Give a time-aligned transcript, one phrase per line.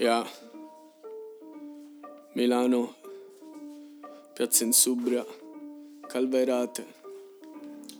[0.00, 0.26] Yeah.
[2.32, 2.94] Milano,
[4.32, 5.22] Piazza Insubria,
[6.08, 6.86] Calvairate.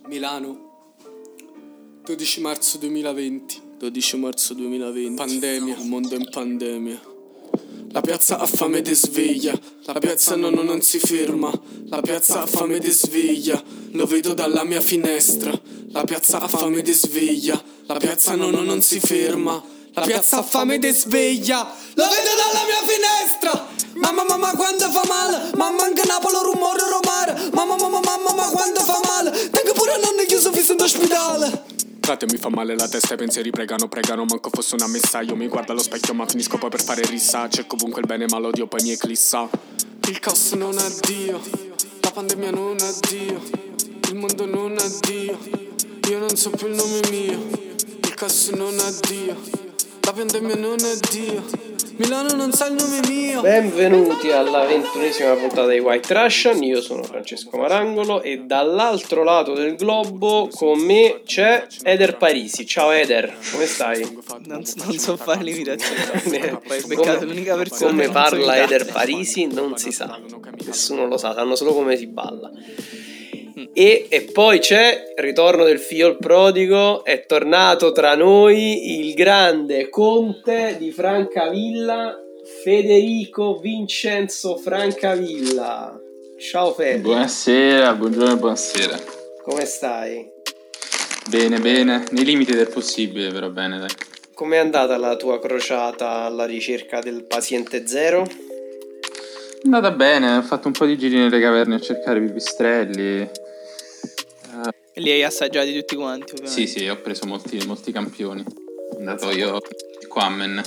[0.07, 0.57] Milano,
[2.03, 3.61] 12 marzo 2020.
[3.77, 5.13] 12 marzo 2020.
[5.15, 6.99] Pandemia, mondo in pandemia.
[7.91, 11.51] La piazza ha fame di sveglia, la piazza no, no, non si ferma,
[11.85, 13.61] la piazza ha fame di sveglia,
[13.91, 15.51] lo vedo dalla mia finestra,
[15.89, 19.61] la piazza ha fame di sveglia, la piazza no, no, non si ferma,
[19.93, 21.59] la piazza fame di sveglia,
[21.95, 23.69] lo vedo dalla mia finestra.
[23.93, 28.79] Mamma mamma quando fa male, mamma anche Napoli rumore romare, mamma mamma mamma ma quando
[28.79, 31.63] fa male, tengo pure nonno chiuso fisso in ospedale.
[31.99, 35.35] Frate mi fa male la testa i pensieri pregano, pregano, manco fosse una messa Io
[35.35, 37.47] mi guardo allo specchio ma finisco poi per fare rissa.
[37.47, 39.47] Cerco ovunque il bene ma l'odio poi mi eclissa.
[40.07, 41.39] Il caos non ha Dio,
[42.01, 43.41] la pandemia non ha Dio.
[44.09, 45.37] Il mondo non ha Dio,
[46.09, 47.47] io non so più il nome mio.
[48.01, 49.37] Il caos non ha Dio,
[50.03, 51.43] la pandemia non ha Dio
[51.97, 57.03] Milano non sa il nome mio Benvenuti alla ventunesima puntata di White Russian, io sono
[57.03, 62.65] Francesco Marangolo e dall'altro lato del globo con me c'è Eder Parisi.
[62.65, 64.01] Ciao Eder, come stai?
[64.45, 66.59] Non, non so fare l'imitazione.
[66.65, 68.57] Poi beccato Come- l'unica persona Come parla.
[68.57, 70.19] Eder Parisi non si sa,
[70.65, 72.49] nessuno lo sa, sanno solo come si balla.
[73.73, 79.89] E, e poi c'è il ritorno del figlio prodigo, è tornato tra noi il grande
[79.89, 82.17] conte di Francavilla,
[82.63, 85.99] Federico Vincenzo Francavilla.
[86.39, 88.99] Ciao Fede, Buonasera, buongiorno e buonasera.
[89.43, 90.29] come stai?
[91.29, 93.89] Bene, bene, nei limiti del possibile, però bene, dai.
[94.33, 98.25] Com'è andata la tua crociata alla ricerca del paziente zero?
[99.61, 103.29] È andata bene, ho fatto un po' di giri nelle caverne a cercare pipistrelli.
[104.93, 106.67] E li hai assaggiati tutti quanti, ovviamente.
[106.67, 108.43] Sì, sì, ho preso molti, molti campioni.
[108.43, 109.61] Sono andato io
[110.07, 110.61] qua a Men.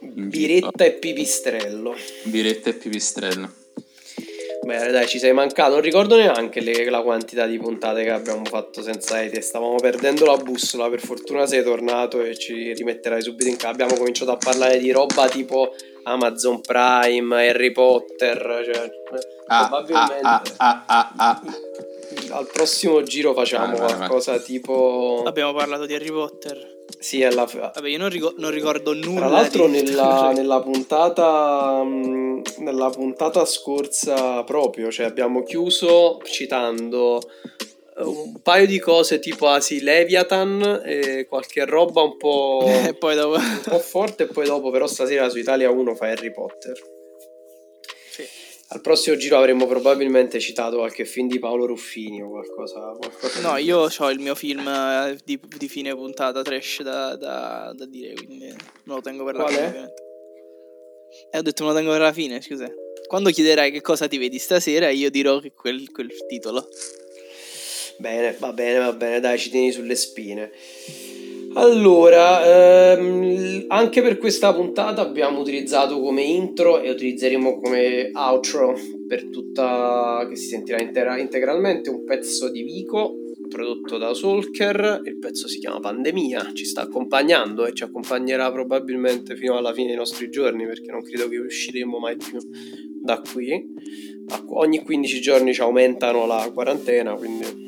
[0.00, 0.60] in giro.
[0.60, 1.94] Biretta e pipistrello.
[2.24, 3.50] Biretta e pipistrello.
[4.62, 5.72] Bene, dai, ci sei mancato.
[5.74, 9.40] Non ricordo neanche le- la quantità di puntate che abbiamo fatto senza di te.
[9.40, 10.88] Stavamo perdendo la bussola.
[10.88, 13.82] Per fortuna sei tornato e ci rimetterai subito in campo.
[13.82, 15.74] Abbiamo cominciato a parlare di roba tipo
[16.06, 18.62] Amazon Prime, Harry Potter.
[18.64, 18.90] Cioè,
[19.48, 22.36] Ah, probabilmente ah, ah, ah, ah, ah.
[22.36, 25.22] al prossimo giro facciamo qualcosa tipo.
[25.24, 26.74] Abbiamo parlato di Harry Potter.
[26.98, 29.20] Sì, alla Vabbè, io non, rico- non ricordo nulla.
[29.20, 31.82] Tra l'altro di- nella, nella puntata
[32.58, 37.20] nella puntata scorsa proprio, cioè abbiamo chiuso citando
[37.98, 44.24] un paio di cose tipo Asi Leviathan e qualche roba un po', un po' forte
[44.24, 46.76] e poi dopo però stasera su Italia 1 fa Harry Potter.
[48.10, 48.22] Sì.
[48.68, 52.80] Al prossimo giro avremmo probabilmente citato qualche film di Paolo Ruffini o qualcosa.
[52.98, 57.72] qualcosa No, io ho il mio film eh, di, di fine puntata trash da, da-
[57.74, 59.64] da dire, quindi me lo tengo per la Qual fine.
[59.64, 59.68] è?
[59.68, 60.02] ovviamente.
[61.30, 62.68] E ho detto me lo tengo per la fine, scusa.
[63.06, 66.68] Quando chiederai che cosa ti vedi stasera, io dirò che quel, quel titolo.
[67.98, 70.50] Bene, va bene, va bene, dai, ci tieni sulle spine.
[71.54, 78.76] Allora, ehm, anche per questa puntata abbiamo utilizzato come intro e utilizzeremo come outro
[79.08, 85.00] per tutta, che si sentirà intera- integralmente, un pezzo di Vico prodotto da Solker.
[85.04, 89.88] Il pezzo si chiama Pandemia, ci sta accompagnando e ci accompagnerà probabilmente fino alla fine
[89.88, 92.38] dei nostri giorni perché non credo che usciremo mai più
[93.02, 93.64] da qui.
[94.48, 97.65] Ogni 15 giorni ci aumentano la quarantena, quindi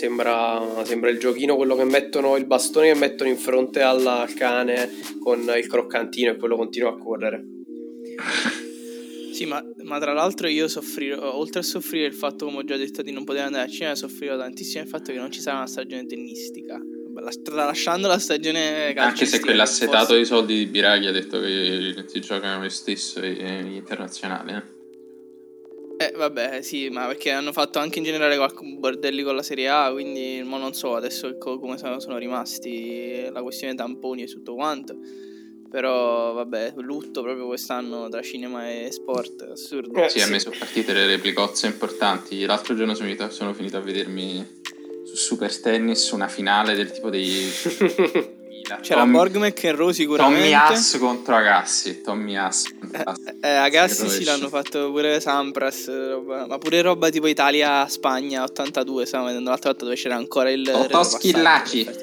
[0.00, 4.88] Sembra, sembra il giochino quello che mettono il bastone che mettono in fronte al cane
[5.18, 7.44] con il croccantino e quello continua a correre.
[9.30, 12.78] Sì, ma, ma tra l'altro io soffrirò, oltre a soffrire il fatto, come ho già
[12.78, 15.58] detto, di non poter andare al cinema, soffrirò tantissimo il fatto che non ci sarà
[15.58, 16.80] una stagione tennistica.
[17.44, 22.04] Tralasciando la stagione Anche calcistica, se quell'assetato forse- di soldi di Biraghi ha detto che
[22.06, 24.52] si giocano lo stesso gli internazionali.
[24.52, 24.79] Eh?
[26.02, 29.68] Eh, vabbè, sì, ma perché hanno fatto anche in generale qualche bordelli con la Serie
[29.68, 34.26] A, quindi ma non so adesso co- come sono, sono rimasti la questione tamponi e
[34.26, 34.96] tutto quanto.
[35.68, 40.02] Però, vabbè, lutto proprio quest'anno tra cinema e sport, assurdo.
[40.02, 40.30] Eh, Sì, a sì.
[40.30, 42.46] me sono partite le replicozze importanti.
[42.46, 44.42] L'altro giorno sono finito, sono finito a vedermi
[45.04, 47.46] su Super Tennis una finale del tipo dei...
[48.80, 50.40] C'era Tom- Borg McEnroe sicuramente.
[50.42, 52.00] Tommy Haas contro Agassi.
[52.02, 52.64] Tommy Haas.
[52.78, 53.30] fantastico.
[53.40, 59.26] Eh, Agassi sì, l'hanno fatto pure Sampras, roba- ma pure roba tipo Italia-Spagna 82, stavo
[59.26, 60.68] vedendo l'altra volta dove c'era ancora il...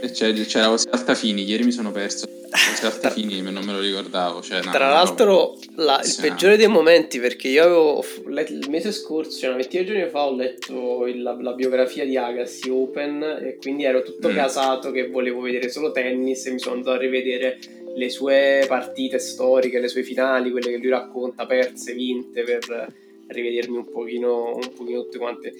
[0.01, 1.43] E c'è- C'era José Altafini.
[1.43, 2.27] Ieri mi sono perso.
[2.49, 4.41] José Altafini, non me lo ricordavo.
[4.41, 6.21] Cioè, no, Tra no, l'altro, la- il Sì.
[6.21, 10.09] peggiore dei momenti, perché io avevo letto il mese scorso, cioè una ventina di giorni
[10.09, 14.35] fa, ho letto il- la, la biografia di Agassi Open e quindi ero tutto Mm.
[14.35, 17.57] casato che volevo vedere solo tennis e mi sono andato a rivedere
[17.95, 22.93] le sue partite storiche, le sue finali, quelle che lui racconta, perse, vinte, per
[23.27, 25.53] rivedermi un pochino, un pochino tutte quante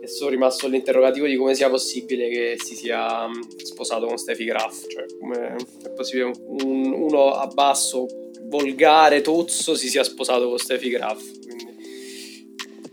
[0.00, 4.44] e sono rimasto all'interrogativo di come sia possibile che si sia mm, sposato con Steffi
[4.44, 8.06] Graf, cioè come è possibile un, uno a basso,
[8.44, 11.66] volgare, tozzo si sia sposato con Steffi Graf, quindi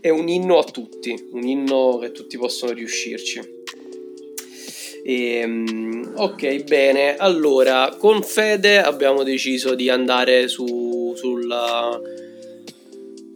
[0.00, 3.60] è un inno a tutti, un inno che tutti possono riuscirci.
[5.04, 7.16] E, um, ok, bene.
[7.16, 12.00] Allora, con Fede abbiamo deciso di andare su, sulla,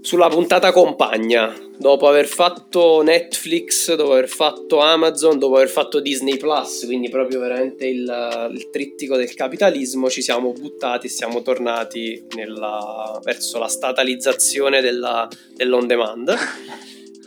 [0.06, 1.52] sulla puntata compagna.
[1.76, 7.40] Dopo aver fatto Netflix, dopo aver fatto Amazon, dopo aver fatto Disney Plus, quindi proprio
[7.40, 14.80] veramente il, il trittico del capitalismo, ci siamo buttati, siamo tornati nella, verso la statalizzazione
[14.80, 16.32] della, dell'on demand.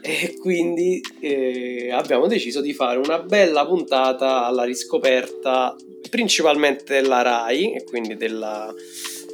[0.01, 5.75] E quindi eh, abbiamo deciso di fare una bella puntata alla riscoperta
[6.09, 8.73] principalmente della RAI e quindi della,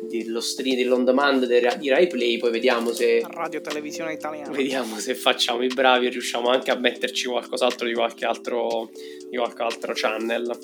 [0.08, 3.24] dello stream, dell'on demand di Rai Play, poi vediamo se...
[3.28, 4.52] Radio Televisione Italiana.
[4.52, 8.90] Vediamo se facciamo i bravi e riusciamo anche a metterci qualcos'altro di qualche altro,
[9.30, 10.58] di qualche altro channel.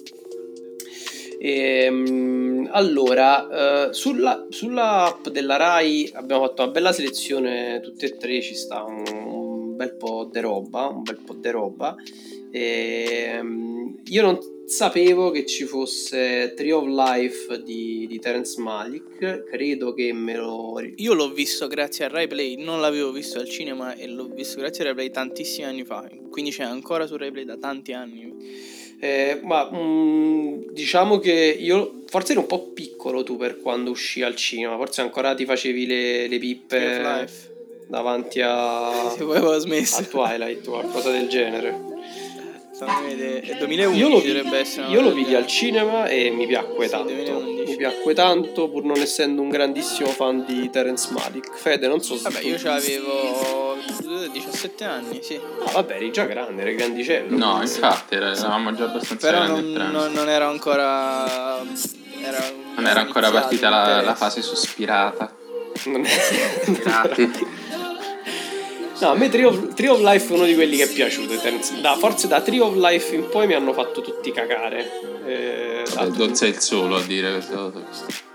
[1.44, 8.06] E, ehm, allora, uh, sulla, sulla app della Rai abbiamo fatto una bella selezione, tutte
[8.06, 11.96] e tre ci sta un, bel po' di roba, un bel po' di roba.
[12.52, 14.40] E, um, io non
[14.72, 20.82] sapevo che ci fosse Tree of Life di, di Terence Malik, credo che me lo...
[20.96, 24.60] Io l'ho visto grazie a Rai Play, non l'avevo visto al cinema e l'ho visto
[24.60, 27.92] grazie a Rai Play tantissimi anni fa, quindi c'è ancora su Rai Play da tanti
[27.92, 28.80] anni.
[29.00, 34.22] Eh, ma mm, diciamo che io forse eri un po' piccolo tu per quando uscì
[34.22, 37.28] al cinema, forse ancora ti facevi le, le pippe
[37.88, 41.91] davanti a, a Twilight o qualcosa del genere.
[42.86, 44.88] È 2011 io lo, dovrebbe essere.
[44.88, 47.08] Io lo vidi al cinema e mi piacque Sì, tanto.
[47.14, 47.70] 2011.
[47.72, 51.56] Mi piacque tanto pur non essendo un grandissimo fan di Terence Malick.
[51.56, 53.78] Fede, non so se Vabbè, io avevo
[54.32, 55.40] 17 anni, sì.
[55.66, 57.38] Ah, vabbè, eri già grande, eri grandicello.
[57.38, 59.94] No, infatti, era- eravamo già abbastanza Però grandi non, entrambi.
[59.94, 61.60] non- non era ancora.
[62.24, 65.36] Era, Non era ancora partita la, la fase sospirata.
[65.86, 66.10] Non è-
[66.72, 67.60] Pirati.
[69.02, 71.36] No, a me Tree of, Tree of Life è uno di quelli che è piaciuto.
[71.38, 74.90] Terence- Da, forse da Tree of Life in poi mi hanno fatto tutti cagare.
[75.26, 77.86] Eh, Vabbè, Non sei il solo a dire questa cosa.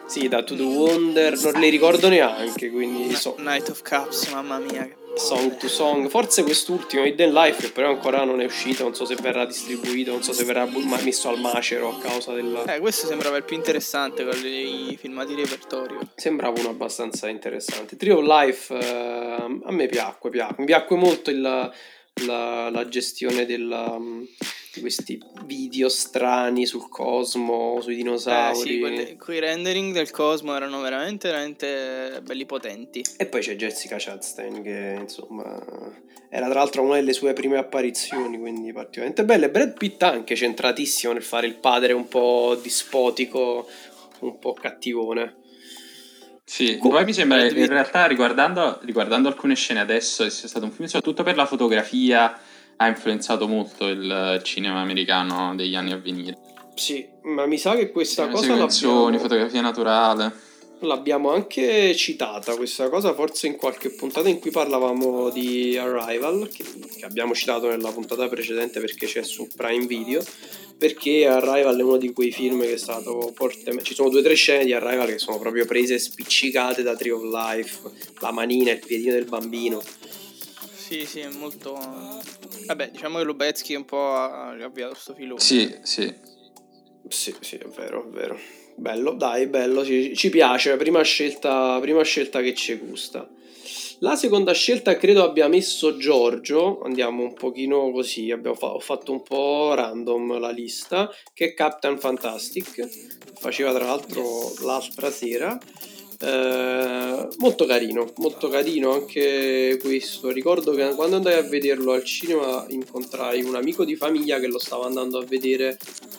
[0.06, 4.58] Sì, da To The Wonder, non li ricordo neanche, quindi so, Night of Cups, mamma
[4.58, 4.88] mia.
[5.16, 6.08] Song to Song.
[6.08, 10.12] Forse quest'ultimo, Hidden Life, che però ancora non è uscito, non so se verrà distribuito,
[10.12, 10.66] non so se verrà
[11.02, 12.64] messo al macero a causa del...
[12.66, 16.00] Eh, questo sembrava il più interessante con i filmati di repertorio.
[16.14, 17.96] Sembrava uno abbastanza interessante.
[17.96, 20.56] Tree of Life eh, a me piacque, piacque.
[20.58, 21.72] Mi piacque molto il-
[22.24, 23.98] la, la gestione della,
[24.76, 28.58] di questi video strani sul cosmo, sui Eh dinosauri.
[28.58, 33.02] sì, quelli- quei rendering del cosmo erano veramente, veramente belli potenti.
[33.16, 35.58] E poi c'è Jessica Chastain che insomma
[36.28, 39.46] era tra l'altro una delle sue prime apparizioni, quindi particolarmente bella.
[39.46, 43.66] E Brad Pitt anche centratissimo nel fare il padre un po' dispotico,
[44.20, 45.36] un po' cattivone.
[46.44, 50.70] Sì, Co- poi mi sembra in realtà riguardando, riguardando alcune scene adesso sia stato un
[50.70, 52.38] film, soprattutto per la fotografia,
[52.76, 56.36] ha influenzato molto il cinema americano degli anni a venire.
[56.74, 60.32] Sì, ma mi sa che questa Le cosa l'abbiamo, fotografia naturale.
[60.80, 66.64] l'abbiamo anche citata, questa cosa forse in qualche puntata in cui parlavamo di Arrival, che,
[66.98, 70.22] che abbiamo citato nella puntata precedente perché c'è su Prime Video,
[70.76, 73.84] perché Arrival è uno di quei film che è stato fortemente...
[73.84, 77.12] Ci sono due o tre scene di Arrival che sono proprio prese spiccicate da Tree
[77.12, 77.80] of Life,
[78.20, 79.82] la manina, il piedino del bambino.
[80.86, 81.76] Sì, sì, è molto...
[82.66, 85.40] Vabbè, diciamo che Lubezki un po' ha avviato sto filone.
[85.40, 86.14] Sì, sì.
[87.08, 88.38] Sì, sì, è vero, è vero.
[88.76, 93.28] Bello, dai, bello, ci, ci piace, prima scelta, prima scelta che ci gusta.
[93.98, 99.10] La seconda scelta credo abbia messo Giorgio, andiamo un pochino così, abbiamo fa- ho fatto
[99.10, 105.58] un po' random la lista, che è Captain Fantastic, faceva tra l'altro l'altra sera.
[106.18, 110.30] Eh, molto carino, molto carino anche questo.
[110.30, 114.58] Ricordo che quando andai a vederlo al cinema incontrai un amico di famiglia che lo
[114.58, 115.78] stava andando a vedere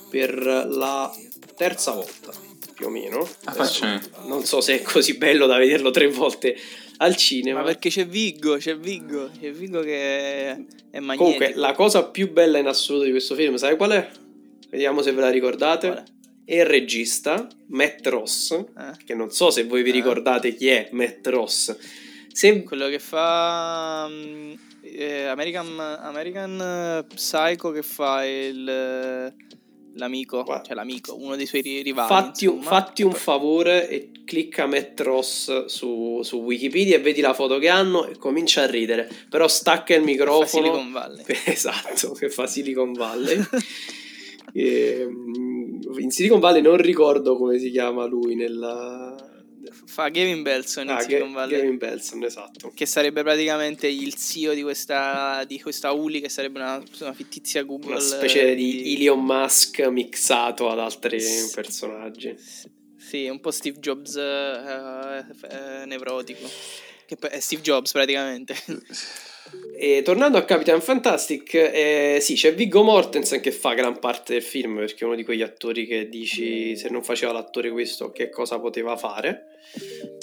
[0.09, 0.35] per
[0.69, 1.11] la
[1.55, 2.31] terza volta,
[2.75, 3.27] più o meno.
[3.45, 6.55] Ah, Adesso faccio- non so se è così bello da vederlo tre volte
[6.97, 7.59] al cinema.
[7.59, 10.49] Ma perché c'è Viggo, c'è Viggo, c'è Viggo che
[10.91, 11.23] è magnetico.
[11.23, 14.09] Comunque, la cosa più bella in assoluto di questo film, sai qual è?
[14.69, 15.87] Vediamo se ve la ricordate.
[15.89, 16.03] Qual
[16.49, 18.65] È il regista Matt Ross, Eh,
[19.05, 19.93] che non so se voi vi Eh.
[19.93, 21.75] ricordate chi è Matt Ross.
[22.31, 28.63] Se quello che fa mm, eh, American, American eh, Psycho che fa il,
[29.95, 30.63] l'amico, Guarda.
[30.63, 32.07] cioè l'amico, uno dei suoi ri- rivali.
[32.07, 32.63] Fatti, insomma.
[32.63, 37.67] fatti un favore e clicca Matt Ross su, su Wikipedia e vedi la foto che
[37.67, 39.09] hanno e comincia a ridere.
[39.29, 40.45] Però stacca il Fa microfono.
[40.63, 41.23] Silicon Valley.
[41.45, 43.37] Esatto, che fa Silicon Valley.
[44.53, 45.46] Ehm,
[45.99, 49.15] in Silicon Valley non ricordo come si chiama lui nella...
[49.85, 51.57] Fa Gavin Belson in Ah, Silicon Valley.
[51.57, 52.71] Gavin Belson, esatto.
[52.73, 57.63] Che sarebbe praticamente il CEO di questa, di questa Uli, che sarebbe una, una fittizia
[57.63, 57.91] Google.
[57.91, 62.35] Una specie eh, di Elon Musk mixato ad altri S- personaggi.
[62.97, 66.47] Sì, un po' Steve Jobs eh, eh, nevrotico.
[67.05, 68.55] Che è Steve Jobs praticamente.
[69.79, 74.41] E tornando a Capitan Fantastic, eh, sì, c'è Viggo Mortensen che fa gran parte del
[74.41, 78.29] film perché è uno di quegli attori che dici se non faceva l'attore questo che
[78.29, 79.45] cosa poteva fare.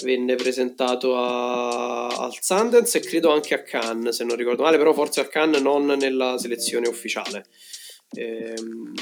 [0.03, 4.91] Venne presentato a- al Sundance e credo anche a Cannes, se non ricordo male, però
[4.91, 7.45] forse a Cannes non nella selezione ufficiale.
[8.17, 8.93] Ehm,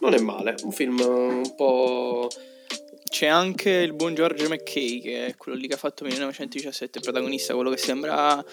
[0.00, 2.30] non è male, un film un po'...
[3.14, 7.04] C'è anche il buon George McKay, che è quello lì che ha fatto 1917, il
[7.04, 8.44] protagonista, quello che sembra...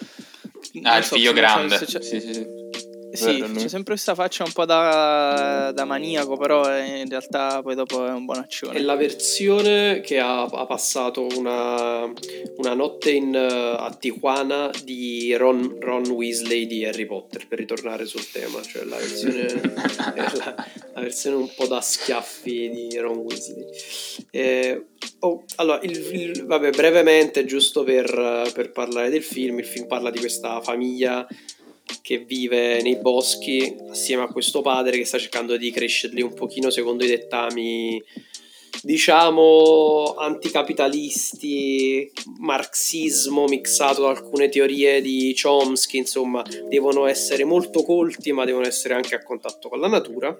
[0.84, 1.84] Ah, il so, figlio grande.
[1.84, 2.46] Sì, sì, sì.
[3.12, 7.74] Sì, c'è sempre questa faccia un po' da, da maniaco, però eh, in realtà poi
[7.74, 8.78] dopo è un buonaccione.
[8.78, 12.04] È la versione che ha, ha passato una,
[12.56, 18.06] una notte in, eh, a Tijuana di Ron, Ron Weasley di Harry Potter, per ritornare
[18.06, 19.60] sul tema, cioè la versione,
[20.16, 20.54] la,
[20.94, 23.64] la versione un po' da schiaffi di Ron Weasley.
[24.30, 24.86] Eh,
[25.20, 30.10] oh, allora, il, il- vabbè, brevemente, giusto per, per parlare del film, il film parla
[30.10, 31.26] di questa famiglia
[32.00, 36.70] che vive nei boschi assieme a questo padre che sta cercando di crescerli un pochino
[36.70, 38.02] secondo i dettami
[38.82, 48.44] diciamo anticapitalisti, marxismo mixato da alcune teorie di Chomsky, insomma, devono essere molto colti, ma
[48.44, 50.36] devono essere anche a contatto con la natura.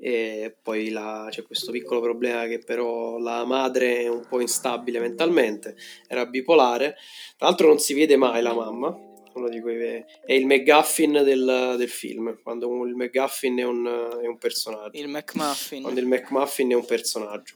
[0.00, 5.00] E poi la- c'è questo piccolo problema che però la madre è un po' instabile
[5.00, 5.74] mentalmente,
[6.06, 6.94] era bipolare.
[7.36, 8.96] Tra l'altro non si vede mai la mamma,
[9.38, 13.86] uno di quei è il McGuffin del, del film, quando il McGuffin è un,
[14.22, 15.82] è un personaggio Il McMuffin.
[15.82, 17.54] quando il McMuffin è un personaggio.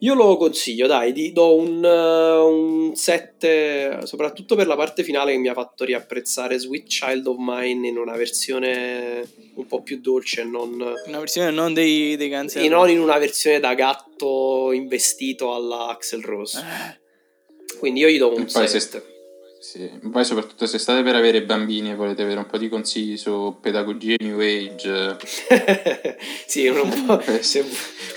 [0.00, 5.32] Io lo consiglio, dai, ti do un, uh, un 7, soprattutto per la parte finale
[5.32, 9.98] che mi ha fatto riapprezzare Sweet Child of Mine in una versione un po' più
[10.00, 13.72] dolce e non, Una versione non dei, dei Guns e non in una versione da
[13.72, 16.58] gatto investito alla Axel Rose.
[16.58, 19.15] Eh, Quindi io gli do un E poi se 7.
[19.58, 23.16] Sì, poi soprattutto se state per avere bambini e volete avere un po' di consigli
[23.16, 25.16] su pedagogia New Age,
[26.46, 27.64] sì, un po', se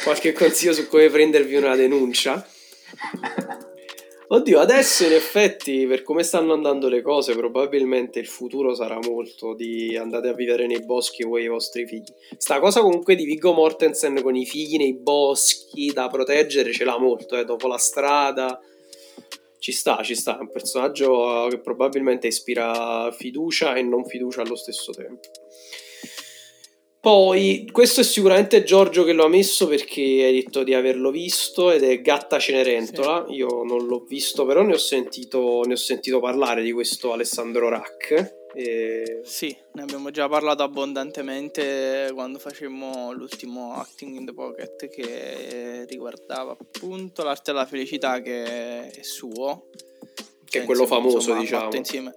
[0.04, 2.46] qualche consiglio su come prendervi una denuncia.
[4.32, 9.56] Oddio, adesso in effetti, per come stanno andando le cose, probabilmente il futuro sarà molto
[9.56, 12.14] di andate a vivere nei boschi voi e i vostri figli.
[12.38, 17.00] Sta cosa comunque di Viggo Mortensen con i figli nei boschi da proteggere ce l'ha
[17.00, 18.62] molto, eh, dopo la strada.
[19.60, 24.56] Ci sta, ci sta, è un personaggio che probabilmente ispira fiducia e non fiducia allo
[24.56, 25.28] stesso tempo.
[27.02, 31.72] Poi, questo è sicuramente Giorgio che lo ha messo perché hai detto di averlo visto
[31.72, 33.26] ed è Gatta Cenerentola.
[33.30, 37.70] Io non l'ho visto, però ne ho sentito, ne ho sentito parlare di questo Alessandro
[37.70, 38.39] Rack.
[38.54, 39.22] E...
[39.24, 46.58] Sì, ne abbiamo già parlato abbondantemente quando facemmo l'ultimo Acting in the Pocket che riguardava
[46.60, 49.70] appunto l'arte della felicità che è suo.
[50.46, 51.76] Che è quello famoso, insomma, diciamo.
[51.76, 52.16] Insieme.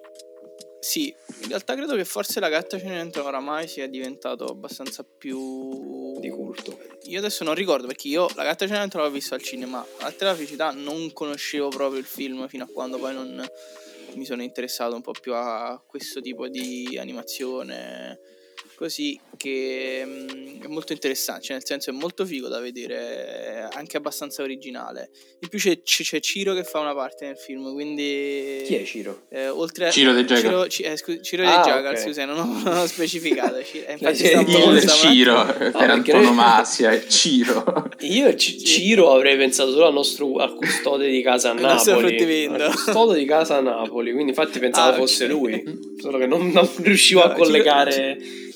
[0.81, 6.29] Sì, in realtà credo che forse la gatta Cenerentola oramai sia diventato abbastanza più Di
[6.29, 6.77] culto.
[7.05, 9.87] Io adesso non ricordo perché io la gatta Cenerentola l'ho visto al cinema.
[10.01, 13.49] L'arte della felicità non conoscevo proprio il film fino a quando poi non
[14.17, 18.19] mi sono interessato un po' più a questo tipo di animazione
[18.83, 23.69] così che mm, è molto interessante, cioè nel senso è molto figo da vedere, è
[23.75, 25.11] anche abbastanza originale.
[25.41, 29.23] In più c'è, c'è Ciro che fa una parte nel film, quindi Chi è Ciro?
[29.31, 30.43] eh, oltre a Ciro De Jagal.
[30.43, 32.01] Ciro, Ci- eh, scu- Ciro Ah, De Jagal, ok.
[32.01, 33.63] scusa, non ho, non ho specificato.
[33.63, 37.89] Ci- eh, infatti sta il apposta, il ma- Ciro per perché noi- antonomasia, è Ciro.
[38.01, 42.47] Io C- Ciro avrei pensato solo al nostro al custode di casa a Napoli.
[42.47, 45.31] Al custode di casa a Napoli, quindi infatti pensavo Ah, fosse ok.
[45.31, 45.91] lui.
[46.01, 47.93] Solo che non, non riuscivo No, a collegare.
[48.21, 48.51] Ciro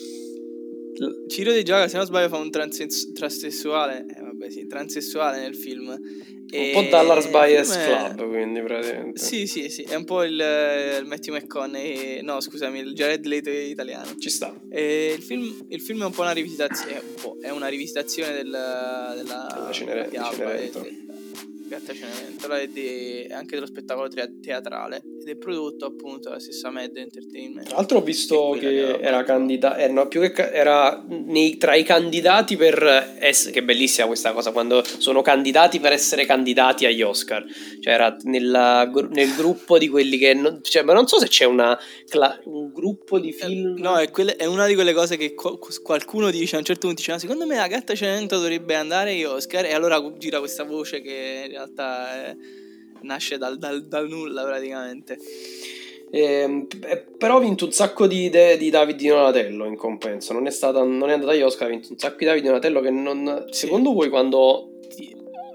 [0.96, 4.06] De Gioca, se non sbaglio, fa un transes- transessuale.
[4.08, 5.88] Eh, vabbè, sì, transessuale nel film.
[5.88, 9.18] Un po' Dallas Bias è- Club, quindi praticamente.
[9.18, 13.50] Sì, sì, sì, è un po' il, il Matthew McConaughey, no scusami, il Jared Leto
[13.50, 14.14] italiano.
[14.16, 14.54] Ci sta.
[14.70, 18.32] E il, film, il film è un po' una rivisitazione, è, un è una rivisitazione
[18.32, 21.04] del, della Della Cenerentola.
[21.68, 25.02] Gatta Cenerentola e di- anche dello spettacolo trea- teatrale.
[25.20, 27.66] Ed è prodotto appunto dalla stessa Mad Entertainment.
[27.66, 31.56] Tra l'altro ho visto Che che era candidato, eh, no, più che ca- era nei-
[31.56, 36.86] tra i candidati per essere, che bellissima questa cosa, quando sono candidati per essere candidati
[36.86, 37.44] agli Oscar,
[37.80, 41.44] cioè era nella nel gruppo di quelli che, non, cioè, ma non so se c'è
[41.44, 41.76] una,
[42.44, 43.76] un gruppo di film...
[43.76, 46.64] Eh, No, è, quelle- è una di quelle cose che co- qualcuno dice a un
[46.64, 49.64] certo punto: dice, "Ma secondo me la gatta Cenerentola dovrebbe andare agli Oscar.
[49.64, 52.36] E allora gira questa voce che realtà è-
[53.02, 55.18] nasce dal, dal- dal nulla praticamente.
[56.10, 60.32] Ehm, eh, però ha vinto un sacco di idee di David Di Donatello in compenso.
[60.32, 62.48] Non è, stata, non è andata agli Oscar, ha vinto un sacco di David Di
[62.48, 62.80] Donatello.
[62.80, 63.46] Che non.
[63.50, 64.70] Secondo voi, quando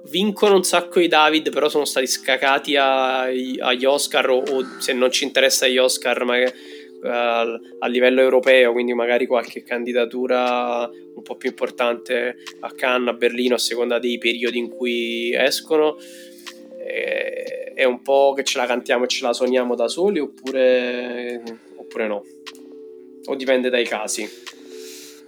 [0.09, 5.09] vincono un sacco di David, però sono stati scacati agli Oscar, o, o se non
[5.11, 6.53] ci interessa agli Oscar, ma che, eh,
[7.03, 13.55] a livello europeo, quindi magari qualche candidatura un po' più importante a Cannes, a Berlino,
[13.55, 15.97] a seconda dei periodi in cui escono
[16.85, 21.41] eh, è un po' che ce la cantiamo e ce la suoniamo da soli oppure,
[21.75, 22.23] oppure no?
[23.25, 24.27] O dipende dai casi?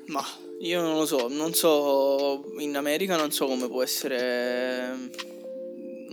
[0.08, 0.24] Ma
[0.60, 5.32] io non lo so, non so, in America non so come può essere...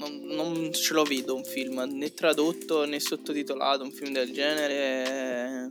[0.00, 5.68] Non, non ce lo vedo un film né tradotto né sottotitolato, un film del genere.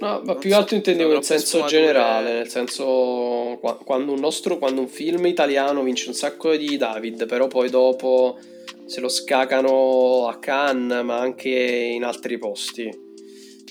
[0.00, 1.80] No, ma Non più che so, altro intendevo in troppe senso sfumature.
[1.80, 6.76] generale, nel senso qua- quando un nostro, quando un film italiano vince un sacco di
[6.76, 8.36] David, però poi dopo
[8.84, 12.90] se lo scacano a Cannes, ma anche in altri posti.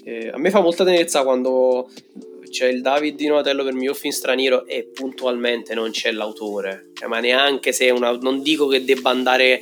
[0.05, 1.89] Eh, a me fa molta tenerezza quando
[2.49, 6.91] c'è il David di Donatello per mio film straniero e puntualmente non c'è l'autore.
[6.93, 8.11] Cioè, ma neanche se una.
[8.13, 9.61] Non dico che debba andare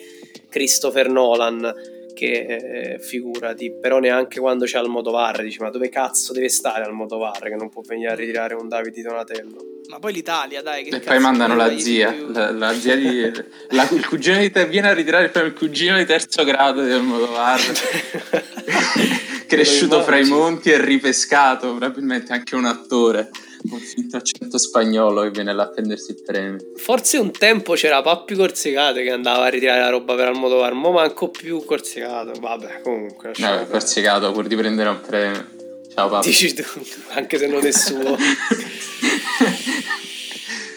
[0.49, 1.73] Christopher Nolan,
[2.13, 7.39] che eh, figurati, però neanche quando c'è Almodovar, dici ma dove cazzo deve stare Almodovar
[7.39, 9.57] che non può venire a ritirare un David di Donatello?
[9.89, 13.31] Ma poi l'Italia, dai, che E cazzo poi mandano la zia, la, la zia di...
[13.69, 17.59] la- il cugino di te viene a ritirare il cugino di terzo grado di Almodovar.
[19.47, 23.29] Cresciuto fra i monti e ripescato, probabilmente anche un attore.
[23.61, 26.57] Un finto accento spagnolo che viene là a prendersi il premio.
[26.77, 30.89] Forse un tempo c'era Pappi Corsicate che andava a ritirare la roba per Almodovar, ma
[30.91, 32.31] manco più Corsicato.
[32.39, 33.29] Vabbè, comunque.
[33.37, 33.67] No, perdere.
[33.69, 35.47] corsicato pur di prendere un premio.
[35.93, 36.25] Ciao papà.
[36.25, 36.63] Dici tu,
[37.11, 38.15] anche se non è suo.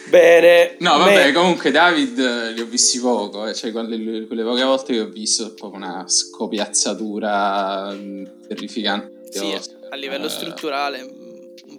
[0.09, 0.77] Bene.
[0.81, 4.63] No, vabbè, me- comunque David eh, li ho visti poco, eh, cioè quelle, quelle poche
[4.63, 9.11] volte che ho visto è proprio una scopiazzatura mm, terrificante.
[9.31, 9.57] Sì,
[9.89, 11.09] a livello Eh, strutturale,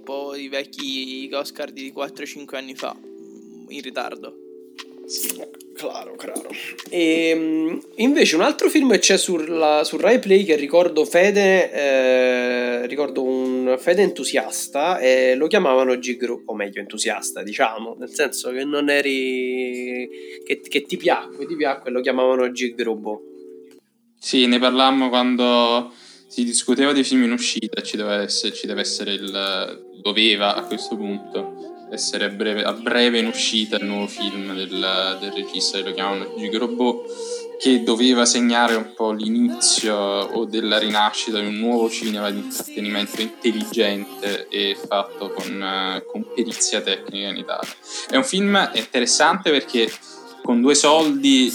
[0.04, 2.96] po' i vecchi Oscar di 4-5 anni fa,
[3.68, 4.38] in ritardo.
[5.74, 6.50] Claro, claro.
[6.90, 12.88] E, invece un altro film che c'è sulla, su Rai Play che ricordo Fede, eh,
[12.88, 18.64] ricordo un Fede entusiasta e lo chiamavano G-Group, o meglio entusiasta diciamo, nel senso che
[18.64, 20.08] non eri,
[20.46, 23.20] che, che ti piacque, ti piacque e lo chiamavano G-Group.
[24.20, 25.92] Sì, ne parlammo quando
[26.28, 29.92] si discuteva dei film in uscita, ci deve essere, ci deve essere il...
[30.04, 35.18] doveva a questo punto essere a breve, a breve in uscita il nuovo film del,
[35.20, 37.06] del regista che lo chiamano Gigo Robot
[37.60, 43.22] che doveva segnare un po' l'inizio o della rinascita di un nuovo cinema di intrattenimento
[43.22, 47.74] intelligente e fatto con, eh, con perizia tecnica in Italia.
[48.10, 49.90] È un film interessante perché
[50.42, 51.54] con due soldi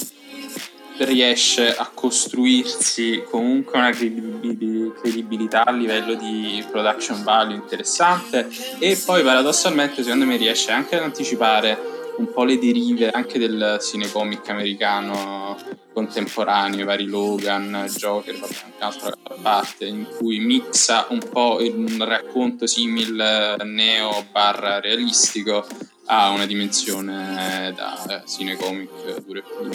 [1.00, 9.22] riesce a costruirsi comunque una credibil- credibilità a livello di production value interessante e poi
[9.22, 15.56] paradossalmente secondo me riesce anche ad anticipare un po' le derive anche del cinecomic americano
[15.92, 22.04] contemporaneo, vari Logan, Joker, vabbè, anche altro a parte, in cui mixa un po' un
[22.04, 25.66] racconto simile neo barra realistico
[26.06, 29.70] a una dimensione da eh, cinecomic pure più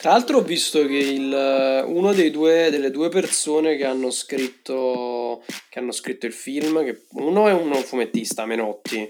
[0.00, 5.44] Tra l'altro ho visto che il, uno dei due, delle due persone che hanno scritto
[5.68, 9.08] che hanno scritto il film, che uno è un fumettista, Menotti,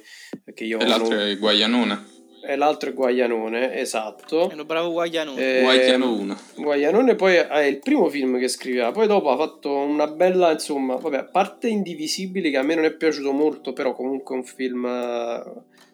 [0.54, 2.06] che io e l'altro non- è Guaglianone.
[2.44, 4.50] e l'altro è Guaglianone, esatto.
[4.50, 5.34] È un bravo Guagliano.
[5.36, 6.38] Eh, Guagliano 1.
[6.56, 10.96] Guaglianone poi è il primo film che scriveva, poi dopo ha fatto una bella, insomma,
[10.96, 14.44] vabbè, a parte Indivisibili che a me non è piaciuto molto, però comunque è un
[14.44, 15.42] film, eh,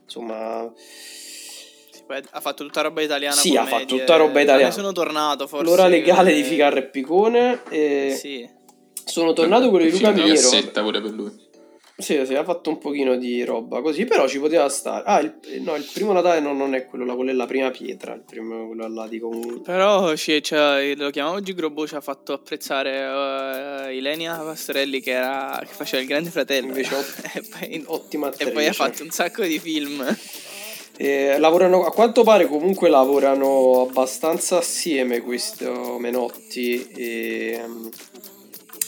[0.04, 0.70] insomma,
[2.08, 3.36] poi ha fatto tutta roba italiana.
[3.36, 4.72] Sì, ha fatto tutta roba italiana.
[4.72, 5.66] Sono tornato forse.
[5.66, 8.48] l'ora legale di Ficarra e Piccone e Sì.
[9.04, 10.32] sono tornato quello di Luca Miero.
[10.32, 11.46] cassetta pure per lui.
[12.00, 15.02] Sì, sì, ha fatto un pochino di roba così, però ci poteva stare.
[15.04, 17.70] Ah, il, no, il primo Natale no, non è quello là, quello è la prima
[17.72, 19.62] pietra, il primo quello là di con...
[19.62, 25.58] Però ci- cioè, lo chiamavo Gigrobo, ci ha fatto apprezzare eh, Ilenia Pastorelli che, era,
[25.60, 26.68] che faceva il grande fratello.
[26.68, 28.52] Invece ot- e, poi, ottima e attrice.
[28.52, 30.16] poi ha fatto un sacco di film.
[31.00, 37.62] E lavorano, a quanto pare comunque lavorano abbastanza assieme questo Menotti e,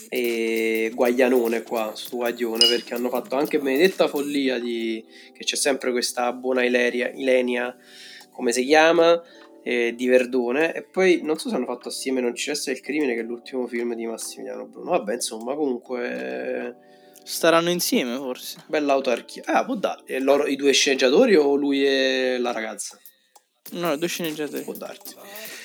[0.09, 5.93] e Guaglianone qua su Guaglione perché hanno fatto anche Benedetta Follia di, che c'è sempre
[5.93, 7.77] questa buona Ileria, Ilenia
[8.33, 9.23] come si chiama
[9.63, 10.75] eh, di Verdone.
[10.75, 13.23] E poi non so se hanno fatto assieme Non ci resta il crimine che è
[13.23, 14.91] l'ultimo film di Massimiliano Bruno.
[14.91, 16.89] Vabbè insomma comunque
[17.25, 18.57] Staranno insieme forse.
[18.67, 22.99] bella autarchia ah può dare E loro, i due sceneggiatori o lui e la ragazza
[23.73, 24.63] No, due sceneggiatori.
[24.65, 25.15] può darti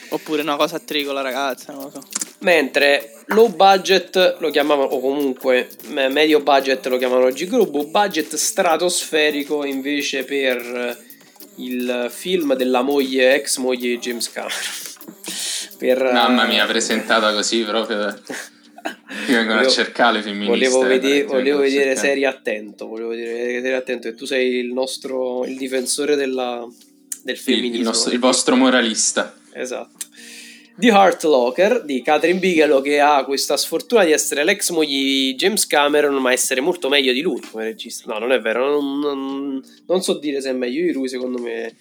[0.10, 2.04] Oppure una cosa a tre con la ragazza, non lo so.
[2.40, 8.36] mentre low budget lo chiamavano o comunque me- medio budget lo chiamavano oggi gruppo budget
[8.36, 11.04] stratosferico invece per
[11.58, 14.60] il film della moglie ex moglie di James Cameron
[15.80, 18.22] per, Mamma eh, mia, presentata così proprio.
[19.28, 20.68] Mi vengono Volevo- a cercare le femministe.
[20.70, 22.86] Volevo, vede- volevo vedere serie attento.
[22.88, 24.08] Volevo vedere serie attento.
[24.08, 26.68] E tu sei il nostro il difensore della,
[27.24, 27.76] del femminismo.
[27.78, 29.36] il nostro- il vostro moralista.
[29.54, 30.06] Esatto.
[30.78, 35.36] The Heart Locker di Catherine Bigelow che ha questa sfortuna di essere l'ex moglie di
[35.36, 38.12] James Cameron ma essere molto meglio di lui come regista.
[38.12, 41.40] No, non è vero, non, non- non so dire se è meglio di lui, secondo
[41.42, 41.74] me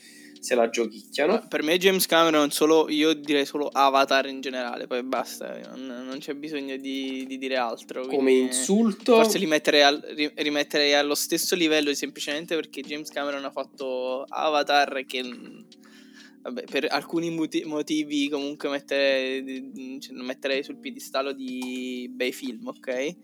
[0.45, 1.47] se la giochicchiano.
[1.49, 6.19] Per me James Cameron solo, io direi solo Avatar in generale, poi basta, non, non
[6.19, 8.07] c'è bisogno di, di dire altro.
[8.07, 13.47] Come insulto Forse li metterei, al- ri- rimetterei allo stesso livello semplicemente perché James Cameron
[13.47, 15.61] ha fatto Avatar che mm,
[16.43, 23.17] vabbè, per alcuni moti- motivi comunque metterei, cioè, metterei sul piedistallo di bei film, ok?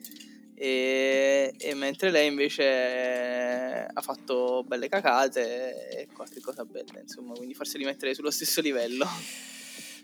[0.62, 7.54] E, e mentre lei invece ha fatto belle cacate e qualche cosa bella, insomma, quindi
[7.54, 9.06] forse li metterei sullo stesso livello.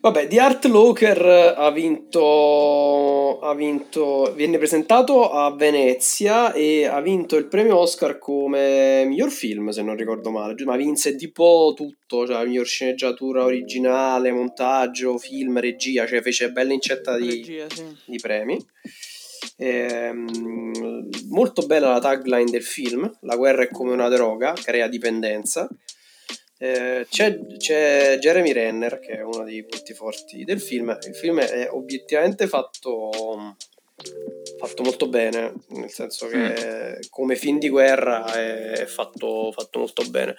[0.00, 7.36] Vabbè, The Art Locker ha vinto, ha vinto, viene presentato a Venezia e ha vinto
[7.36, 12.46] il premio Oscar come miglior film, se non ricordo male, ma vinse tipo tutto, cioè
[12.46, 17.84] miglior sceneggiatura originale, montaggio, film, regia, cioè fece bella incetta di, Regia, sì.
[18.06, 18.58] di premi.
[19.58, 25.68] Ehm, molto bella la tagline del film, la guerra è come una droga, crea dipendenza.
[26.58, 30.96] Eh, c'è, c'è Jeremy Renner che è uno dei punti forti del film.
[31.06, 33.56] Il film è obiettivamente fatto,
[34.58, 40.36] fatto molto bene, nel senso che come film di guerra è, fatto, fatto molto bene.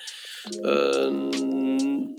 [0.63, 2.15] Ehm,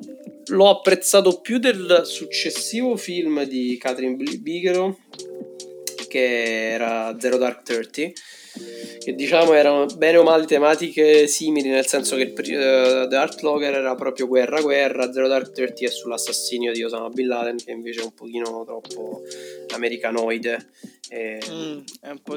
[0.47, 4.97] l'ho apprezzato più del successivo film di Catherine Bigelow
[6.09, 8.13] che era Zero Dark Thirty
[8.99, 13.41] che diciamo erano bene o male tematiche simili nel senso che il eh, The Art
[13.41, 17.71] Logger era proprio guerra guerra Zero Dark Thirty è sull'assassinio di Osama Bin Laden che
[17.71, 19.23] invece è un pochino troppo
[19.75, 20.67] americanoide
[21.11, 22.37] e- Mm, è un po'...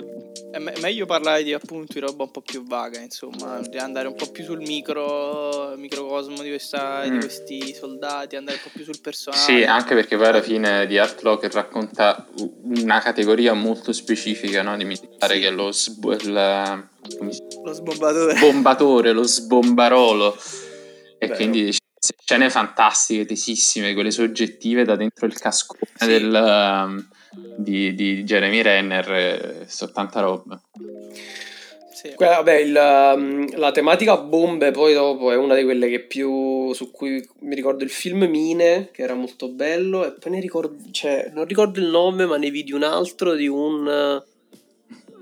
[0.51, 4.07] è me- meglio parlare di appunto di roba un po' più vaga, insomma, di andare
[4.07, 7.19] un po' più sul micro microcosmo di, questa, di Mm.
[7.19, 9.41] questi soldati, andare un po' più sul personale.
[9.43, 12.25] Sì, anche perché poi alla fine di Art Locker racconta
[12.63, 16.31] una categoria molto specifica no, di militare che è lo sb- si-
[17.63, 18.39] Lo sbombatore.
[18.39, 20.35] bombatore, lo sbombarolo.
[21.17, 21.35] E Vero.
[21.35, 21.71] quindi
[22.23, 26.07] scene fantastiche, tesissime, quelle soggettive da dentro il cascone Sì.
[26.07, 27.07] del, um,
[27.57, 30.59] di, di Jeremy Renner, so tanta roba.
[31.93, 32.13] Sì.
[32.15, 32.75] Quella- vabbè, il,
[33.15, 37.53] um, la tematica bombe poi dopo è una di quelle che più su cui mi
[37.53, 41.79] ricordo il film Mine che era molto bello e poi ne ricordo cioè non ricordo
[41.79, 44.19] il nome ma ne vidi un altro di un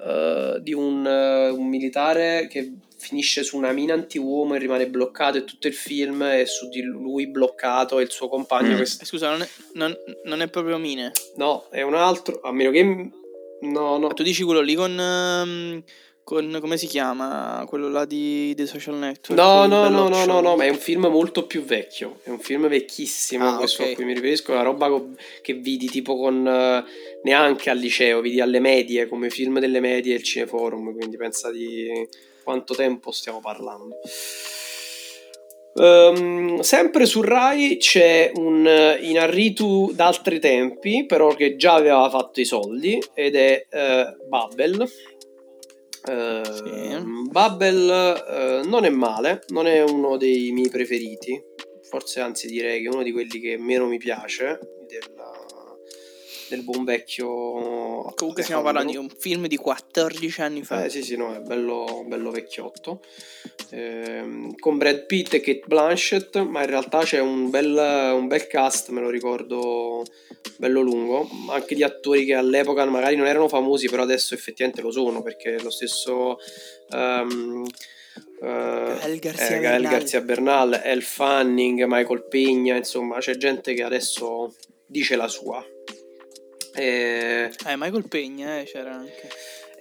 [0.06, 5.38] eh, di un, eh, un militare che finisce su una mina anti-uomo e rimane bloccato
[5.38, 8.76] e tutto il film è su di lui bloccato e il suo compagno Mm.
[8.76, 11.12] questo- Eh, Scusa, non è, non- non è proprio Mine.
[11.38, 13.10] no è un altro a meno che no
[13.62, 15.84] no Ma tu dici quello lì con, ehm,
[16.30, 17.66] con come si chiama?
[17.68, 19.42] Quello là di The Social Network.
[19.42, 22.20] No, no, no, no, no, no, ma è un film molto più vecchio.
[22.22, 23.48] È un film vecchissimo.
[23.48, 23.90] Ah, questo ok.
[23.90, 24.52] a cui mi riferisco.
[24.52, 25.10] È una roba co-
[25.42, 26.84] che vidi tipo con eh,
[27.24, 30.96] neanche al liceo, vidi alle medie come film delle medie e il cineforum.
[30.96, 32.08] Quindi pensa di
[32.44, 33.96] quanto tempo stiamo parlando.
[35.78, 42.40] Ehm, sempre su Rai c'è un eh, Inarritu d'altri tempi, però che già aveva fatto
[42.40, 44.88] i soldi, ed è eh, Babel.
[46.04, 47.28] Sì.
[47.30, 51.42] Babel eh, non è male, non è uno dei miei preferiti,
[51.90, 55.39] forse anzi direi che è uno di quelli che meno mi piace della-
[56.50, 58.12] del buon vecchio.
[58.16, 60.84] Comunque stiamo parlando di un film di 14 anni fa.
[60.84, 63.02] Eh sì, sì, no, è bello, bello vecchiotto.
[63.72, 68.48] Ehm, con Brad Pitt e Kate Blanchett, ma in realtà c'è un bel, un bel
[68.48, 70.04] cast, me lo ricordo,
[70.58, 74.92] bello lungo, anche di attori che all'epoca magari non erano famosi, però adesso effettivamente lo
[74.92, 76.38] sono, perché lo stesso...
[78.42, 80.24] eh, Gael Garcia eh, Gael Bernal.
[80.24, 85.64] Bernal, El Fanning, Michael Pegna, insomma c'è gente che adesso dice la sua.
[86.76, 89.28] Eh, Eh, Michael Pegna, eh, c'era anche.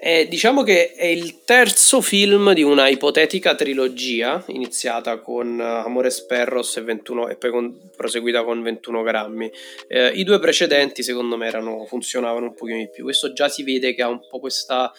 [0.01, 6.23] è- diciamo che è il terzo film di una ipotetica trilogia iniziata con eh, Amores
[6.23, 9.51] Perros e, 21 e poi con- proseguita con 21 grammi.
[9.89, 13.05] Eh, I due precedenti secondo me erano, funzionavano un pochino di più.
[13.05, 14.93] Questo già si vede che ha un po' questa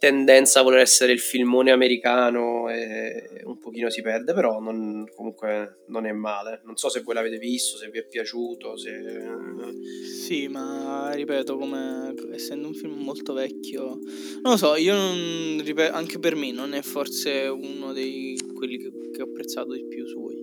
[0.00, 5.82] tendenza a voler essere il filmone americano e un pochino si perde, però non- comunque
[5.88, 6.62] non è male.
[6.64, 8.90] Non so se voi l'avete visto, se vi è piaciuto, se...
[10.02, 13.98] Sì, ma ripeto, come essendo un film molto vecchio,
[14.42, 18.78] non lo so, io non, ripeto, anche per me non è forse uno dei quelli
[18.78, 20.39] che, che ho apprezzato di più suoi.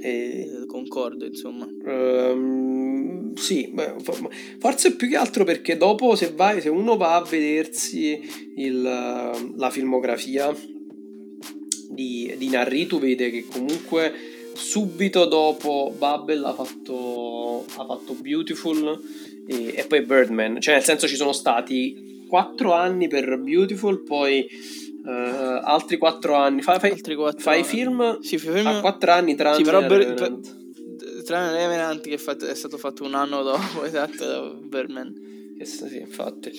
[0.00, 1.68] E- concordo, insomma.
[1.86, 7.14] Ehm, sì, beh, fo- forse più che altro perché dopo se, vai, se uno va
[7.14, 8.20] a vedersi
[8.56, 10.54] il, la filmografia
[11.90, 14.12] di, di Narritu vede che comunque
[14.54, 19.00] subito dopo Babel ha fatto, ha fatto Beautiful
[19.46, 24.46] e, e poi Birdman, cioè nel senso ci sono stati quattro anni per Beautiful, poi
[25.06, 27.64] eh, altri quattro anni, fai, fai, Altri quattro fai anni.
[27.68, 28.66] film Sì, film...
[28.66, 30.40] a quattro anni tranne Sì, però Ber-
[31.24, 35.22] tranne Revenant che è, fatto- è stato fatto un anno dopo, esatto, da Birdman.
[35.62, 36.50] Sì, infatti.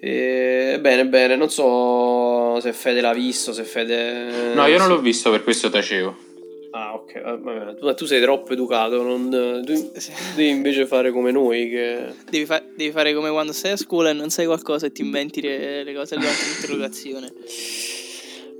[0.00, 4.52] Eh, bene, bene, non so se Fede l'ha visto, se Fede...
[4.54, 6.30] No, io non l'ho visto, per questo tacevo.
[6.74, 7.94] Ah, ok, va bene.
[7.94, 9.28] Tu, sei troppo educato, non,
[9.64, 9.92] tu
[10.34, 12.06] devi invece fare come noi che...
[12.30, 15.02] Devi, fa- devi fare come quando sei a scuola e non sai qualcosa e ti
[15.02, 17.32] inventi le, le cose durante l'interrogazione.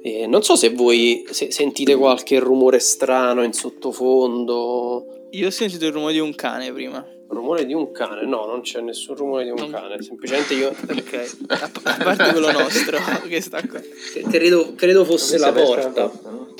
[0.02, 5.26] Eh, non so se voi se sentite qualche rumore strano in sottofondo.
[5.30, 7.06] Io ho sentito il rumore di un cane prima.
[7.28, 8.26] Rumore di un cane?
[8.26, 10.02] No, non c'è nessun rumore di un Non- cane.
[10.02, 13.80] Semplicemente io Ok, a, a parte quello nostro che sta qua.
[14.30, 16.10] credo, credo fosse la porta.
[16.24, 16.54] no?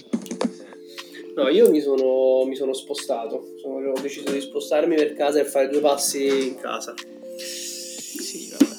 [1.35, 3.55] No, io mi sono, mi sono spostato.
[3.61, 6.95] Sono- ho deciso di spostarmi per casa e fare due passi in casa.
[7.37, 8.71] Sì, vabbè.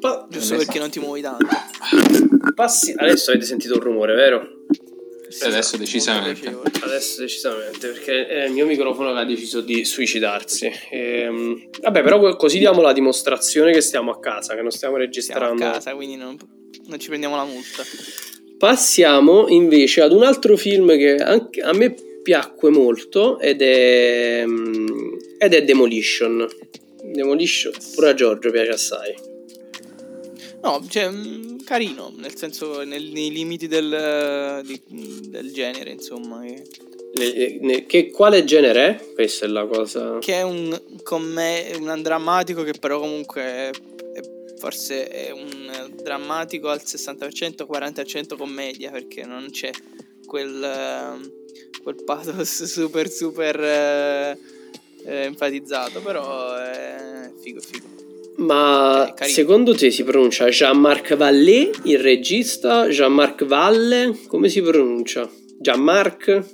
[0.00, 1.46] Pa- Giusto perché non ti muovi tanto.
[2.54, 2.94] passi.
[2.96, 4.56] Adesso avete sentito il rumore, vero?
[5.42, 6.56] adesso decisamente.
[6.80, 10.70] Adesso decisamente, perché è il mio microfono che ha deciso di suicidarsi.
[10.90, 14.96] Ehm, vabbè, però così diamo la dimostrazione che stiamo a casa, che non stiamo Siamo
[14.96, 15.62] a registrando.
[15.62, 16.36] casa, quindi non,
[16.86, 17.82] non ci prendiamo la multa.
[18.58, 24.86] Passiamo invece ad un altro film che a me piacque molto ed è, mm,
[25.38, 26.46] ed è Demolition.
[27.04, 29.14] Demolition, pure a Giorgio piace assai.
[30.62, 34.80] No, cioè, mm, carino, nel senso, nel- nei limiti del, di-
[35.30, 36.40] del genere, insomma.
[36.44, 36.62] Che,
[37.14, 39.12] Ne- ne- che, quale genere è?
[39.14, 40.18] Questa è la cosa.
[40.18, 43.70] che è un, comme- un drammatico che però comunque
[44.58, 49.70] forse è un drammatico al 60%, 40% commedia, perché non c'è
[50.26, 51.32] quel, ehm,
[51.82, 54.38] quel pathos super, super eh,
[55.04, 57.86] eh, enfatizzato, però è figo, figo.
[58.38, 62.86] Ma Eh, secondo te si pronuncia Jean-Marc Vallée, il regista?
[62.86, 64.16] Jean-Marc Valle?
[64.28, 65.28] Come si pronuncia?
[65.58, 66.44] Jean-Marc?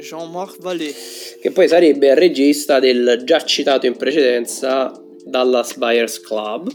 [0.00, 0.92] Jean-Marc Vallée.
[1.40, 6.72] Che poi sarebbe il regista del già citato in precedenza Dallas Buyers Club.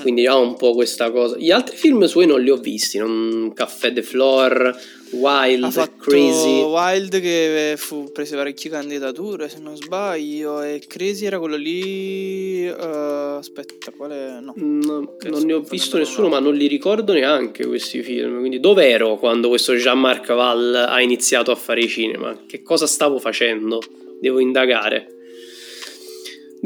[0.00, 1.36] Quindi ha un po' questa cosa.
[1.36, 2.98] Gli altri film suoi non li ho visti.
[2.98, 3.52] Non...
[3.54, 4.76] Café de Flor,
[5.12, 6.62] Wild, Crazy.
[6.62, 13.36] Wild che fu prese parecchie candidature se non sbaglio e Crazy era quello lì eh,
[13.38, 17.64] aspetta quale no No, non ne ho sto visto nessuno, ma non li ricordo neanche
[17.66, 18.38] questi film.
[18.40, 22.36] Quindi, dov'ero quando questo Jean-Marc Val ha iniziato a fare i cinema?
[22.46, 23.80] Che cosa stavo facendo?
[24.20, 25.15] Devo indagare.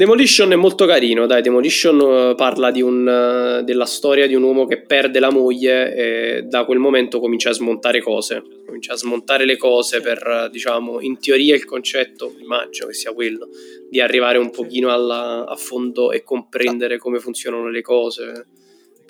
[0.01, 1.43] Demolition è molto carino, dai.
[1.43, 5.93] Demolition eh, parla di un, eh, della storia di un uomo che perde la moglie
[5.93, 8.41] e da quel momento comincia a smontare cose.
[8.65, 13.13] Comincia a smontare le cose per, eh, diciamo, in teoria il concetto, immagino che sia
[13.13, 13.49] quello,
[13.91, 18.47] di arrivare un pochino alla- a fondo e comprendere come funzionano le cose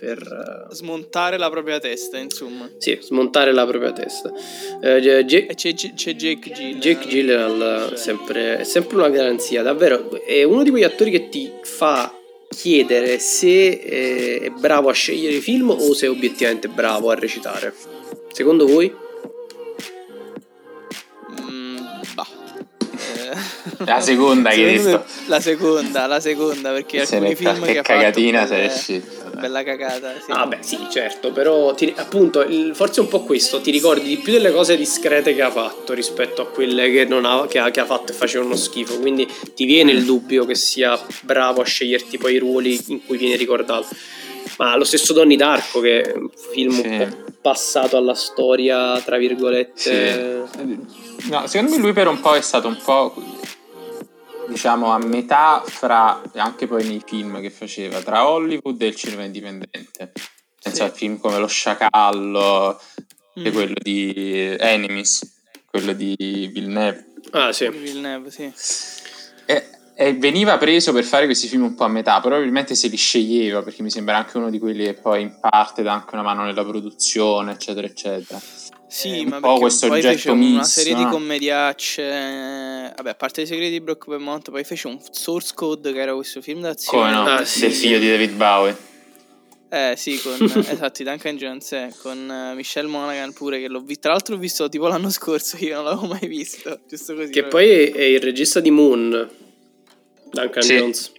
[0.01, 4.33] per eh, smontare la propria testa insomma sì, smontare la propria testa.
[4.81, 10.09] Eh, J- c'è, c'è Jake Gyllenhaal Jake Gyllenhaal Cioè, sempre- è sempre una garanzia, davvero.
[10.25, 12.11] È uno di quegli attori che ti fa
[12.49, 17.15] chiedere se eh, è bravo a scegliere i film o se è obiettivamente bravo a
[17.15, 17.71] recitare.
[18.31, 18.91] Secondo voi?
[23.85, 25.03] La seconda che hai detto.
[25.27, 28.65] la seconda la seconda perché Se alcuni ne film che che ha fatto cagatina sei
[28.67, 30.31] uscita, bella cagata sì.
[30.31, 34.07] Ah, beh, sì, certo, però ti- appunto, il- forse è un po' questo, ti ricordi
[34.07, 37.59] di più delle cose discrete che ha fatto rispetto a quelle che, non ha, che,
[37.59, 41.61] ha, che ha fatto e facevano schifo, quindi ti viene il dubbio che sia bravo
[41.61, 43.87] a sceglierti poi i ruoli in cui viene ricordato.
[44.57, 46.87] Ma lo stesso Donnie Darko, che è un film Sì.
[46.87, 50.45] un po' passato alla storia, tra virgolette.
[50.51, 51.29] Sì.
[51.29, 53.13] No, secondo me lui per un po' è stato un po'
[54.51, 59.23] diciamo a metà fra anche poi nei film che faceva tra Hollywood e il cinema
[59.23, 60.11] indipendente.
[60.61, 60.83] Penso Sì.
[60.83, 62.79] a film come Lo Sciacallo,
[63.33, 63.53] e Mm.
[63.53, 66.15] quello di Enemies, quello di
[66.53, 67.13] Villeneuve.
[67.31, 67.69] Ah, sì.
[67.69, 68.51] Villeneuve, sì.
[69.45, 72.97] E, e veniva preso per fare questi film un po' a metà, probabilmente se li
[72.97, 76.23] sceglieva perché mi sembra anche uno di quelli che poi in parte dà anche una
[76.23, 78.39] mano nella produzione, eccetera, eccetera.
[78.91, 81.09] Sì, un ma po' perché questo poi oggetto fece una serie di no?
[81.09, 82.01] commediacce.
[82.01, 85.99] eh, Vabbè, a parte i segreti di Brock Vermont, poi fece un Source Code che
[86.01, 87.13] era questo film d'azione.
[87.13, 87.35] Come no?
[87.37, 88.77] Ah, sì, Del figlio di David Bowie.
[89.69, 90.35] Eh sì, con
[90.67, 94.01] esatto, Duncan Jones, eh, con eh, Michelle Monaghan pure che l'ho visto.
[94.01, 96.81] Tra l'altro l'ho visto tipo l'anno scorso, io non l'avevo mai visto.
[96.85, 97.31] Giusto così.
[97.31, 99.29] Che poi è, è il regista di Moon,
[100.31, 100.75] Duncan Sì.
[100.75, 101.11] Jones.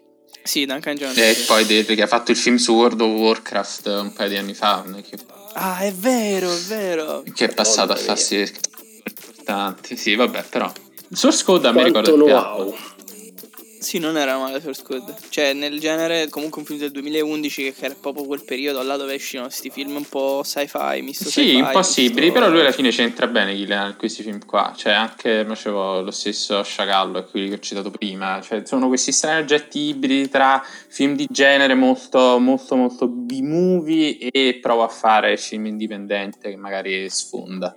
[0.43, 1.17] Sì, Duncan Jones.
[1.17, 1.45] E sì.
[1.47, 4.85] poi che ha fatto il film su World of Warcraft un paio di anni fa,
[5.09, 5.17] che,
[5.55, 7.23] Ah, è vero, è vero.
[7.35, 8.51] che è passato a farsi
[9.05, 9.97] importanti.
[9.97, 10.73] Sì, vabbè, però.
[11.12, 12.75] Source Code a me ricorda il know-how.
[13.83, 15.14] Sì, non era male Source Code.
[15.29, 19.14] Cioè, nel genere, comunque un film del 2011 che era proprio quel periodo là dove
[19.14, 21.57] escono questi film un po' sci-fi, misto Sì, sci-fi.
[21.57, 24.73] impossibili, misto- però lui alla fine c'entra bene Gillian in questi film qua.
[24.77, 28.40] Cioè, anche facevo lo stesso Sciacallo e quelli che ho citato prima.
[28.40, 34.59] Cioè, sono questi strani oggetti ibridi tra film di genere molto, molto, molto B-movie e
[34.62, 37.77] prova a fare film indipendente che magari sfonda.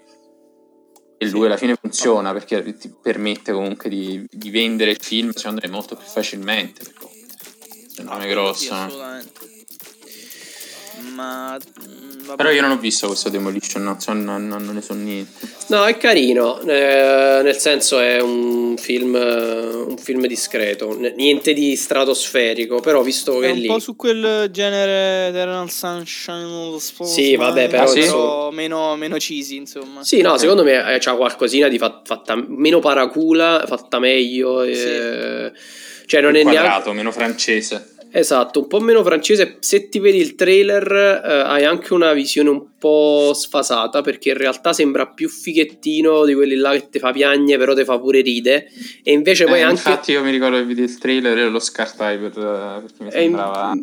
[1.25, 5.61] E lui alla fine funziona perché ti permette comunque di, di vendere il film, secondo
[5.63, 6.83] me, molto più facilmente.
[6.83, 7.09] perché
[7.95, 8.73] è un nome grosso.
[8.73, 8.77] eh.
[8.77, 9.53] assolutamente.
[11.15, 11.57] Ma...
[12.25, 12.35] vabbè.
[12.35, 15.47] Però io non ho visto questo Demolition, non, so, non, non- non ne so niente.
[15.67, 22.79] No, è carino, eh, nel senso è un film, un film discreto, niente di stratosferico,
[22.81, 23.67] però visto che È è un lì...
[23.67, 27.99] po' su quel genere Eternal Sunshine of the Sì, vabbè, però Ah, sì?
[28.01, 30.03] però meno, meno cheesy, insomma.
[30.03, 34.61] Sì, no, secondo me eh, c'ha qualcosina di fat- fatta meno paracula, fatta meglio.
[34.63, 35.51] eh,
[36.05, 36.59] Cioè, non è neanche.
[36.59, 37.94] Quadrato, meno francese.
[38.17, 39.57] Esatto, un po' meno francese.
[39.59, 44.01] Se ti vedi il trailer, eh, hai anche una visione un po' sfasata.
[44.01, 47.83] Perché in realtà sembra più fighettino di quelli là che ti fa piagne, però ti
[47.83, 48.67] fa pure ride.
[49.03, 49.75] E invece poi Eh, anche.
[49.89, 53.19] Infatti io mi ricordo il video il trailer e lo scartai per, perché mi è
[53.19, 53.73] in- sembrava...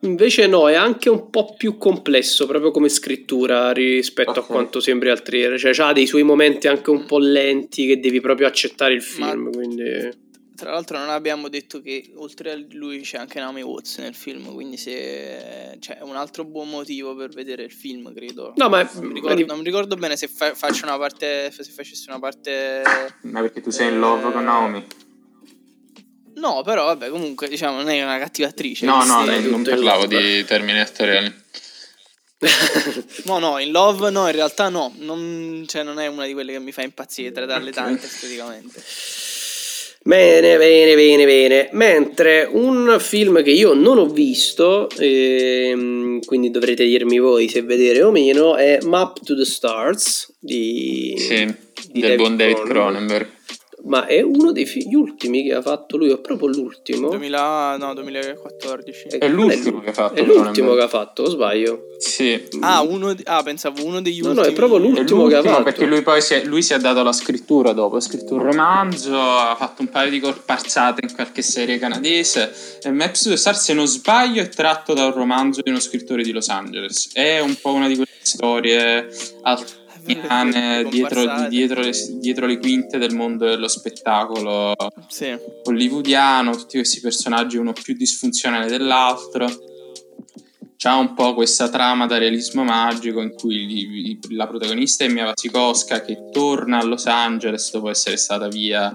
[0.00, 4.36] Invece no, è anche un po' più complesso proprio come scrittura rispetto Ok.
[4.38, 5.58] a quanto sembri al trailer.
[5.58, 9.30] Cioè, ha dei suoi momenti anche un po' lenti che devi proprio accettare il Ma-
[9.30, 9.52] film.
[9.52, 10.24] Quindi.
[10.56, 14.52] Tra l'altro non abbiamo detto che oltre a lui c'è anche Naomi Watts nel film,
[14.54, 18.54] quindi se c'è un altro buon motivo per vedere il film, credo.
[18.56, 21.62] No, ma non mi ricordo, non mi ricordo bene se fa- faccio una parte se
[21.62, 22.82] facessi una parte
[23.22, 24.84] Ma perché tu sei in love con Naomi?
[26.36, 28.86] No, però vabbè, comunque diciamo non è una cattiva attrice.
[28.86, 31.44] No, no, sì, non- parlavo di termini attoriali.
[33.24, 36.52] No, no, in Love no, in realtà no, non, cioè, non è una di quelle
[36.52, 38.82] che mi fa impazzire tra dalle tante esteticamente.
[40.06, 41.68] Bene, bene, bene, bene.
[41.72, 48.04] Mentre un film che io non ho visto, ehm, quindi dovrete dirmi voi se vedere
[48.04, 51.52] o meno, è Map to the Stars di, Sì,
[51.90, 53.35] di del buon David Cronenberg.
[53.86, 57.08] Ma è uno dei fi- gli ultimi che ha fatto lui, è proprio l'ultimo.
[57.10, 59.06] 2000, no, 2014.
[59.08, 61.84] Eh, È non l'ultimo che ha fatto È l'ultimo che ha fatto, o sbaglio?
[61.98, 62.48] Sì.
[62.60, 64.52] Ah, uno di- ah, pensavo uno degli No, no, ultimi.
[64.52, 65.62] è proprio È l'ultimo che ha l'ultimo fatto.
[65.64, 68.42] perché lui poi si è, lui si è dato la scrittura dopo, ha scritto un
[68.42, 73.36] romanzo, ha fatto un paio di corpazzate in qualche serie canadese e Maps to the
[73.36, 77.10] Stars, se non sbaglio, è tratto da un romanzo di uno scrittore di Los Angeles.
[77.12, 79.08] È un po' una di quelle storie
[79.42, 81.48] altiane dietro, Comparsate.
[81.48, 84.74] dietro le, dietro le quinte del mondo dello spettacolo
[85.08, 85.36] Sì.
[85.64, 89.48] hollywoodiano, tutti questi personaggi uno più disfunzionale dell'altro.
[90.78, 96.02] C'ha un po' questa trama da realismo magico in cui la protagonista è Mia Wasikowska
[96.02, 98.92] che torna a Los Angeles dopo essere stata via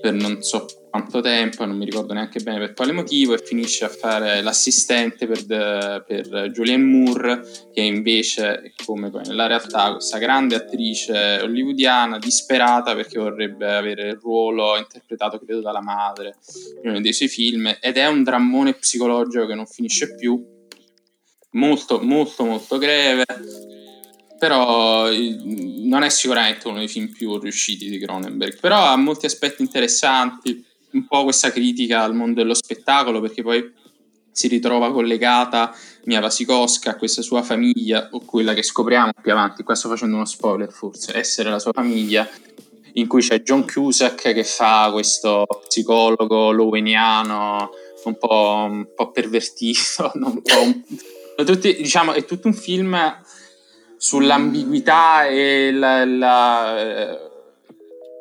[0.00, 3.84] per non so quanto tempo, non mi ricordo neanche bene per quale motivo, e finisce
[3.84, 10.18] a fare l'assistente per, de- per Julianne Moore, che invece come poi nella realtà questa
[10.18, 16.36] grande attrice hollywoodiana disperata perché vorrebbe avere il ruolo interpretato credo dalla madre
[16.82, 20.44] in uno dei suoi film ed è un drammone psicologico che non finisce più.
[21.52, 23.24] Molto molto molto greve.
[24.38, 28.58] Però eh, non è sicuramente uno dei film più riusciti di Cronenberg.
[28.58, 33.72] Però ha molti aspetti interessanti un po' questa critica al mondo dello spettacolo perché poi
[34.32, 35.74] si ritrova collegata
[36.04, 39.62] Mia Wasikowska a questa sua famiglia o quella che scopriamo più avanti.
[39.62, 41.16] Qua sto facendo uno spoiler forse.
[41.16, 42.28] Essere la sua famiglia
[42.94, 47.70] in cui c'è John Cusack che fa questo psicologo loweniano
[48.04, 50.82] un po', un po' pervertito, un po' un-
[51.44, 52.98] tutti, diciamo, è tutto un film
[53.96, 57.29] sull'ambiguità e la, la,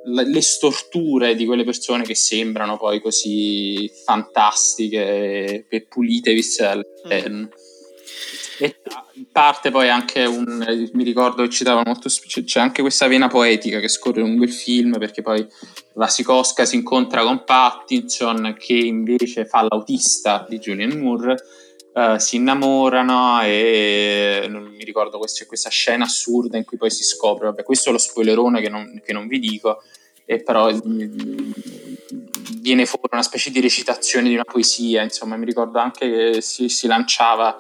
[0.06, 7.38] le storture di quelle persone che sembrano poi così fantastiche e pulite viste dall'esterno.
[7.39, 7.47] Mm.
[8.62, 8.76] E
[9.32, 13.88] parte poi anche un, mi ricordo che citava molto, c'è anche questa vena poetica che
[13.88, 15.47] scorre lungo il film perché poi
[15.93, 21.38] la Sikoska si incontra con Pattinson che invece fa l'autista di Julian Moore
[22.00, 27.04] Uh, si innamorano e non mi ricordo questa, questa scena assurda in cui poi si
[27.04, 29.84] scopre, vabbè questo è lo spoilerone che non, che non vi dico,
[30.24, 30.72] e però
[32.62, 36.70] viene fuori una specie di recitazione di una poesia, insomma mi ricordo anche che si,
[36.70, 37.60] si lanciava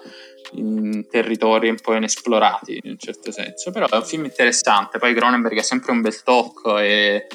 [0.53, 5.13] in territori un po' inesplorati in un certo senso, però è un film interessante, poi
[5.13, 7.27] Cronenberg ha sempre un bel tocco e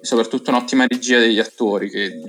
[0.00, 2.20] soprattutto un'ottima regia degli attori che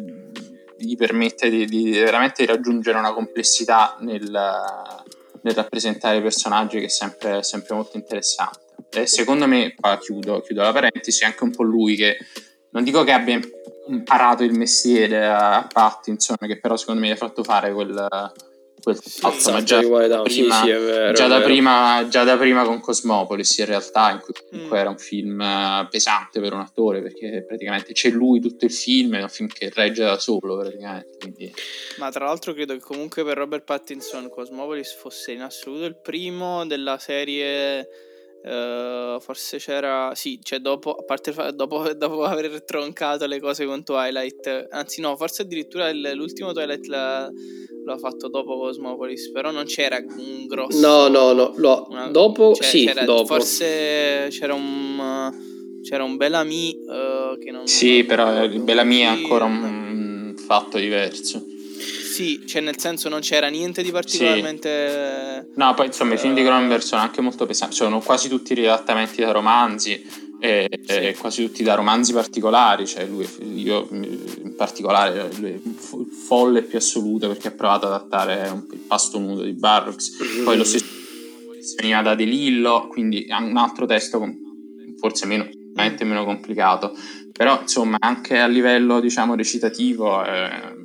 [0.82, 6.90] gli permette di, di veramente raggiungere una complessità nel, nel, rappresentare i personaggi che è
[6.90, 8.60] sempre, sempre molto interessante.
[8.94, 12.18] E secondo me, qua chiudo, chiudo la parentesi, è anche un po' lui che
[12.72, 13.40] non dico che abbia
[13.88, 18.32] imparato il mestiere a Pattinson, che però secondo me gli ha fatto fare quel,
[18.82, 22.80] sì, ma già, da prima, sì, sì, vero, già, da prima, già, da prima, con
[22.80, 24.80] Cosmopolis in realtà, in cui comunque mm.
[24.80, 29.16] era un film eh, pesante per un attore, perché praticamente c'è lui tutto il film,
[29.16, 31.18] è un film che regge da solo praticamente.
[31.20, 31.54] Quindi...
[31.98, 36.66] Ma tra l'altro credo che comunque per Robert Pattinson Cosmopolis fosse in assoluto il primo
[36.66, 37.88] della serie
[38.44, 40.14] Uh, forse c'era.
[40.16, 45.16] Sì, cioè dopo, a parte dopo, dopo, aver troncato le cose con Twilight, anzi, no,
[45.16, 47.30] forse addirittura il, l'ultimo Twilight l'ha,
[47.86, 49.32] l'ha, fatto dopo Cosmopolis.
[49.32, 50.80] Però non c'era un grosso.
[50.80, 51.54] No, no, no.
[51.56, 51.86] no.
[51.90, 53.26] Una, dopo, cioè, sì, dopo.
[53.26, 55.50] Forse c'era un.
[55.84, 57.68] C'era un Bellamy uh, che non.
[57.68, 61.44] Sì, però il Bellamy è ancora un fatto diverso.
[62.12, 65.48] Sì, cioè nel senso non c'era niente di particolarmente...
[65.48, 65.54] Sì.
[65.56, 69.22] No, poi insomma i film di Cronenberg sono anche molto pesanti, sono quasi tutti riadattamenti
[69.22, 70.06] da romanzi
[70.38, 70.92] e, sì.
[70.92, 75.62] e quasi tutti da romanzi particolari, cioè lui, io in particolare, lui
[76.28, 80.44] folle più assoluto perché ha provato ad adattare un, il pasto nudo di Burroughs, mm.
[80.44, 80.86] poi lo stesso
[81.78, 84.22] veniva da De Lillo, quindi un altro testo
[84.98, 86.08] forse meno, mm.
[86.08, 86.94] meno complicato,
[87.32, 90.26] però insomma anche a livello diciamo recitativo...
[90.26, 90.80] Eh,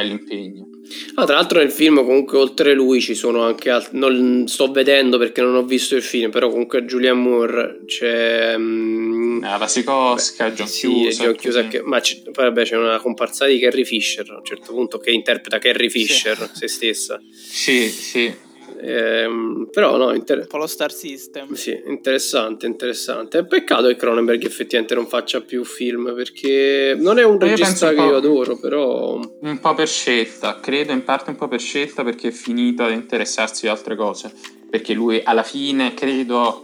[0.00, 0.68] bell'impegno.
[1.14, 5.18] Ah, tra l'altro nel film comunque oltre lui ci sono anche altri, non sto vedendo
[5.18, 8.54] perché non ho visto il film, però comunque Julian Moore c'è...
[8.56, 11.22] Um, la Sikowska, John sì, Cusack.
[11.22, 11.80] John Cusack sì.
[11.84, 15.10] ma c'è, poi vabbè c'è una comparsata di Carrie Fisher a un certo punto che
[15.10, 16.50] interpreta Carrie Fisher sì.
[16.54, 17.20] se stessa.
[17.30, 18.46] Sì, sì.
[18.80, 21.52] Ehm, però no, inter- un po' lo Star System.
[21.54, 23.38] Sì, interessante, interessante.
[23.38, 28.00] È peccato che Cronenberg effettivamente non faccia più film perché non è un regista che
[28.00, 29.20] io adoro, però...
[29.40, 32.92] Un po' per scelta, credo in parte un po' per scelta perché è finito ad
[32.92, 34.32] interessarsi di altre cose.
[34.70, 36.62] Perché lui alla fine credo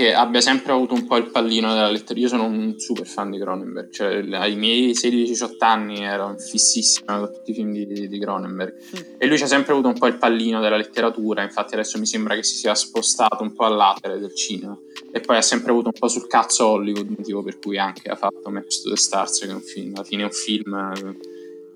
[0.00, 2.20] che abbia sempre avuto un po' il pallino della letteratura.
[2.20, 7.30] Io sono un super fan di Cronenberg, cioè ai miei 16-18 anni ero fississimo con
[7.30, 9.14] tutti i film di, di Cronenberg mm.
[9.18, 12.06] e lui ci ha sempre avuto un po' il pallino della letteratura, infatti adesso mi
[12.06, 14.74] sembra che si sia spostato un po' all'atere del cinema
[15.12, 18.16] e poi ha sempre avuto un po' sul cazzo Hollywood, motivo per cui anche ha
[18.16, 21.16] fatto Match to the Stars che è un film, alla fine è un film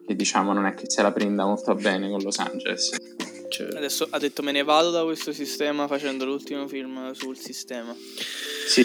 [0.06, 2.96] che diciamo non è che se la prenda molto bene con Los Angeles.
[3.54, 3.68] Cioè...
[3.76, 7.94] Adesso ha detto me ne vado da questo sistema facendo l'ultimo film sul sistema.
[8.66, 8.84] Sì.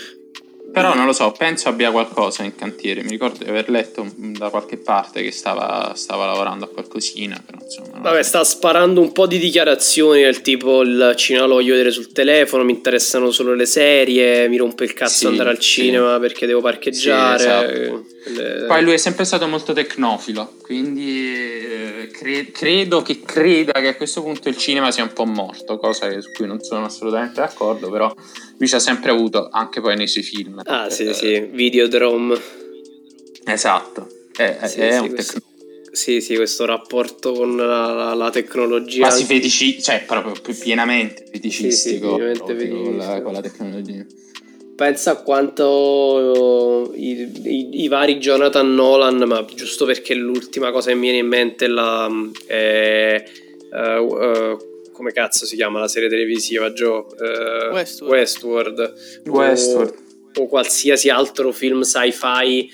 [0.72, 3.02] Però non lo so, penso abbia qualcosa in cantiere.
[3.02, 7.42] Mi ricordo di aver letto da qualche parte che stava, stava lavorando a qualcosina.
[7.44, 8.30] Però, insomma, Vabbè, so.
[8.30, 12.64] sta sparando un po' di dichiarazioni del tipo il cinema lo voglio vedere sul telefono,
[12.64, 15.82] mi interessano solo le serie, mi rompe il cazzo sì, andare al sì.
[15.82, 17.40] cinema perché devo parcheggiare.
[17.40, 18.06] Sì, esatto.
[18.26, 18.66] le...
[18.68, 21.29] Poi lui è sempre stato molto tecnofilo, quindi eh,
[22.20, 26.10] cre- credo che creda che a questo punto il cinema sia un po' morto, cosa
[26.20, 28.14] su cui non sono assolutamente d'accordo, però
[28.58, 30.62] lui ci ha sempre avuto, anche poi nei suoi film.
[30.66, 32.38] Ah, eh, sì, sì, Videodrome.
[33.46, 35.48] Esatto, è, sì, è sì, un questo, tecno...
[35.92, 39.08] Sì, sì, questo rapporto con la, la, la tecnologia.
[39.08, 42.84] Quasi fetici, cioè proprio pienamente feticistico sì, sì, feticistico.
[42.84, 44.06] Con, la, con la tecnologia
[44.80, 50.96] pensa a quanto i, i, i, vari Jonathan Nolan, ma giusto perché l'ultima cosa che
[50.96, 52.10] mi viene in mente è la.
[52.48, 53.24] È,
[53.72, 54.58] uh, uh,
[54.94, 57.00] come cazzo si chiama la serie televisiva, Joe?
[57.00, 58.14] Uh, Westworld.
[58.14, 58.94] Westworld.
[59.28, 59.94] Westworld.
[60.36, 62.72] O, o, qualsiasi altro film sci-fi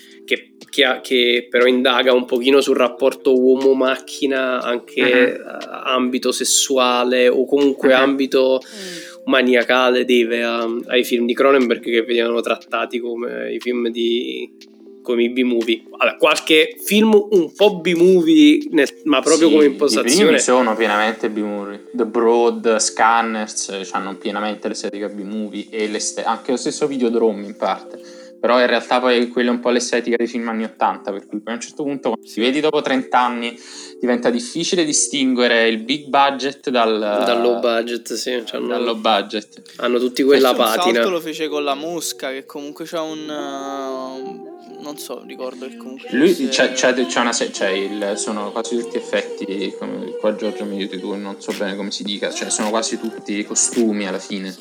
[0.76, 5.80] che, che, che, però indaga un pochino sul rapporto uomo-macchina, anche uh-huh.
[5.84, 8.00] ambito sessuale o comunque uh-huh.
[8.00, 13.90] ambito uh maniacale deve a, ai film di Cronenberg che venivano trattati come i film
[13.90, 15.84] di come i B-movie.
[15.88, 20.24] Vabbè, qualche film un po' B-movie, nel- ma proprio Sì, come I impostazione.
[20.24, 21.90] primi sono pienamente B-movie.
[21.94, 27.56] The Broad, Scanners, eh, hanno pienamente l'estetica B-movie e l'este- anche lo stesso Videodrome in
[27.56, 28.00] parte.
[28.40, 31.42] Però in realtà poi quella è un po' l'estetica dei film anni 80, per cui
[31.42, 33.58] poi a un certo punto quando si vedi dopo 30 anni
[34.00, 38.44] diventa difficile distinguere il big budget dal, Dal low budget, sì.
[38.46, 39.62] cioè hanno, dal low budget.
[39.78, 40.94] hanno tutti quella Un patina.
[40.96, 43.28] salto lo fece con la Mosca, che comunque c'ha un...
[43.30, 44.55] uh,
[44.86, 46.10] non so, ricordo che comunque...
[46.12, 50.64] Lui c'è, c'è- c'è una se- c'è il, sono quasi tutti effetti, come qua Giorgio
[50.66, 54.20] mi dici tu, non so bene come si dica, cioè sono quasi tutti costumi alla
[54.20, 54.56] fine.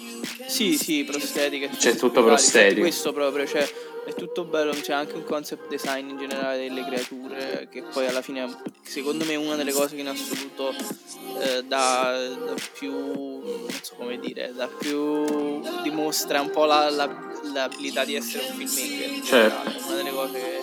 [0.46, 1.68] Sì, sì, prostetiche.
[1.76, 2.80] C'è tutto prostetico.
[2.80, 3.68] Questo proprio, cioè,
[4.04, 8.22] è tutto bello, c'è anche un concept design in generale delle creature, che poi alla
[8.22, 10.70] fine, secondo me, è una delle cose che in assoluto
[11.40, 17.32] eh, dà, dà più, non so come dire, dà più, dimostra un po' la- la-
[17.52, 19.08] l'abilità di essere un filmmaker.
[19.12, 19.56] in Certo.
[19.70, 19.82] generale.
[19.86, 20.62] Una delle cose che...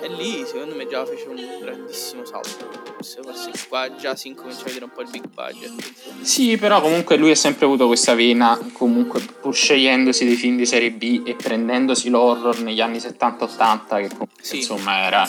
[0.00, 2.70] E lì, secondo me, già fece un grandissimo salto.
[2.94, 5.70] Forse, forse qua già si incomincia a vedere un po' il big budget.
[5.70, 6.24] insomma.
[6.24, 10.66] Sì, però comunque lui ha sempre avuto questa vena, comunque pur scegliendosi dei film di
[10.66, 14.56] serie B e prendendosi l'horror negli anni 70-80, che comunque Sì.
[14.56, 15.28] insomma era...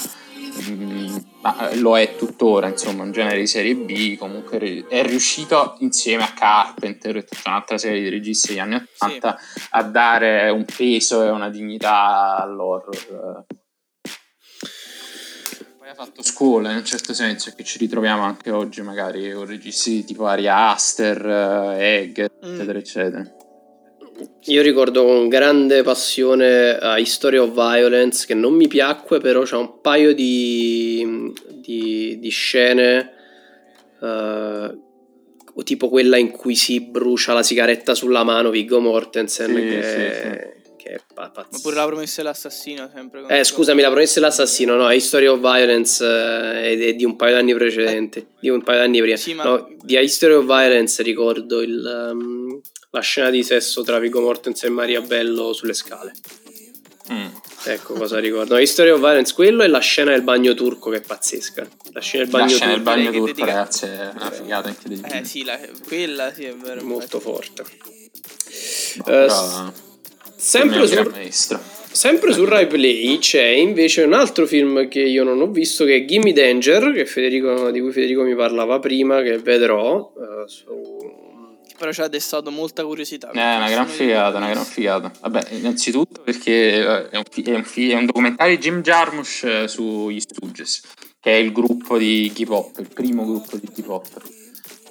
[1.41, 6.34] ma lo è tuttora, insomma, un genere di serie B, comunque è riuscito insieme a
[6.34, 9.39] Carpenter e tutta un'altra serie di registi degli anni 80
[9.72, 13.45] a dare un peso e una dignità all'horror.
[16.01, 20.27] Fatto scuola in un certo senso, che ci ritroviamo anche oggi magari con registi tipo
[20.27, 21.25] Ari Aster,
[21.77, 22.53] eh, Egg, Mm.
[22.53, 23.35] eccetera, eccetera.
[24.45, 29.57] Io ricordo con grande passione a History of Violence che non mi piacque, però c'ha
[29.57, 33.11] un paio di, di, di scene
[34.01, 34.77] eh,
[35.65, 40.59] tipo quella in cui si brucia la sigaretta sulla mano Viggo Mortensen Sì, che, sì,
[40.89, 41.61] che è pa- Ma pazzesco.
[41.61, 43.23] pure la promessa dell'assassino sempre.
[43.27, 47.35] Eh, scusami, la promessa dell'assassino, no, History of Violence eh, è, è di un paio
[47.35, 49.15] d'anni precedenti, di un paio d'anni prima.
[49.17, 52.59] Sì, ma- No, di A History of Violence ricordo il, um,
[52.91, 56.13] la scena di sesso tra Viggo Mortensen e Maria Bello sulle scale.
[57.11, 57.25] Mm.
[57.65, 58.53] Ecco cosa ricordo.
[58.53, 61.67] No, History of Violence, quello e la scena del bagno turco che è pazzesca.
[61.91, 64.31] La scena del La bagno scena del turco bagno che turco, dedica- ragazzi, è una
[64.31, 66.83] figata anche del Eh sì, la- quella sì è vero.
[66.83, 67.63] molto forte.
[68.47, 69.71] Eh, però,
[70.41, 71.59] Sempre su, maestro.
[71.91, 75.97] sempre su Rai Play c'è invece un altro film che io non ho visto che
[75.97, 80.13] è Gimme Danger, che Federico- di cui Federico mi parlava prima, che vedrò.
[80.17, 81.17] eh, su-
[81.77, 83.29] Però ci ha destato molta curiosità.
[83.31, 85.11] Eh, È una gran figata, una gran figata.
[85.21, 88.81] Vabbè, innanzitutto perché eh, è un, fi- è un fi- è un documentario di Jim
[88.81, 90.81] Jarmusch eh, sugli Stooges,
[91.21, 94.07] che è il gruppo di hip hop, il primo gruppo di hip hop.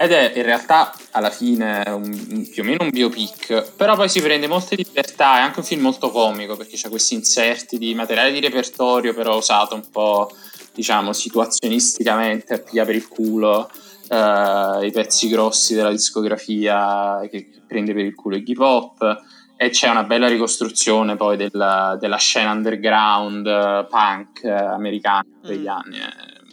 [0.01, 4.21] Ed è in realtà alla fine un- più o meno un biopic, però poi si
[4.23, 8.31] prende molte libertà, è anche un film molto comico perché c'ha questi inserti di materiale
[8.31, 10.31] di repertorio, però usato un po',
[10.73, 13.69] diciamo, situazionisticamente a piglia per il culo,
[14.09, 19.23] eh, i pezzi grossi della discografia che prende per il culo il hip hop.
[19.61, 25.65] E c'è una bella ricostruzione poi della, della scena underground eh, punk eh, americana degli
[25.65, 25.69] Mm.
[25.69, 26.07] anni, è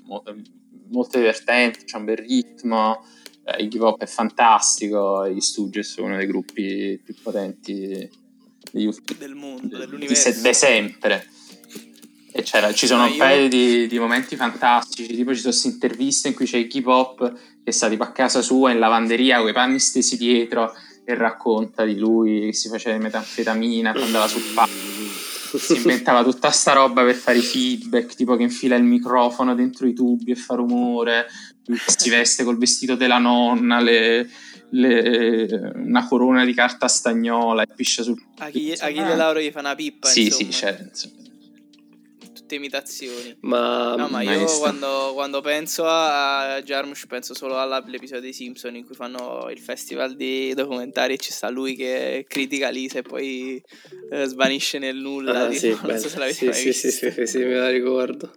[0.05, 0.23] mo-
[0.89, 3.05] molto divertente, c'è un bel ritmo,
[3.45, 8.09] eh, il hip hop è fantastico, gli Stooges sono uno dei gruppi più potenti
[8.71, 10.31] degli del mondo, di dell'universo.
[10.31, 11.29] se- de sempre.
[12.31, 15.51] E c'era- ci sono Ma un io- paio di, di momenti fantastici, tipo ci sono
[15.51, 17.33] queste interviste in cui c'è il hip hop
[17.63, 20.73] che sta tipo a casa sua in lavanderia con i panni stesi dietro
[21.05, 24.71] e racconta di lui che si faceva di metanfetamina, poi andava sul palco,
[25.57, 29.87] si inventava tutta sta roba per fare i feedback, tipo che infila il microfono dentro
[29.87, 31.27] i tubi e fa rumore,
[31.85, 34.29] si veste col vestito della nonna, le-
[34.69, 39.39] le- una corona di carta stagnola e piscia sul A chi, a Insomma, Achille Lauro
[39.39, 40.07] gli fa una pippa.
[40.07, 40.51] Sì, insomma.
[40.51, 40.79] sì, c'è.
[40.89, 41.13] insomma.
[42.33, 43.37] Tutte imitazioni.
[43.41, 48.85] Ma, No, ma io quando, quando penso a Jarmusch penso solo all'episodio dei Simpson in
[48.85, 53.63] cui fanno il festival di documentari e ci sta lui che critica Lisa e poi
[54.11, 55.45] eh, svanisce nel nulla.
[55.45, 55.99] Ah, tipo, sì, non bello.
[55.99, 56.87] so se l'avete sì, mai sì, visto.
[56.89, 58.31] sì, sì, sì, sì, me la ricordo.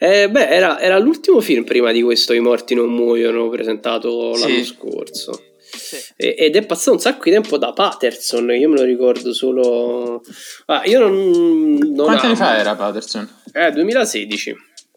[0.00, 4.42] Eh, beh, era, era l'ultimo film prima di questo I morti non muoiono presentato Sì.
[4.52, 5.42] l'anno scorso.
[5.58, 5.96] Sì.
[6.16, 10.22] Ed è passato un sacco di tempo da Patterson, io me lo ricordo solo...
[10.66, 11.74] Ah, io non...
[11.94, 13.28] non Quanti anni fa era Patterson?
[13.52, 14.56] Eh, 2016.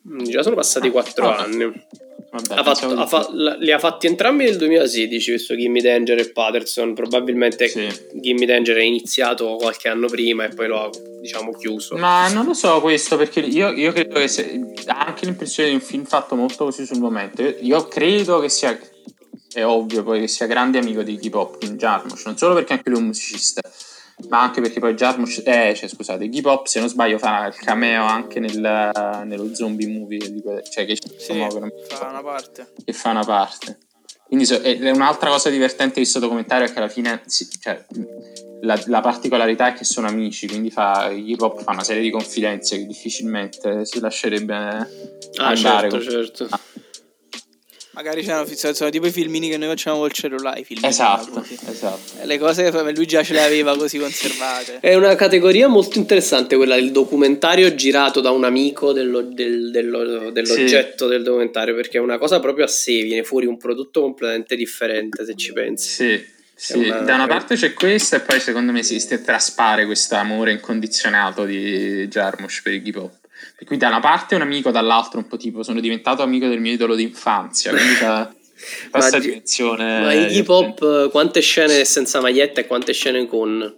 [0.09, 1.41] Mm, Già sono passati Ah, 4 vabbè.
[1.41, 1.85] anni.
[2.33, 3.27] Vabbè, Ha fatto- ha fa-
[3.59, 6.93] li ha fatti entrambi nel 2016, questo Gimme Danger e Patterson.
[6.93, 7.89] Probabilmente Sì.
[8.13, 11.97] Gimme Danger è iniziato qualche anno prima e poi lo ha, diciamo, chiuso.
[11.97, 15.75] Ma non lo so questo perché io, io credo che se, ha anche l'impressione di
[15.75, 17.41] un film fatto molto così sul momento.
[17.41, 18.79] Io, credo che sia,
[19.53, 22.71] è ovvio poi che sia grande amico di hip hop, Kim Jarmusch, non solo perché
[22.71, 23.61] anche lui è un musicista,
[24.29, 28.03] ma anche perché poi Jarmusch, eh, cioè, scusate, Pop, se non sbaglio, fa il cameo
[28.05, 28.91] anche nel,
[29.25, 31.33] nello zombie movie, di que- cioè che, Sì,
[31.89, 32.73] fa una parte.
[32.83, 33.77] che fa una parte.
[34.25, 37.85] Quindi so- e- un'altra cosa divertente di questo documentario è che alla fine si- cioè,
[38.61, 42.77] la, la particolarità è che sono amici, quindi fa, Pop fa una serie di confidenze
[42.77, 44.87] che difficilmente si lascerebbe Ah,
[45.47, 45.89] andare.
[45.89, 46.47] certo, con- certo.
[47.93, 50.61] Magari c'erano fissato, sono tipo i filmini che noi facciamo col cellulare.
[50.61, 52.21] i filmini, Esatto, esatto.
[52.21, 54.79] E Le cose che lui già ce le aveva così conservate.
[54.79, 60.31] È una categoria molto interessante quella del documentario girato da un amico dello- del- dello-
[60.31, 64.55] dell'oggetto del documentario, perché è una cosa proprio a sé, viene fuori un prodotto completamente
[64.55, 65.89] differente se ci pensi.
[65.89, 66.25] Sì,
[66.55, 66.77] sì.
[66.77, 70.53] una- da una parte c'è questo e poi secondo me si, si traspare questo amore
[70.53, 73.19] incondizionato di Jarmusch per Iggy Pop.
[73.57, 76.47] Per cui da una parte è un amico, dall'altro un po' tipo sono diventato amico
[76.47, 78.33] del mio idolo d'infanzia, quindi fa
[78.89, 80.35] questa Ma- dimensione...
[80.35, 83.75] Ma Pop, eh, quante scene senza maglietta e quante scene con?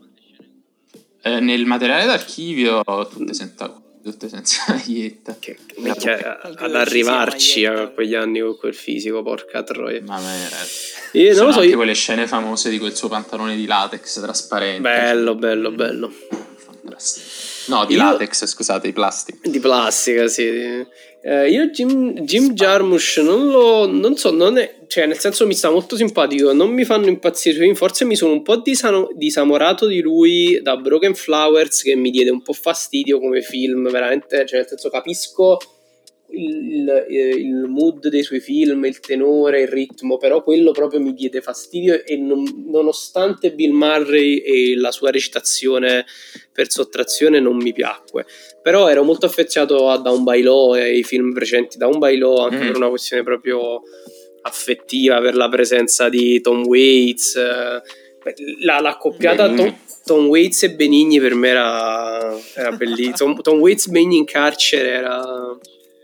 [1.26, 5.38] Eh, nel materiale d'archivio tutte senza, tutte senza maglietta.
[5.40, 10.02] Che, che minchia, Anche ad arrivarci a quegli anni con quel fisico, porca troia.
[10.06, 10.50] Ma me-
[11.22, 14.20] Io non lo so, anche io- quelle scene famose di quel suo pantalone di latex
[14.22, 14.82] trasparente.
[14.82, 16.12] bello, bello, bello.
[16.58, 17.52] Fantastico.
[17.68, 19.50] No, di Io- latex, scusate, di plastica.
[19.50, 20.86] Di plastica, sì.
[21.26, 25.54] Eh, io Jim, Jim Jarmusch non lo non so, non è, cioè nel senso mi
[25.54, 28.58] sta molto simpatico, non mi fanno impazzire i suoi film, forse mi sono un po'
[28.58, 33.90] disano- disamorato di lui da Broken Flowers che mi diede un po' fastidio come film,
[33.90, 35.58] veramente, cioè nel senso capisco
[36.30, 41.14] il, eh, il mood dei suoi film, il tenore, il ritmo, però quello proprio mi
[41.14, 46.06] diede fastidio e non- nonostante Bill Murray e la sua recitazione
[46.52, 48.26] per sottrazione non mi piacque.
[48.62, 52.38] Però ero molto affezionato a Down by Law e ai film precedenti Down by Law
[52.38, 52.68] anche Mm.
[52.68, 53.82] per una questione proprio
[54.42, 57.36] affettiva, per la presenza di Tom Waits.
[57.36, 57.82] eh,
[58.62, 59.68] La, l'accoppiata Benigni.
[59.68, 63.34] Tom, Tom Waits e Benigni per me era, era bellissimo.
[63.34, 65.22] Tom, Tom Waits Benigni in carcere era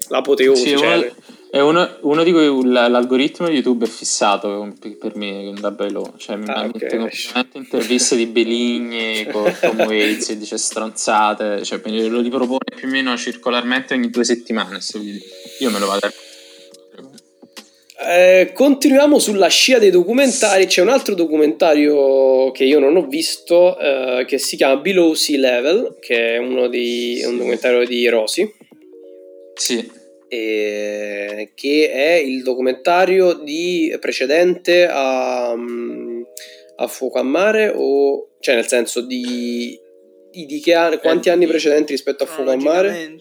[0.10, 0.70] l'apoteosi.
[0.70, 1.05] Sì, cioè, uno,
[1.51, 6.14] è uno, uno di cui l'algoritmo di YouTube è fissato per- me con da bello.
[6.18, 6.97] Cioè, mi Ah, mette ok.
[6.97, 11.64] continuamente interviste di Beligni con Tom Waits e dice stronzate.
[11.64, 14.80] Cioè, lo ripropone più o meno circolarmente ogni due settimane.
[15.60, 16.12] Io me lo vado a.
[18.01, 20.68] Eh, continuiamo sulla scia dei documentari.
[20.68, 25.38] C'è un altro documentario che io non ho visto eh, che si chiama Below Sea
[25.38, 28.49] Level, che è uno di, è un documentario di Rosy.
[29.53, 29.91] Sì,
[30.30, 36.21] e- che è il documentario di precedente a, mm,
[36.77, 39.77] a Fuoco a Mare o cioè nel senso di,
[40.32, 43.17] di, di che anni- quanti Eh, anni precedenti rispetto a Fuoco a Mare?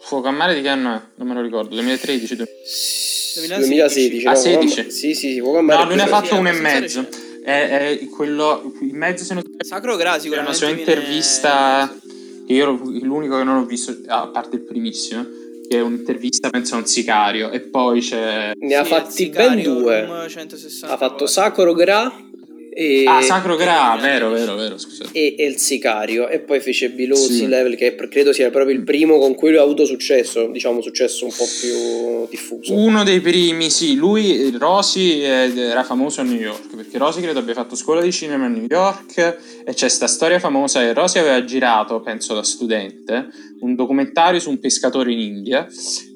[0.00, 1.00] Fuoco a mare di che anno è?
[1.16, 1.74] Non me lo ricordo.
[1.74, 2.36] 2013.
[2.36, 3.58] 2016.
[3.60, 4.82] 2016 Ah, no, Fuoco a 16?
[4.84, 6.48] Ma- sì sì sì Fuoco a Mare No, lui ne ha è fatto sì, uno
[6.48, 6.80] e mezzo.
[7.00, 7.26] recente.
[7.44, 10.20] È, è quello in mezzo se non Sacro Gra C'è una
[10.52, 11.98] sicuramente sua viene- intervista
[12.46, 15.26] che io ero l'unico che non ho visto a parte il primissimo
[15.68, 17.50] che è un'intervista penso a un sicario.
[17.50, 20.04] E poi c'è ne ha Sì, fatti ben due.
[20.04, 21.26] Room 160 ha fatto.
[21.26, 22.26] Sacro Gra
[22.70, 26.28] e, ah Sacro Gra vero vero vero scusate e, e il sicario.
[26.28, 27.48] E poi fece Below Sì.
[27.48, 31.24] Level che credo sia proprio il primo con cui lui ha avuto successo diciamo successo
[31.24, 32.72] un po' più diffuso.
[32.74, 37.54] Uno dei primi sì lui Rosy era famoso a New York perché Rosy credo abbia
[37.54, 41.42] fatto scuola di cinema a New York e c'è sta storia famosa che Rosy aveva
[41.44, 43.26] girato penso da studente
[43.60, 45.66] un documentario su un pescatore in India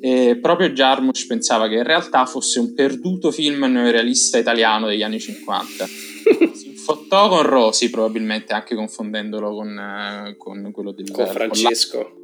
[0.00, 5.18] e proprio Jarmusch pensava che in realtà fosse un perduto film neorealista italiano degli anni
[5.18, 5.86] 50
[6.54, 12.16] si infottò con Rosy probabilmente anche confondendolo con, eh, con quello del con Francesco.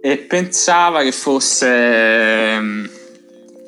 [0.00, 2.90] E pensava che fosse ehm,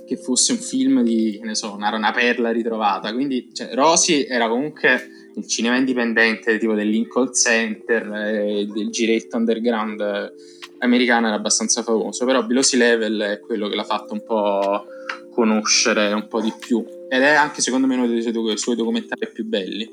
[0.07, 3.13] che fosse un film di che ne so una, una perla ritrovata.
[3.13, 9.37] Quindi cioè, Rosy era comunque il cinema indipendente tipo del Lincoln Center e del giretto
[9.37, 10.33] underground eh,
[10.79, 12.25] americano era abbastanza famoso.
[12.25, 14.87] Però Below Sea Level è quello che l'ha fatto un po'
[15.31, 16.85] conoscere un po' di più.
[17.09, 19.85] Ed è anche secondo me uno dei suoi, suoi documentari più belli.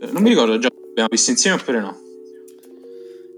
[0.00, 2.10] Eh, non mi ricordo già abbiamo visto insieme oppure no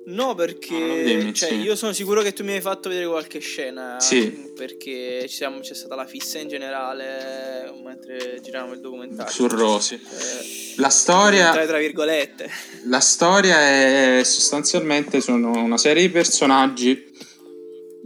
[0.06, 1.54] No, perché No, non dimmi, cioè, sì.
[1.60, 3.98] io sono sicuro che tu mi hai fatto vedere qualche scena.
[4.00, 4.52] Sì.
[4.54, 9.32] Perché ci siamo- c'è stata la fissa in generale mentre giravamo il documentario.
[9.32, 12.50] su Rosy Eh, la storia tra, tra virgolette.
[12.86, 17.02] La storia è sostanzialmente sono una serie di personaggi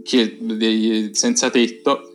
[0.03, 2.11] che, dei, senza tetto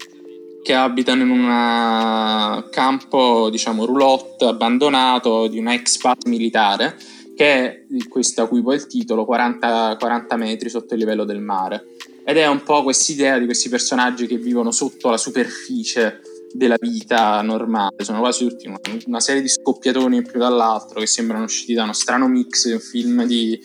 [0.63, 6.97] che abitano in un campo, diciamo, roulotte abbandonato di una ex base militare
[7.35, 11.41] che è questo a cui poi il titolo 40, 40 metri sotto il livello del
[11.41, 11.87] mare
[12.25, 16.21] ed è un po' quest'idea di questi personaggi che vivono sotto la superficie
[16.55, 21.45] della vita normale, sono quasi tutti una, una serie di scoppiatoni più dall'altro che sembrano
[21.45, 23.61] usciti da uno strano mix un film di,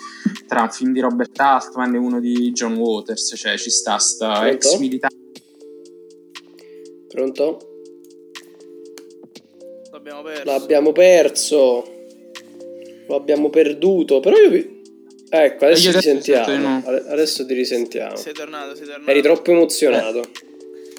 [0.48, 4.40] tra un film di Robert Altman e uno di John Waters, cioè ci sta sta
[4.40, 4.56] Pronto?
[4.56, 5.16] ex militare.
[7.08, 7.60] Pronto?
[9.92, 10.44] L'abbiamo perso.
[10.46, 11.99] L'abbiamo perso.
[13.10, 14.20] Lo abbiamo perduto.
[14.20, 14.78] Però io vi...
[15.32, 16.84] Ecco, adesso Io ti sentiamo.
[16.86, 18.16] Adesso ti risentiamo.
[18.16, 19.10] Sei tornato, sei tornato.
[19.10, 20.22] Eri troppo emozionato.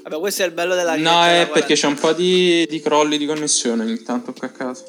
[0.03, 2.81] Vabbè, questo è il bello della No, è della perché c'è un po' di, di
[2.81, 4.85] crolli di connessione ogni tanto qua a casa.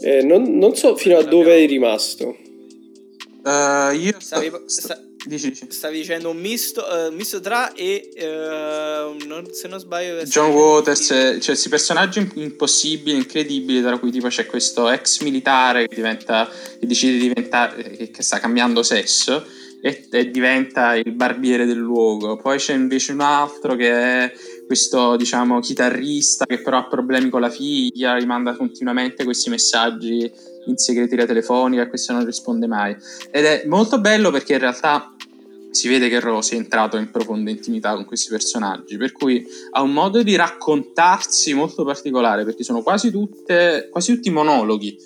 [0.00, 2.36] Eh, non, non so fino a dove eri rimasto.
[3.46, 5.66] Eh, io Stavi, sta- sta- dici, dici.
[5.68, 11.10] stavi dicendo un misto, un misto tra e eh, non- se non sbaglio John Waters,
[11.10, 15.94] eh, cioè questi personaggi im- impossibili, incredibili, tra cui tipo c'è questo ex militare che
[15.94, 16.48] diventa,
[16.78, 19.44] che decide di diventare, che, che sta cambiando sesso
[19.80, 22.36] e, e diventa il barbiere del luogo.
[22.36, 24.32] Poi c'è invece un altro che è
[24.66, 30.30] questo, diciamo, chitarrista che però ha problemi con la figlia, gli manda continuamente questi messaggi
[30.66, 32.96] in segreteria telefonica e questo non risponde mai.
[33.30, 35.14] Ed è molto bello perché in realtà
[35.74, 39.82] si vede che Rosy è entrato in profonda intimità con questi personaggi, per cui ha
[39.82, 44.96] un modo di raccontarsi molto particolare, perché sono quasi, tutte, quasi tutti monologhi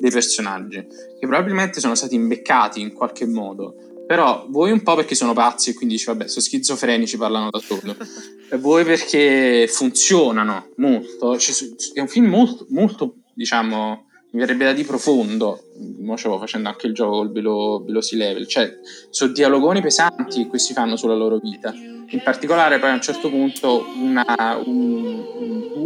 [0.00, 0.84] dei personaggi,
[1.18, 3.76] che probabilmente sono stati imbeccati in qualche modo.
[4.06, 7.58] Però vuoi un po' perché sono pazzi e quindi dici vabbè sono schizofrenici parlano da
[7.58, 7.96] solo
[8.48, 11.36] e vuoi perché funzionano molto.
[11.38, 11.54] Cioè,
[11.94, 14.04] è un film molto, molto diciamo
[14.36, 15.62] mi verrebbe da di profondo.
[16.00, 18.46] Mo stavo facendo anche il gioco col below, below sea level.
[18.46, 18.70] Cioè
[19.10, 21.72] sono dialogoni pesanti che questi fanno sulla loro vita.
[21.72, 25.15] In particolare poi a un certo punto una, un, un-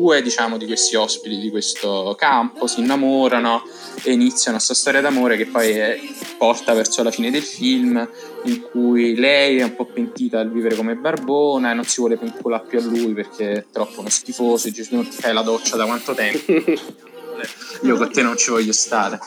[0.00, 3.62] due diciamo di questi ospiti di questo campo si innamorano
[4.02, 6.00] e iniziano questa storia d'amore che poi è-
[6.38, 8.08] porta verso la fine del film
[8.44, 12.16] in cui lei è un po' pentita al vivere come barbona e non si vuole
[12.16, 15.42] vincolare più a lui perché è troppo uno schifoso e "Tu non ti fai la
[15.42, 16.50] doccia da quanto tempo?
[17.82, 19.18] Io con te non ci voglio stare.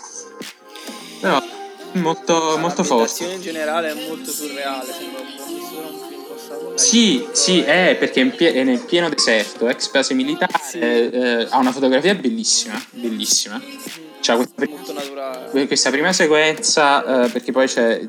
[1.19, 1.41] Però
[1.93, 3.23] molto, molto forte.
[3.25, 5.42] In generale è molto surreale, sembra un po'
[6.75, 10.79] Sì, sì, è perché è, pie- è nel pieno deserto, ex base militare, Sì.
[10.79, 13.61] eh, ha una fotografia bellissima, bellissima.
[14.21, 15.67] C'ha questa, pri- molto naturale.
[15.67, 18.01] questa prima sequenza, eh, perché poi c'è,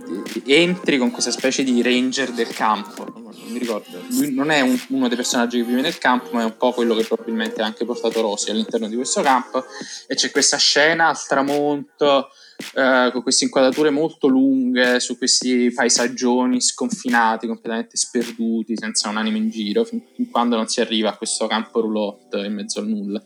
[0.47, 4.81] entri con questa specie di ranger del campo, non mi ricordo, lui non è un-
[4.91, 7.65] uno dei personaggi che vive nel campo, ma è un po' quello che probabilmente ha
[7.65, 9.65] anche portato Rosy all'interno di questo campo,
[10.07, 12.29] e c'è questa scena al tramonto,
[12.75, 19.51] eh, con queste inquadrature molto lunghe su questi paesaggioni sconfinati, completamente sperduti, senza un'anima in
[19.51, 23.23] giro, fin, fin quando non si arriva a questo campo roulotte in mezzo al nulla.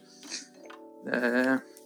[1.10, 1.76] Eh,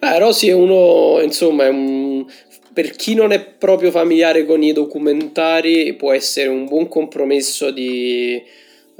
[0.00, 2.24] Ah, Rosy è uno, insomma, è un...
[2.72, 8.42] per chi non è proprio familiare con i documentari, può essere un buon compromesso di,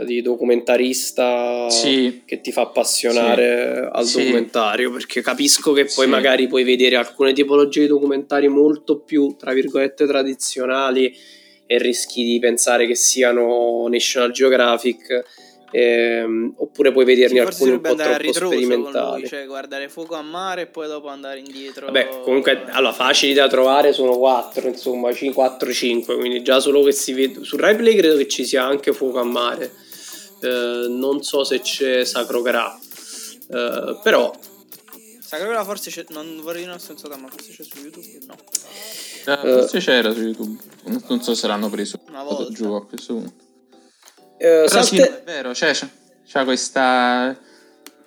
[0.05, 2.23] di documentarista Sì.
[2.27, 4.19] che ti fa appassionare al Sì.
[4.23, 4.91] documentario.
[4.93, 6.11] Perché capisco che poi Sì.
[6.11, 11.15] magari puoi vedere alcune tipologie di documentari molto più, tra virgolette, tradizionali
[11.67, 15.25] e rischi di pensare che siano National Geographic.
[15.73, 19.21] ehm, oppure puoi vederne Sì, alcuni un po' troppo sperimentali.
[19.23, 21.87] lui, cioè guardare fuoco a mare e poi dopo andare indietro.
[21.87, 27.13] Vabbè, comunque, allora, facili da trovare sono 4, insomma, 4-5, quindi già solo che si
[27.13, 27.43] vede...
[27.43, 29.71] Su Rai Play credo che ci sia anche Fuoco a Mare,
[30.47, 32.79] Eh, non so se c'è Sacro Gra,
[33.49, 34.33] Eh, però...
[35.21, 38.19] Sacra forse c'è, non vorrei dire una stronzata, ma forse c'è su YouTube?
[38.27, 38.35] No.
[39.33, 42.53] eh, forse c'era su YouTube, non, non so se l'hanno preso Una volta.
[42.53, 43.45] giù a questo punto.
[44.39, 45.73] eh, Però sì, Salte- no, è vero, c'è,
[46.27, 47.37] c'ha questa...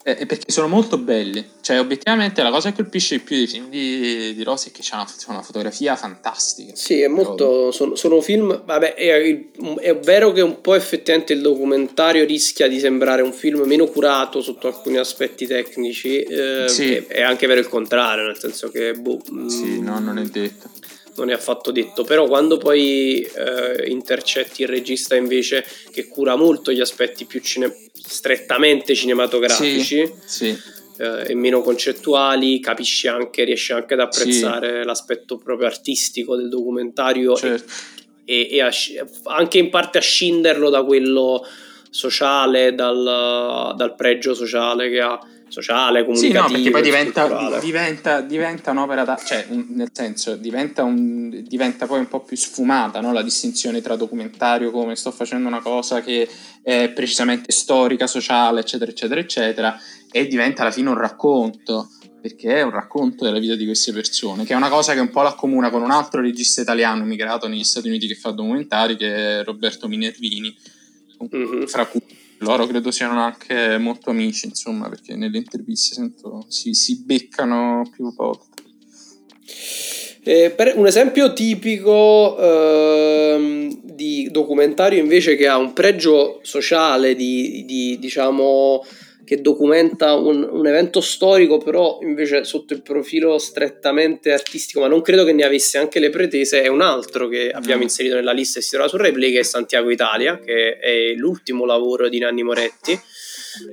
[0.04, 1.46] eh, perché sono molto belli.
[1.62, 4.82] Cioè, obiettivamente, la cosa che colpisce di più dei film di, di Rossi è che
[4.82, 6.76] c'è una, una fotografia fantastica.
[6.76, 7.72] Sì, è molto.
[7.72, 8.64] Sono, sono film.
[8.64, 9.40] Vabbè, è,
[9.82, 14.42] è vero che un po' effettivamente il documentario rischia di sembrare un film meno curato
[14.42, 16.22] sotto alcuni aspetti tecnici.
[16.22, 16.94] eh, Sì.
[16.94, 20.24] è, è anche vero il contrario, nel senso che boh, Sì, mm, no, non è
[20.24, 20.70] detto.
[21.20, 22.04] Non è affatto detto.
[22.04, 27.74] Però quando poi eh, intercetti il regista invece che cura molto gli aspetti più cine-
[27.94, 30.58] strettamente cinematografici Sì,
[30.98, 37.36] eh, e meno concettuali, capisci anche, riesci anche ad apprezzare l'aspetto proprio artistico del documentario
[37.36, 37.72] e certo.
[38.26, 41.46] e, e a sci- anche in parte a scinderlo da quello
[41.90, 45.20] sociale, dal, dal pregio sociale che ha,
[45.50, 46.42] sociale, Sì, comunicativo.
[46.42, 49.16] no, perché poi diventa, diventa, diventa un'opera da...
[49.18, 53.12] cioè, un- nel senso, diventa, un, diventa poi un po' più sfumata, no?
[53.14, 56.28] La distinzione tra documentario come sto facendo una cosa che
[56.62, 59.80] è precisamente storica, sociale, eccetera, eccetera, eccetera,
[60.12, 61.90] e diventa alla fine un racconto,
[62.22, 65.10] perché è un racconto della vita di queste persone, che è una cosa che un
[65.10, 69.40] po' l'accomuna con un altro regista italiano immigrato negli Stati Uniti che fa documentari, che
[69.40, 70.54] è Roberto Minervini,
[71.30, 71.68] Mhm.
[71.68, 72.02] fra cui
[72.40, 78.14] loro credo siano anche molto amici, insomma, perché nelle interviste sento si, si beccano più
[78.14, 78.64] volte.
[80.24, 87.64] Eh, per un esempio tipico ehm, di documentario invece che ha un pregio sociale, di,
[87.66, 88.84] di diciamo
[89.30, 95.04] che documenta un, un, evento storico, però invece sotto il profilo strettamente artistico, ma non
[95.04, 98.58] credo che ne avesse anche le pretese, è un altro che abbiamo inserito nella lista
[98.58, 102.42] e si trova su Replay, che è Santiago Italia, che è l'ultimo lavoro di Nanni
[102.42, 103.00] Moretti.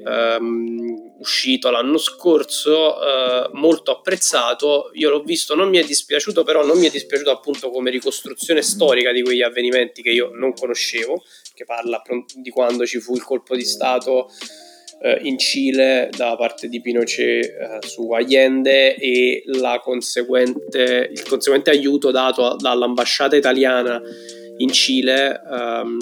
[0.05, 4.91] Um, uscito l'anno scorso, uh, molto apprezzato.
[4.93, 8.61] Io l'ho visto, non mi è dispiaciuto, però non mi è dispiaciuto appunto come ricostruzione
[8.61, 12.03] storica di quegli avvenimenti che io non conoscevo, che parla
[12.35, 14.29] di quando ci fu il colpo di Stato
[15.01, 19.45] eh, in Cile da parte di Pinochet eh, su Allende e
[19.83, 24.01] conseguente, il conseguente aiuto dato dall'ambasciata italiana
[24.59, 25.99] in Cile ehm,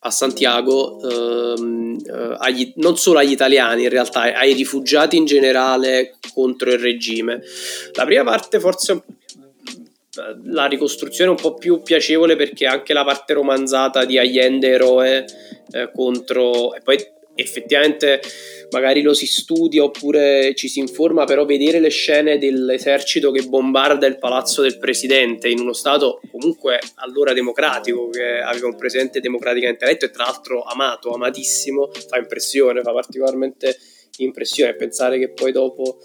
[0.00, 6.16] a Santiago ehm, eh, agli, non solo agli italiani in realtà ai rifugiati in generale
[6.34, 7.42] contro il regime.
[7.94, 9.02] La prima parte forse
[10.44, 15.24] la ricostruzione è un po' più piacevole perché anche la parte romanzata di Allende eroe
[15.72, 16.96] eh, contro e poi
[17.34, 18.20] effettivamente
[18.70, 24.06] magari lo si studia oppure ci si informa, però vedere le scene dell'esercito che bombarda
[24.06, 29.84] il palazzo del presidente in uno stato comunque allora democratico, che aveva un presidente democraticamente
[29.84, 33.78] eletto e tra l'altro amato, amatissimo, fa impressione, fa particolarmente
[34.18, 34.74] impressione.
[34.74, 35.98] Pensare che poi dopo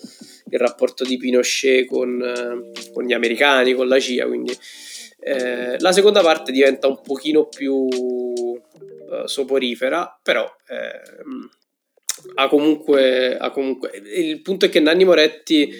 [0.51, 4.55] il rapporto di Pinochet con, con gli americani, con la CIA, quindi
[5.21, 7.87] eh, la seconda parte diventa un pochino più
[9.09, 11.01] uh, soporifera, però eh,
[12.35, 13.91] ha, comunque, ha comunque...
[14.15, 15.71] Il punto è che Nanni Moretti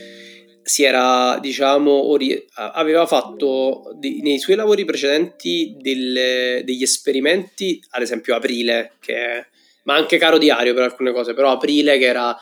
[0.62, 8.04] si era, diciamo, ori- aveva fatto di, nei suoi lavori precedenti delle, degli esperimenti, ad
[8.04, 9.48] esempio Aprile, che,
[9.84, 12.38] ma anche Caro Diario per alcune cose, però Aprile che era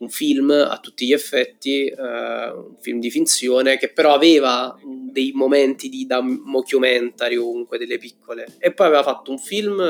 [0.00, 4.76] un film a tutti gli effetti, eh, un film di finzione che però aveva
[5.10, 8.46] dei momenti di da mockumentary comunque delle piccole.
[8.58, 9.80] E poi aveva fatto un film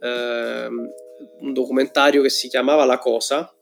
[0.00, 0.68] eh,
[1.40, 3.52] un documentario che si chiamava La Cosa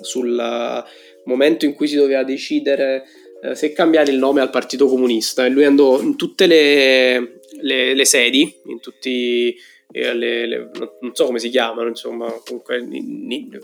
[0.00, 0.84] sul
[1.24, 3.04] momento in cui si doveva decidere
[3.42, 5.44] eh, se cambiare il nome al Partito Comunista.
[5.44, 9.54] E lui andò in tutte le, le, le sedi in tutti
[9.92, 10.70] le, le,
[11.00, 13.58] non so come si chiamano, insomma, comunque in, in,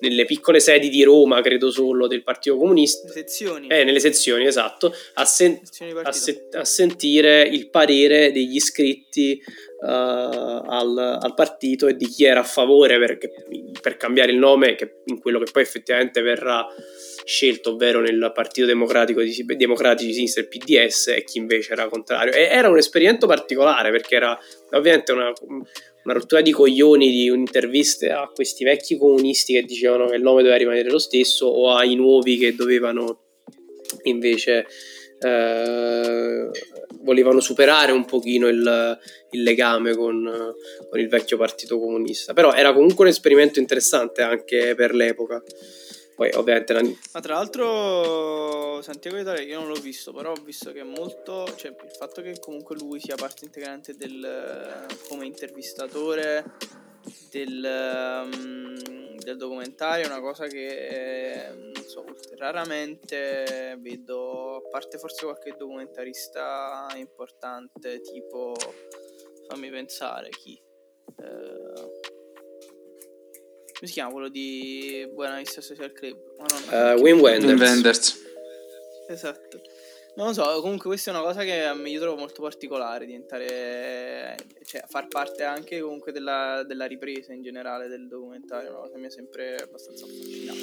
[0.00, 3.08] nelle piccole sedi di Roma, credo solo, del Partito Comunista.
[3.08, 3.68] Sezioni.
[3.68, 5.60] Eh, nelle sezioni, esatto, a, sen-
[6.02, 9.40] a, se- a sentire il parere degli iscritti
[9.88, 13.18] al, al, partito e di chi era a favore per,
[13.80, 16.66] per cambiare il nome che, in quello che poi effettivamente verrà
[17.24, 21.88] scelto, ovvero nel Partito Democratico di, Democratici di Sinistra, il PDS, e chi invece era
[21.88, 22.32] contrario.
[22.32, 24.38] E era un esperimento particolare perché era
[24.70, 25.32] ovviamente una,
[26.04, 30.42] una rottura di coglioni di interviste a questi vecchi comunisti che dicevano che il nome
[30.42, 33.22] doveva rimanere lo stesso o ai nuovi che dovevano
[34.04, 34.66] invece
[35.20, 36.50] eh,
[37.06, 38.98] volevano superare un pochino il,
[39.30, 40.54] il legame con,
[40.90, 42.34] con, il vecchio partito comunista.
[42.34, 45.42] Però era comunque un esperimento interessante anche per l'epoca.
[46.16, 46.82] Poi ovviamente la...
[46.82, 51.46] Ma tra l'altro Santiago Italia io non l'ho visto, però ho visto che è molto...
[51.56, 54.86] Cioè il fatto che comunque lui sia parte integrante del...
[55.08, 56.44] come intervistatore
[57.30, 62.04] del, um, del documentario è una cosa che non so,
[62.36, 68.54] raramente vedo, a parte forse qualche documentarista importante tipo,
[69.48, 70.62] fammi pensare chi...
[71.16, 72.14] Uh,
[73.76, 76.16] come si chiama quello di Buena Vista Social Club?
[76.70, 77.60] Uh, Wim Wenders.
[77.60, 78.24] Wenders.
[79.08, 79.60] Esatto.
[80.16, 84.82] Non lo so, comunque questa è una cosa che io trovo molto particolare, diventare, cioè
[84.88, 89.10] far parte anche comunque della, della ripresa in generale del documentario, una cosa mi è
[89.10, 90.62] sempre abbastanza affascinante.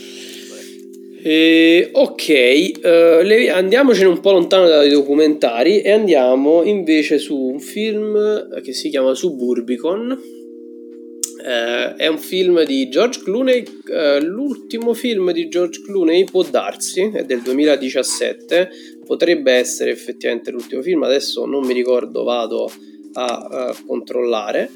[1.22, 7.60] Eh, ok, uh, le, andiamocene un po' lontano dai documentari e andiamo invece su un
[7.60, 10.42] film che si chiama Suburbicon
[11.44, 17.12] eh, è un film di George Clooney, eh, l'ultimo film di George Clooney può darsi,
[17.14, 18.70] è del 2017,
[19.06, 22.72] potrebbe essere effettivamente l'ultimo film, adesso non mi ricordo, vado
[23.14, 24.72] a, a controllare.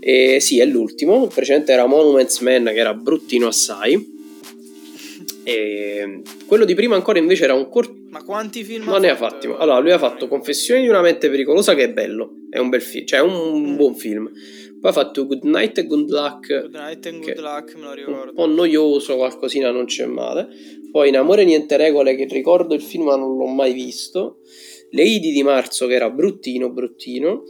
[0.00, 4.16] E sì, è l'ultimo, il precedente era Monuments Man che era bruttino assai.
[5.42, 7.96] E quello di prima ancora invece era un corto.
[8.10, 8.84] Ma quanti film?
[8.84, 9.46] Non ne ha fatti.
[9.46, 12.82] Allora, lui ha fatto Confessioni di una mente pericolosa che è bello, è un bel
[12.82, 13.76] film, cioè è un mm.
[13.76, 14.30] buon film.
[14.80, 16.60] Poi ha fatto Good Night e Good Luck.
[16.60, 18.28] Good Night e Good Luck, me lo ricordo.
[18.30, 20.48] Un po' noioso, qualcosina non c'è male.
[20.90, 24.38] Poi In Amore Niente Regole, che ricordo il film ma non l'ho mai visto.
[24.90, 27.42] Le Idi di marzo, che era bruttino, bruttino.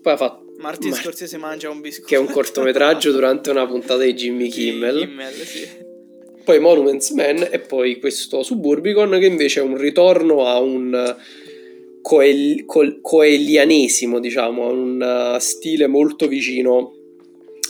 [0.00, 2.08] Poi ha fatto Martin Mar- Scorsese mangia un biscotto.
[2.08, 5.00] che è un cortometraggio durante una puntata di Jimmy Kimmel.
[5.00, 5.68] Kimmel, sì.
[6.44, 11.16] poi Monuments Man e poi questo Suburbicon che invece è un ritorno a un
[12.06, 16.92] coel- col- coelianesimo, diciamo, un uh, stile molto vicino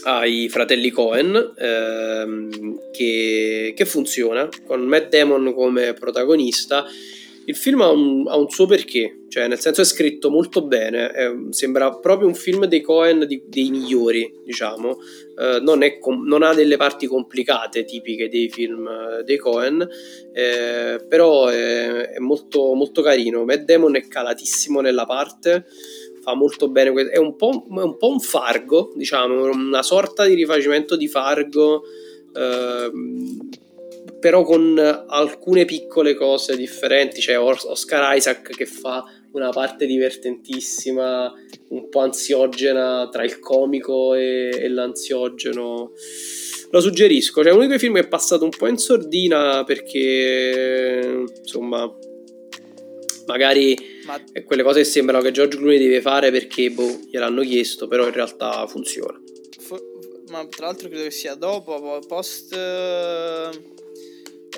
[0.05, 6.85] ai fratelli Cohen ehm, che, che funziona con Matt Damon come protagonista.
[7.49, 11.11] Il film ha un, ha un suo perché, cioè nel senso è scritto molto bene,
[11.11, 14.99] è- sembra proprio un film dei Cohen di- dei migliori, diciamo,
[15.39, 19.81] eh, non, com- non ha delle parti complicate tipiche dei film eh, dei Cohen,
[20.33, 23.45] eh, però è, è molto, molto carino.
[23.45, 25.67] Matt Damon è calatissimo nella parte,
[26.23, 26.91] fa molto bene.
[27.11, 31.83] È un po', è un, po' un Fargo, diciamo, una sorta di rifacimento di Fargo.
[32.35, 33.49] ehm,
[34.27, 39.05] però con alcune piccole cose differenti c'è Or- Oscar Isaac che fa
[39.35, 41.33] una parte divertentissima
[41.69, 45.93] un po' ansiogena tra il comico e, e l'ansiogeno.
[46.73, 51.25] Lo suggerisco cioè uno di quei film che è passato un po' in sordina perché
[51.39, 51.89] insomma
[53.27, 57.43] magari Ma è quelle cose che sembrano che George Clooney deve fare perché boh, gliel'hanno
[57.43, 59.23] chiesto però in realtà funziona.
[60.31, 62.53] Ma tra l'altro credo che sia dopo, po- post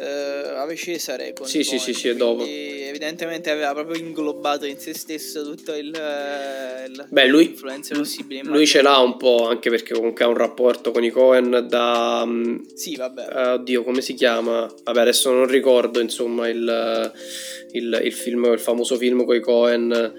[0.01, 1.33] eh, Ave Cesare.
[1.33, 2.45] con Sì, sì, sì, sì, è dopo.
[2.45, 8.43] Evidentemente aveva proprio inglobato in se stesso tutto il, eh, il Beh, lui- possibili.
[8.45, 12.25] lui ce l'ha un po' anche perché comunque ha un rapporto con i Cohen da
[12.27, 13.29] mm, Sì, vabbè.
[13.33, 14.73] Eh, oddio, come si chiama?
[14.85, 17.13] Vabbè, adesso non ricordo, insomma, il,
[17.73, 20.15] il, il film, il famoso film con i Cohen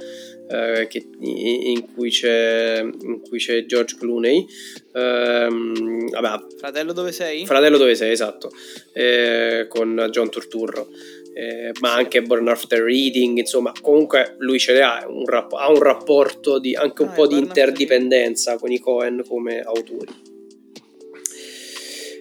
[0.49, 4.45] eh, che- in, cui c'è, in cui c'è George Clooney.
[4.93, 7.45] Ehm, vabbè, Fratello dove sei?
[7.45, 8.51] Fratello dove sei, esatto,
[8.93, 10.87] eh, con John Turturro.
[11.31, 15.69] Eh, ma anche Born After Reading, insomma, comunque lui ce ne ha un, rap- ha
[15.69, 20.11] un rapporto di anche un Ah, po' di interdipendenza con i Cohen come autori.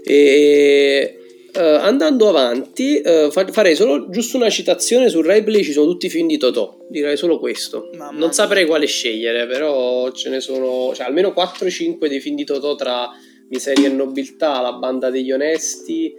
[0.05, 1.18] E
[1.59, 5.63] eh, andando avanti, eh, fa- farei solo giusto una citazione su Rai Play.
[5.65, 6.77] Ci sono tutti i film di Totò.
[6.89, 7.91] Direi solo questo.
[7.97, 12.45] Mamma non saprei quale scegliere, però ce ne sono cioè, almeno 4-5 dei film di
[12.45, 13.09] Totò tra
[13.49, 16.13] Miseria e Nobiltà, La banda degli onesti.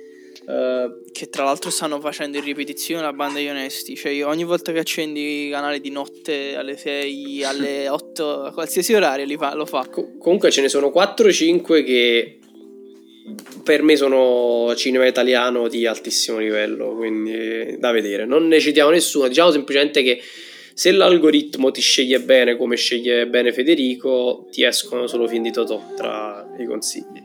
[0.47, 3.95] eh, Che tra l'altro stanno facendo in ripetizione la banda degli onesti.
[3.95, 8.51] Cioè, io ogni volta che accendi i canali di notte alle 6, alle 8, a
[8.53, 9.87] qualsiasi orario li fa- lo fa.
[9.89, 12.39] co- comunque ce ne sono 4-5 che
[13.63, 18.25] per me sono cinema italiano di altissimo livello, quindi da vedere.
[18.25, 20.21] Non ne citiamo nessuno, diciamo semplicemente che
[20.73, 25.93] se l'algoritmo ti sceglie bene come sceglie bene Federico, ti escono solo film di Totò
[25.95, 27.21] tra i consigli.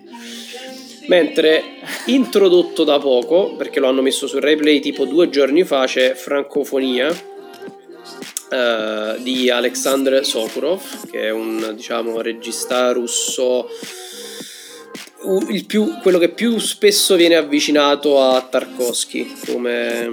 [1.07, 1.62] Mentre
[2.07, 7.09] introdotto da poco, perché lo hanno messo su RaiPlay tipo due giorni fa, c'è Francofonia
[8.50, 13.68] eh, di Alexandr Sokurov, che è un diciamo regista russo
[15.66, 20.10] più- quello che più spesso viene avvicinato a Tarkovsky come,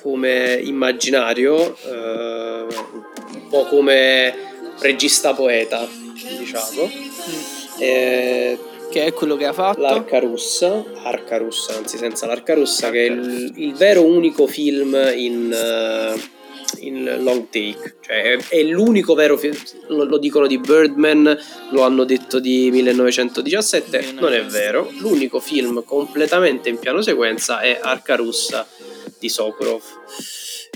[0.00, 4.34] come immaginario, eh, un po' come
[4.80, 5.86] regista poeta,
[6.38, 6.90] diciamo.
[7.78, 8.58] Eh,
[8.90, 9.80] Che è quello che ha fatto.
[9.80, 14.94] L'arca russa, arca russa, anzi senza l'arca russa, che è il, il vero unico film
[15.14, 16.20] in, eh,
[16.80, 19.56] in long take, cioè è, l'unico vero film,
[19.88, 21.38] lo, lo dicono di Birdman,
[21.70, 27.78] lo hanno detto di 1917, non è vero, l'unico film completamente in piano sequenza è
[27.80, 28.66] Arca russa
[29.22, 29.82] di Sokurov.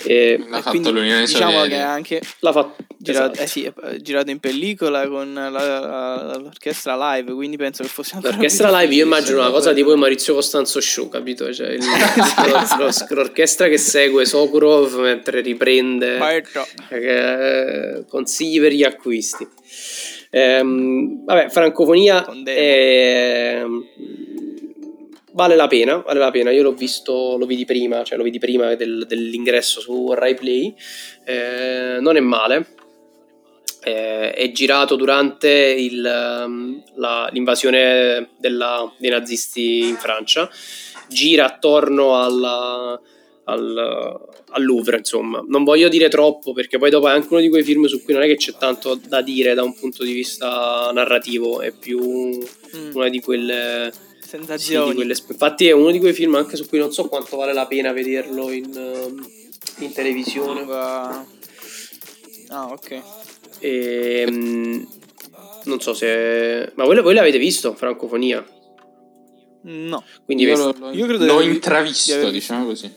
[0.04, 1.76] E L'ha E fatto quindi l'Unione diciamo Sovietica.
[1.76, 3.42] che anche l'ha fatto girato, esatto.
[3.42, 8.18] eh sì, è girato in pellicola con la- la- l'orchestra live, quindi penso che fosse
[8.20, 11.52] L'orchestra live io immagino una cosa tipo Maurizio Costanzo Show, capito?
[11.52, 11.80] Cioè il-
[12.78, 16.18] lo- lo- l'orchestra che segue Sokurov mentre riprende
[16.90, 19.48] eh, consigli per gli acquisti.
[20.30, 23.64] Ehm, vabbè, francofonia è-
[25.36, 26.50] vale la pena, vale la pena.
[26.50, 30.74] Io l'ho visto, lo vidi prima, cioè lo vidi prima del- dell'ingresso su Rai Play.
[31.26, 32.66] Eh, non è male.
[33.84, 40.48] Eh, è girato durante il, ehm, la- l'invasione della- dei nazisti in Francia.
[41.08, 42.98] Gira attorno alla,
[43.44, 43.78] al,
[44.48, 45.44] al Louvre, insomma.
[45.46, 48.14] Non voglio dire troppo perché poi dopo è anche uno di quei film su cui
[48.14, 52.40] non è che c'è tanto da dire da un punto di vista narrativo, è più
[52.76, 53.92] Mm, una di quelle...
[54.26, 54.94] sì, sensazioni.
[54.94, 57.66] quelle infatti è uno di quei film anche su cui non so quanto vale la
[57.66, 59.28] pena vederlo in, ehm,
[59.78, 60.62] in televisione.
[62.48, 63.02] Ah, ok.
[63.60, 64.86] Ehm,
[65.64, 66.72] non so se...
[66.76, 68.44] Ma voi, voi l'avete visto, Francofonia?
[69.62, 72.92] No, Quindi Io, avete- l'ho, Io credo l'ho di aver- di intravisto, aver- diciamo così.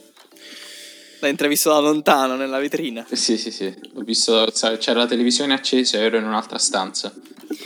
[1.18, 3.04] l'hai intravisto da lontano nella vetrina.
[3.10, 3.74] Sì, sì, sì.
[3.92, 4.46] L'ho visto,
[4.78, 7.12] c'era la televisione accesa e ero in un'altra stanza.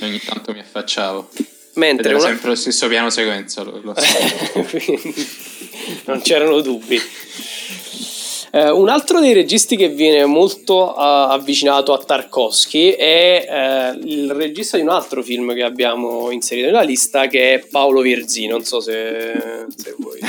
[0.01, 1.29] ogni tanto mi affacciavo.
[1.75, 3.63] Mentre Ed una- sempre lo stesso piano sequenza.
[3.63, 3.81] Lo,
[6.07, 7.01] non c'erano dubbi.
[8.53, 14.31] Eh, un altro dei registi che viene molto eh, avvicinato a Tarkovsky è eh, il
[14.31, 18.47] regista di un altro film che abbiamo inserito nella lista che è Paolo Virzì.
[18.47, 19.33] Non so se,
[19.75, 20.21] se voi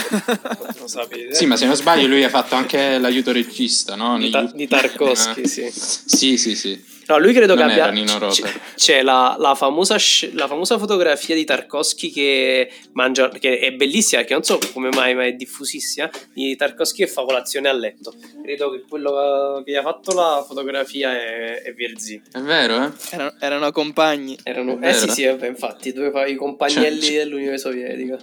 [0.79, 1.35] lo sapete.
[1.35, 4.17] Sì, ma se non sbaglio lui ha fatto anche l'aiuto regista, no?
[4.17, 5.71] Di Ta- di Tarkovsky, Eh, sì.
[5.71, 6.93] Sì, sì, sì.
[7.07, 8.03] No, lui credo Non che era abbia.
[8.03, 8.43] Nino c-.
[8.75, 13.29] C'è la, la famosa, sc- la famosa fotografia di Tarkovsky che mangia.
[13.29, 16.09] che è bellissima, che non so come mai, ma è diffusissima.
[16.33, 18.13] Di Tarkovsky che fa colazione a letto.
[18.43, 22.21] Credo che quello che gli ha fatto la fotografia è, è Virzì.
[22.31, 22.91] È vero, eh?
[23.11, 24.37] Erano, erano compagni.
[24.43, 24.97] Erano, È eh vero?
[24.97, 28.17] sì, sì, infatti, fa i compagnelli Cioè- dell'Unione Sovietica.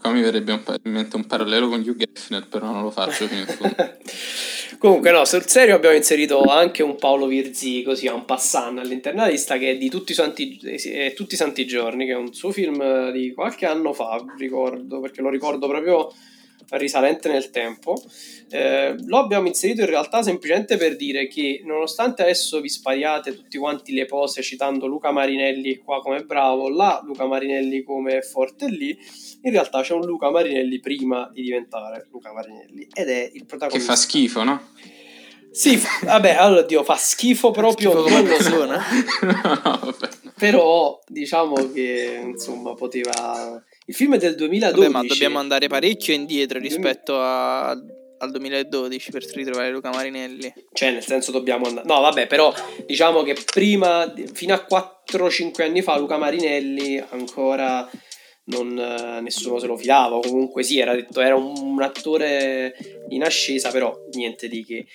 [0.00, 3.26] Qua mi verrebbe un in mente un parallelo con Hugh Hefner, però non lo faccio
[3.26, 3.74] fino in fondo.
[4.78, 9.20] Comunque, no, sul serio abbiamo inserito anche un Paolo Virzì, così a un passant all'interno
[9.20, 12.16] della lista, che è di tutti i, santi, eh, Tutti i Santi Giorni, che è
[12.16, 16.12] un suo film di qualche anno fa, ricordo, perché lo ricordo proprio
[16.70, 18.00] risalente nel tempo.
[18.50, 23.58] Eh, lo abbiamo inserito in realtà semplicemente per dire che, nonostante adesso vi spariate tutti
[23.58, 28.98] quanti le pose citando Luca Marinelli qua come bravo, là Luca Marinelli come forte lì,
[29.42, 33.44] in realtà c'è un Luca Marinelli prima di diventare Luca Marinelli ed è il Che
[33.46, 33.92] protagonista.
[33.92, 34.60] fa schifo, no?
[35.50, 38.50] Sì, vabbè, allora Dio, fa schifo proprio Schifo come non lo so.
[38.50, 38.84] persona.
[39.64, 39.94] no.
[40.38, 44.92] Però diciamo che insomma poteva il film è del 2012.
[44.92, 50.52] Vabbè, ma dobbiamo andare parecchio indietro rispetto a- al 2012 per ritrovare Luca Marinelli.
[50.72, 51.86] Cioè, nel senso dobbiamo andare.
[51.86, 52.52] No, vabbè, però
[52.86, 57.88] diciamo che prima fino a 4-5 anni fa Luca Marinelli ancora
[58.48, 62.74] non eh, nessuno se lo filava, o comunque sì, era detto era un, un attore
[63.08, 64.86] in ascesa, però niente di che.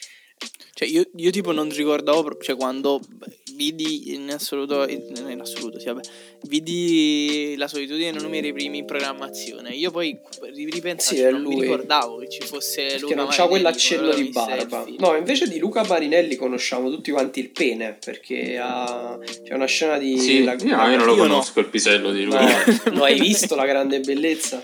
[0.76, 3.00] Cioè, io, io tipo non ricordavo, pro- cioè quando
[3.56, 6.02] vidi in assoluto, in, in assoluto, sì, vabbè,
[6.48, 9.70] vidi la solitudine non numeri primi in programmazione.
[9.72, 10.18] Io poi
[10.54, 11.62] ripensavo, Sì, è non mi lui.
[11.62, 14.86] ricordavo che ci fosse Perché Luca non c'ha quell'accenno di barba.
[14.98, 19.18] No, invece di Luca Marinelli conosciamo tutti quanti il pene, perché ha...
[19.44, 20.18] c'è una scena di...
[20.18, 21.28] Sì, la- no, io non lo Io no.
[21.30, 22.36] conosco il pisello di lui.
[22.86, 24.64] No, lo hai visto la grande bellezza?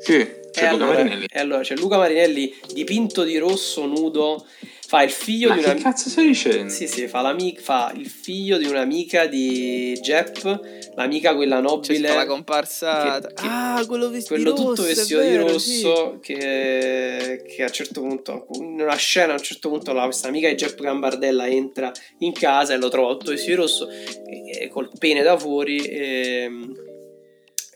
[0.00, 0.26] Sì,
[0.56, 1.26] E c'è Luca allora, Marinelli.
[1.30, 4.44] e allora c'è Luca Marinelli dipinto di rosso nudo,
[4.86, 5.80] fa il figlio Ma di che una...
[5.82, 6.72] cazzo stai dicendo?
[6.72, 12.08] Sì, sì, fa, fa il figlio di un'amica di Jep, l'amica quella Cioè, nobile.
[12.08, 13.18] fa la comparsa.
[13.20, 17.66] che- che- ah, quello vestito quello di tutto vestito di vero, rosso che, che a
[17.66, 20.74] un certo punto in una scena a un certo punto la, questa amica di Jeff
[20.76, 24.14] Gambardella entra in casa e lo trova tutto vestito di rosso e-
[24.62, 26.48] e col pene da fuori e,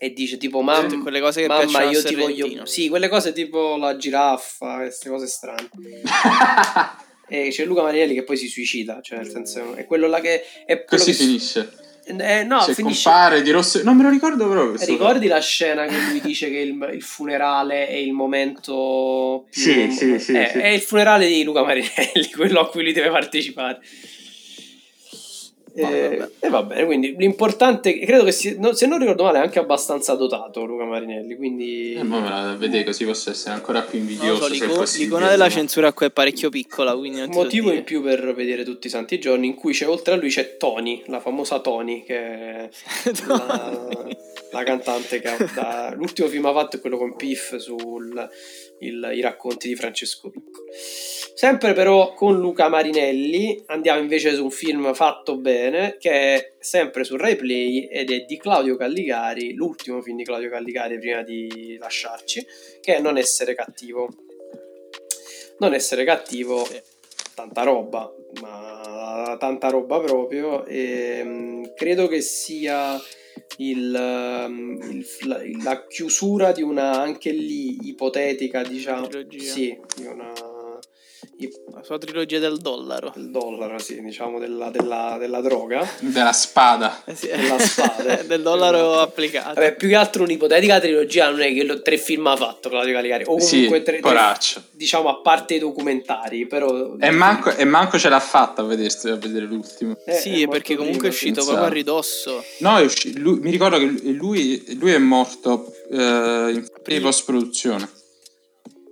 [0.03, 3.33] e dice tipo mamma, Tutte quelle cose che mamma io ti voglio sì quelle cose
[3.33, 5.69] tipo la giraffa queste cose strane
[7.29, 10.41] e c'è Luca Marinelli che poi si suicida cioè nel senso è quello là che
[10.65, 11.71] è quello Così che finisce.
[12.05, 13.83] eh, no Se finisce compare di rosso...
[13.83, 14.69] Non me lo ricordo proprio.
[14.71, 19.61] questo Ricordi la scena che lui dice che il, il funerale è il momento più...
[19.61, 20.57] Sì, sì, sì, è, sì.
[20.57, 23.79] è il funerale di Luca Marinelli, quello a cui lui deve partecipare.
[25.73, 26.31] E, vabbè.
[26.39, 29.59] e va bene, quindi l'importante, credo che sia, no, se non ricordo male, è anche
[29.59, 31.93] abbastanza dotato Luca Marinelli, quindi...
[31.93, 34.43] Eh, ma me la vado a vedere così posso essere ancora più invidioso.
[34.47, 37.71] so, se l'ico- possibile, l'icona della ma- censura qua è parecchio piccola, quindi so motivo
[37.71, 40.57] in più per vedere tutti i santi giorni in cui c'è oltre a lui c'è
[40.57, 42.69] Tony, la famosa Tony che è
[43.27, 44.05] la,
[44.51, 48.29] la cantante che ha, da- l'ultimo film ha fatto è quello con Piff sul
[48.81, 50.67] il- i racconti di Francesco Piccolo.
[51.33, 57.03] Sempre però con Luca Marinelli andiamo invece su un film fatto bene che è sempre
[57.03, 61.77] su Rai Play ed è di Claudio Calligari, l'ultimo film di Claudio Calligari prima di
[61.79, 62.45] lasciarci,
[62.79, 64.09] che è Non essere cattivo.
[65.59, 66.67] Non essere cattivo
[67.35, 68.11] tanta roba,
[68.41, 70.65] ma tanta roba proprio.
[70.65, 72.99] E, mm, credo che sia
[73.57, 79.07] il, um, il- la, la chiusura di una anche lì ipotetica, diciamo.
[79.07, 79.51] Trilogia.
[79.51, 80.31] Sì, di una.
[81.73, 83.11] La sua trilogia del dollaro.
[83.15, 85.87] del dollaro, sì, diciamo della, della, della droga.
[85.99, 87.01] Della spada.
[87.05, 88.15] Eh sì, Della spada.
[88.27, 88.99] del dollaro Esatto.
[88.99, 89.53] applicato.
[89.55, 92.93] Vabbè, più che altro un'ipotetica trilogia non è che lo- tre film ha fatto Claudio
[92.93, 94.63] Caligari, o Sì, comunque tre, tre- poraccio.
[94.71, 96.95] diciamo a parte i documentari, però...
[96.99, 99.97] E manco, e manco ce l'ha fatta a, vedersi, a vedere l'ultimo.
[100.05, 102.43] Eh, sì, perché comunque è uscito senza- proprio a ridosso.
[102.59, 105.97] No, è usci- lui- mi ricordo che lui, lui è morto eh,
[106.53, 107.09] in Prima.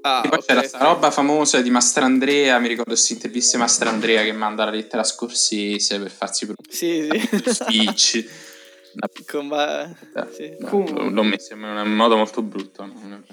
[0.01, 0.45] Ah, e poi ok.
[0.45, 4.71] c'era sta roba famosa di Mastrandrea, mi ricordo queste interviste di Mastrandrea che manda la
[4.71, 7.53] lettera a Scorsese per farsi Sì, produrre sì.
[7.53, 8.25] speech.
[8.91, 9.95] No, Comba-
[10.35, 10.55] sì.
[10.57, 12.85] no, l'ho messo in un modo molto brutto.
[12.87, 13.23] no?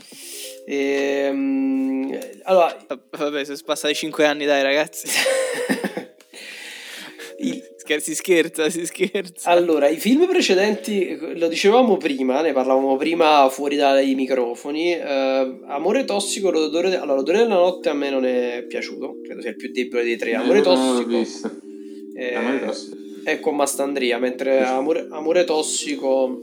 [0.67, 2.77] Ehm, allora,
[3.11, 5.09] Vabbè, sono passati 5 anni, dai, ragazzi.
[7.41, 9.49] il- Scher- si scherza, si scherza.
[9.49, 14.93] Allora, i film precedenti, lo dicevamo prima, ne parlavamo prima fuori dai microfoni.
[14.93, 19.41] eh, Amore tossico, l'odore, de- allora, l'odore della notte a me non è piaciuto, credo
[19.41, 20.35] sia il più debole dei tre.
[20.35, 21.51] Amore Eh, non l'ho tossico visto.
[22.17, 22.97] eh, Amore tossico.
[23.23, 26.41] è con Mastandria, mentre Amore, Amore tossico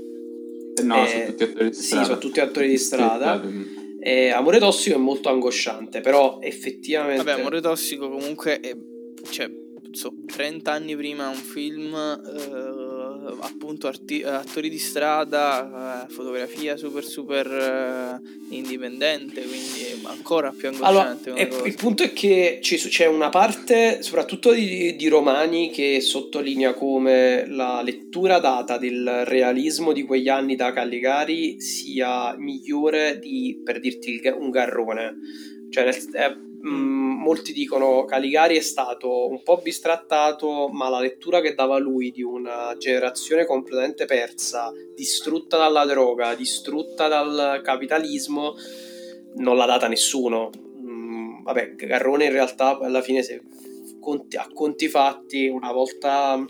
[0.79, 2.05] Eh, No, eh, sono tutti attori di sì, strada.
[2.05, 3.41] sono tutti attori di strada.
[3.43, 7.21] Sì, E Amore tossico è molto angosciante, però effettivamente...
[7.23, 8.75] Vabbè, Amore tossico comunque è,
[9.29, 9.49] cioè,
[9.93, 17.03] so, 30 anni prima un film, eh, appunto arti- attori di strada, eh, fotografia super
[17.03, 21.47] super eh, indipendente, quindi è ancora più Allora, angosciante.
[21.49, 21.67] cosa.
[21.67, 27.81] il punto è che c'è una parte, soprattutto di, di romani, che sottolinea come la
[27.83, 34.49] lettura data del realismo di quegli anni da Caligari sia migliore di, per dirti, un
[34.49, 35.15] garrone.
[35.69, 41.53] Cioè, eh, mh, molti dicono Caligari è stato un po' bistrattato, ma la lettura che
[41.53, 48.55] dava lui di una generazione completamente persa, distrutta dalla droga, distrutta dal capitalismo,
[49.35, 50.49] non l'ha data nessuno.
[50.81, 53.41] Mm, vabbè, Garrone in realtà alla fine se
[53.99, 56.43] conti, a conti fatti una volta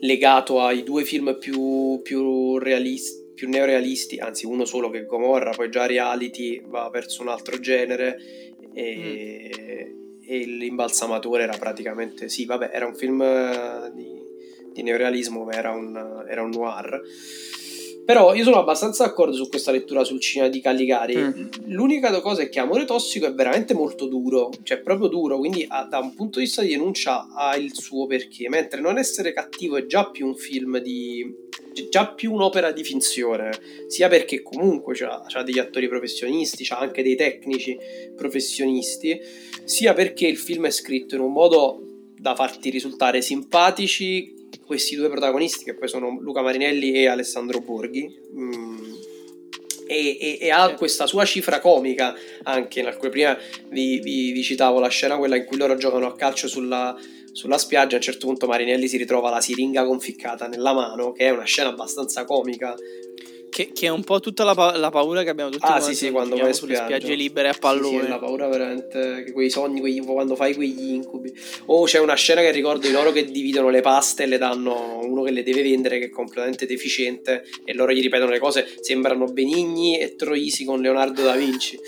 [0.00, 5.50] legato ai due film più, più realisti più neorealisti, anzi uno solo che è Gomorra,
[5.50, 8.16] poi già reality va verso un altro genere
[8.76, 14.20] e, e l'imbalsamatore era praticamente, sì vabbè era un film eh, di,
[14.72, 17.02] di neorealismo ma era un, era un noir
[18.06, 21.16] però io sono abbastanza d'accordo su questa lettura sul cinema di Caligari.
[21.16, 21.46] Mm.
[21.64, 25.88] L'unica cosa è che Amore Tossico è veramente molto duro, cioè proprio duro, quindi ha-
[25.90, 29.76] da un punto di vista di denuncia ha il suo perché, mentre Non essere cattivo
[29.76, 31.45] è già più un film di...
[31.90, 33.50] già più un'opera di finzione,
[33.88, 37.76] sia perché comunque c'ha, c'ha degli attori professionisti, c'ha anche dei tecnici
[38.16, 39.20] professionisti,
[39.64, 41.80] sia perché il film è scritto in un modo
[42.18, 44.34] da farti risultare simpatici
[44.64, 48.18] questi due protagonisti che poi sono Luca Marinelli e Alessandro Borghi.
[48.34, 48.94] Mm,
[49.86, 53.38] e, e- e ha questa sua cifra comica anche in alcune prima
[53.68, 56.96] vi, vi- vi citavo la scena quella in cui loro giocano a calcio sulla,
[57.36, 61.26] sulla spiaggia a un certo punto Marinelli si ritrova la siringa conficcata nella mano che
[61.26, 62.74] è una scena abbastanza comica
[63.50, 65.94] Che, che è un po' tutta la, pa- la paura che abbiamo tutti Ah, sì,
[65.94, 66.96] sì, quando vai sulle spiaggia.
[66.96, 68.02] spiagge libere a Sì, pallone.
[68.04, 71.30] sì, la paura veramente che quei sogni, quegli- quando fai quegli incubi.
[71.66, 74.98] O c'è una scena che ricordo di loro che dividono le paste e le danno
[75.02, 78.66] uno che le deve vendere che è completamente deficiente e loro gli ripetono le cose,
[78.80, 81.78] sembrano Benigni e Troisi con Leonardo da Vinci.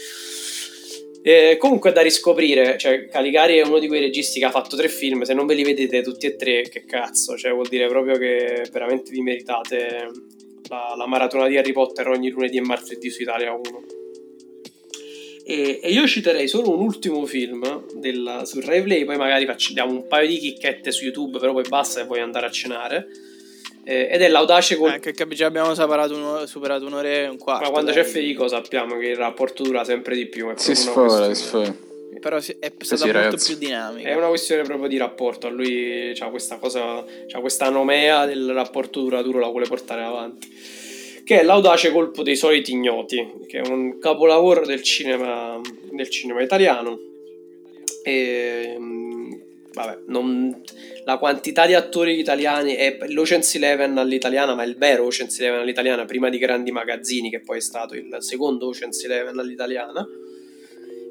[1.23, 4.77] Eh, comunque è da riscoprire, cioè Caligari è uno di quei registi che ha fatto
[4.77, 7.86] tre film, se non ve li vedete tutti e tre, che cazzo, cioè vuol dire
[7.89, 10.11] proprio che veramente vi meritate
[10.69, 13.62] la, la maratona di Harry Potter ogni lunedì e martedì su Italia 1.
[15.45, 19.73] E, e io citerei solo un ultimo film del, su Rai Play, poi magari facci-
[19.73, 23.09] diamo un paio di chicchette su YouTube, però poi basta e vuoi andare a cenare.
[23.90, 24.90] Eh, ed è l'audace col...
[24.90, 27.65] Anche che già abbiamo superato, uno- superato un'ora e un quarto.
[27.65, 28.02] Ma quando dai.
[28.02, 30.51] c'è Federico sappiamo che il rapporto dura sempre di più.
[30.51, 31.74] È Si proprio una sfora, si sfora.
[32.20, 33.56] Però è stata Sì, molto ragazzi.
[33.56, 34.09] più dinamica.
[34.10, 35.47] È una questione proprio di rapporto.
[35.47, 40.48] A lui c'ha questa cosa, c'ha questa nomea del rapporto duraturo, la vuole portare avanti.
[41.24, 45.59] Che è l'audace colpo dei soliti ignoti, che è un capolavoro del cinema,
[45.90, 46.98] del cinema italiano.
[48.02, 49.32] E, mm,
[49.73, 50.60] vabbè, non-
[51.09, 56.05] la quantità di attori italiani è l'Ocean's Eleven all'italiana, ma il vero Ocean's Eleven all'italiana,
[56.05, 60.06] prima di Grandi Magazzini, che poi è stato il secondo Ocean's Eleven all'italiana.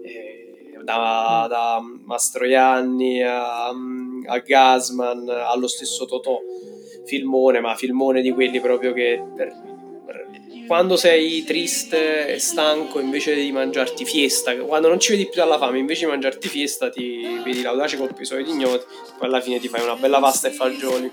[0.04, 6.42] E da, da Mastroianni a, a Gasman allo stesso Totò
[7.04, 9.77] filmone ma filmone di quelli proprio che per-
[10.68, 15.58] quando sei triste e stanco invece di mangiarti fiesta quando non ci vedi più dalla
[15.58, 18.86] fame invece di mangiarti fiesta ti vedi l'audace colpo i soliti ignoti
[19.18, 21.12] poi alla fine ti fai una bella pasta e fagioli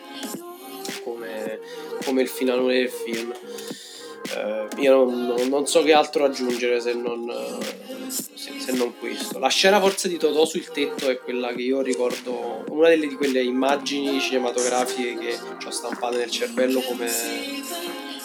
[1.03, 1.61] come,
[2.05, 3.33] come il finale del film
[4.37, 9.39] eh, io non, non- so che altro aggiungere se non, eh, se, se non questo.
[9.39, 13.15] La scena forse di Totò sul tetto è quella che io ricordo, una delle, di
[13.15, 17.07] quelle immagini cinematografiche che ho stampato nel cervello come,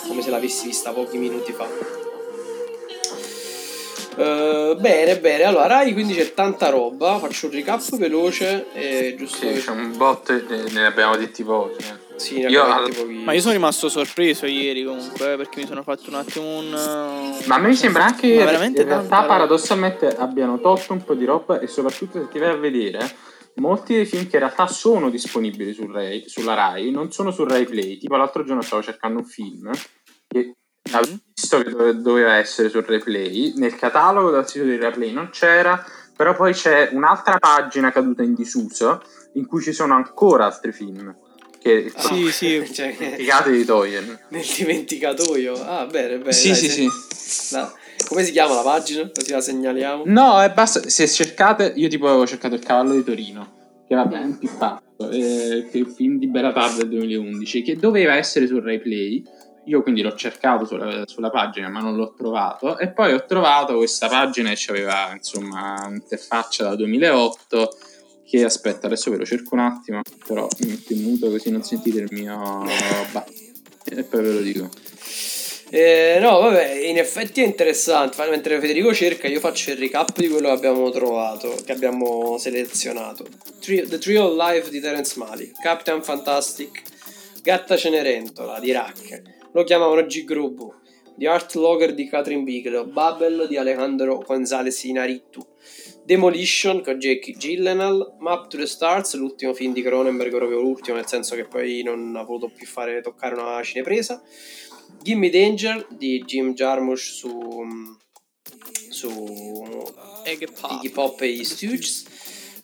[0.09, 1.67] come se l'avessi vista pochi minuti fa.
[4.17, 9.37] Eh, bene, bene, allora Rai quindi c'è tanta roba, faccio un recap veloce, e giusto
[9.47, 11.83] Sì, che- c'è un bot, e ne ne abbiamo detti pochi.
[11.85, 12.07] eh.
[12.19, 13.13] sì, ne Io abbiamo al- detti pochi.
[13.23, 17.35] Ma io sono rimasto sorpreso ieri comunque eh, perché mi sono fatto un attimo un...
[17.45, 19.27] Ma a me sembra anche che veramente in realtà tanta roba.
[19.35, 22.99] paradossalmente abbiano tolto un po' di roba e soprattutto se ti vai a vedere
[23.55, 27.45] molti dei film che in realtà sono disponibili sul Rai- sulla Rai non sono su
[27.45, 27.97] Rai Play.
[27.97, 29.69] Tipo l'altro giorno stavo cercando un film
[30.91, 34.91] avevo visto che dove- doveva essere sul Rai Play, nel catalogo dal sito di Rai
[34.91, 35.83] Play non c'era,
[36.15, 39.01] però poi c'è un'altra pagina caduta in disuso
[39.33, 41.15] in cui ci sono ancora altri film.
[41.61, 42.67] Che sì, sì.
[42.71, 44.25] cioè, dimenticate di togliere.
[44.29, 45.53] Nel dimenticatoio.
[45.61, 46.31] Ah, bene, bene.
[46.31, 46.89] Sì, dai, sì, se...
[47.11, 47.53] sì.
[47.55, 47.71] La...
[48.07, 49.09] Come si chiama la pagina?
[49.13, 50.03] Così la segnaliamo.
[50.05, 50.87] No, è basta.
[50.87, 55.09] Se cercate, io tipo avevo cercato Il cavallo di Torino, che vabbè è un pippato,
[55.09, 59.23] eh, che è un film di Beratar del 2011, che doveva essere su Rai Play.
[59.69, 62.79] Io quindi l'ho cercato sulla, sulla, pagina, ma non l'ho trovato.
[62.79, 67.77] E poi ho trovato questa pagina che aveva insomma un'interfaccia da 2008.
[68.25, 70.01] Che aspetta, adesso ve lo cerco un attimo.
[70.25, 72.63] Però mi metto in muto così non sentite il mio.
[73.85, 74.69] e poi ve lo dico.
[75.71, 78.27] Eh, no, vabbè, in effetti è interessante.
[78.27, 83.23] Mentre Federico cerca, io faccio il recap di quello che abbiamo trovato, che abbiamo selezionato.
[83.59, 86.81] The Tree of Life di Terence Mali, Captain Fantastic,
[87.43, 90.23] Gatta Cenerentola di Rack, lo chiamavano G.
[90.23, 90.73] Grubu,
[91.17, 95.45] The Art Logger di Catherine Bigelow, Babel di Alejandro Gonzalez Inaritu,
[96.05, 101.07] Demolition con Jake Gyllenhaal, Map to the Stars, l'ultimo film di Cronenberg, proprio l'ultimo, nel
[101.07, 104.23] senso che poi non ha voluto più fare toccare una cinepresa.
[105.01, 107.29] Gimme Danger di Jim Jarmusch su,
[108.89, 109.83] su
[110.25, 112.05] Iggy Pop e gli Stooges.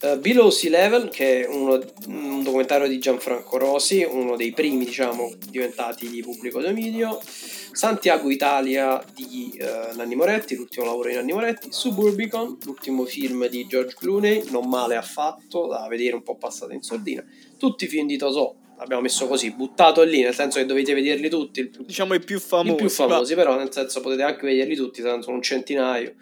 [0.01, 4.85] Uh, Below Sea Level, che è uno, un documentario di Gianfranco Rosi, uno dei primi,
[4.85, 7.19] diciamo, diventati di pubblico dominio.
[7.23, 11.69] Santiago Italia di uh, Nanni Moretti, l'ultimo lavoro di Nanni Moretti.
[11.71, 16.81] Suburbicon, l'ultimo film di George Clooney, non male affatto, da vedere un po' passato in
[16.81, 17.23] sordina.
[17.57, 21.29] Tutti i film di Tosò, l'abbiamo messo così, buttato lì, nel senso che dovete vederli
[21.29, 21.71] tutti.
[21.79, 22.73] Diciamo i più famosi.
[22.73, 23.43] I più famosi, ma...
[23.43, 26.15] però nel senso potete anche vederli tutti, sono un centinaio.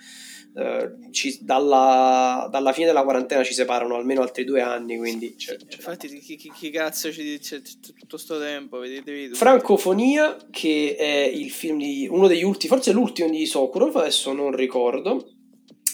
[0.53, 5.35] Uh, ci, dalla, dalla, fine della quarantena ci separano almeno altri due anni, quindi...
[5.35, 8.77] C'è, c'è Infatti chi, chi, chi, cazzo ci dice tutto questo tempo?
[8.77, 9.37] Vedetevi tutto.
[9.37, 12.07] Francofonia, che è il film di...
[12.09, 15.32] uno degli ultimi, forse l'ultimo di Sokurov, adesso non ricordo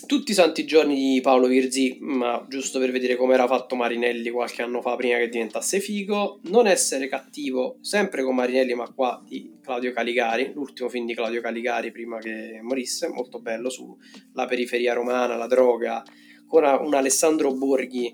[0.09, 4.31] tutti i santi giorni di Paolo Virzi, ma giusto per vedere come era fatto Marinelli
[4.31, 6.39] qualche anno fa prima che diventasse figo.
[6.45, 11.41] Non essere cattivo, sempre con Marinelli, ma qua di Claudio Caligari, l'ultimo film di Claudio
[11.41, 16.03] Caligari prima che morisse, molto bello sulla periferia romana, la droga,
[16.47, 18.11] con un Alessandro Borghi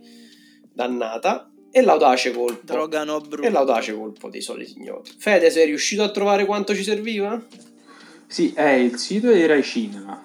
[0.74, 1.50] dannata.
[1.72, 2.66] E l'audace colpo.
[2.66, 5.10] Droga no E l'audace colpo dei soli signori.
[5.18, 7.42] Fede, sei riuscito a trovare quanto ci serviva?
[8.28, 10.25] Sì, è il sito di Rai Cinema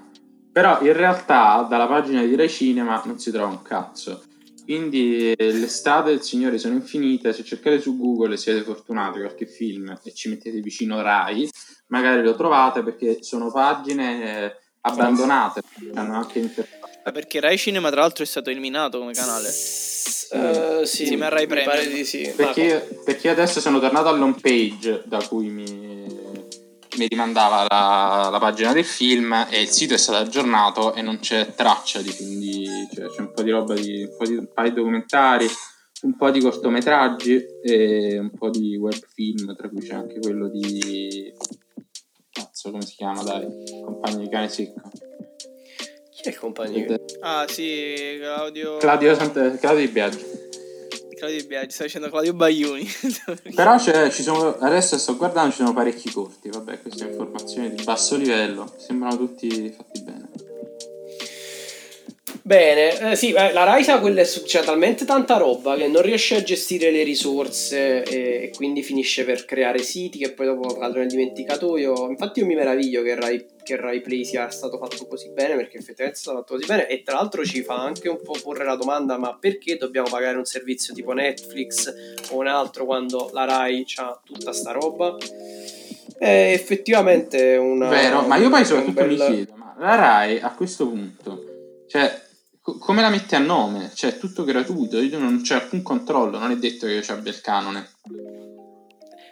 [0.52, 4.24] però in realtà dalla pagina di Rai Cinema non si trova un cazzo.
[4.64, 7.32] Quindi l'estate del Signore sono infinite.
[7.32, 11.50] Se cercate su Google e siete fortunati qualche film e ci mettete vicino Rai,
[11.88, 15.62] magari lo trovate perché sono pagine eh, abbandonate.
[15.94, 17.10] Hanno anche interfacce.
[17.12, 19.48] Perché Rai Cinema, tra l'altro, è stato eliminato come canale.
[19.48, 21.92] Uh, sì, insieme a Rai Premium.
[21.92, 22.32] Di sì.
[22.36, 25.79] Perché, perché adesso sono tornato all'home page da cui mi
[27.00, 31.18] mi rimandava la, la, pagina del film e il sito è stato aggiornato e non
[31.18, 34.48] c'è traccia di quindi cioè, c'è un po' di roba di un, po di, un
[34.52, 35.48] paio di documentari
[36.02, 40.48] un po' di cortometraggi e un po' di web film tra cui c'è anche quello
[40.48, 41.32] di
[42.30, 43.46] cazzo come si chiama dai
[43.82, 44.80] compagno di cane secco.
[46.10, 47.04] Chi è il compagno di cane?
[47.20, 50.49] Ah sì Claudio Claudio, Sant- Claudio di Biagio
[51.20, 52.88] Claudio Biaggi, sta dicendo Claudio Baglioni.
[53.54, 58.16] Però ci sono, adesso sto guardando, ci sono parecchi corti, vabbè, queste informazioni di basso
[58.16, 60.28] livello, sembrano tutti fatti bene.
[62.42, 66.36] Bene, eh, sì, eh, la Rai sa quelle, c'è talmente tanta roba che non riesce
[66.36, 71.00] a gestire le risorse e, e quindi finisce per creare siti che poi dopo cadono
[71.00, 72.08] nel dimenticatoio.
[72.08, 75.78] Infatti io mi meraviglio che Rai, che Rai Play sia stato fatto così bene perché
[75.78, 78.64] effettivamente è stato fatto così bene e tra l'altro ci fa anche un po' porre
[78.64, 81.92] la domanda ma perché dobbiamo pagare un servizio tipo Netflix
[82.30, 85.16] o un altro quando la Rai ha tutta sta roba?
[86.18, 87.88] È effettivamente una...
[87.88, 89.08] Vero, ma io poi soprattutto bel...
[89.08, 91.44] mi chiedo, ma la Rai a questo punto...
[91.90, 92.22] Cioè,
[92.60, 93.90] come la metti a nome?
[93.92, 97.32] Cioè, è tutto gratuito, non c'è alcun controllo, non è detto che io ci abbia
[97.32, 97.90] il canone.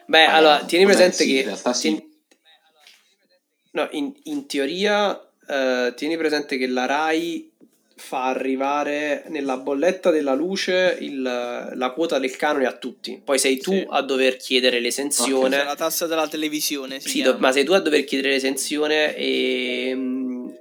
[0.07, 1.39] Beh, ah, allora, tieni presente sì, che...
[1.39, 1.83] In realtà sì.
[1.83, 2.07] Tieni...
[3.71, 7.53] No, in, in teoria, uh, tieni presente che la RAI
[7.95, 13.21] fa arrivare nella bolletta della luce il, la quota del canone a tutti.
[13.25, 13.87] Poi sei tu sì.
[13.89, 15.57] a dover chiedere l'esenzione.
[15.57, 16.99] Okay, la tassa della televisione.
[16.99, 19.95] sì, do, ma sei tu a dover chiedere l'esenzione e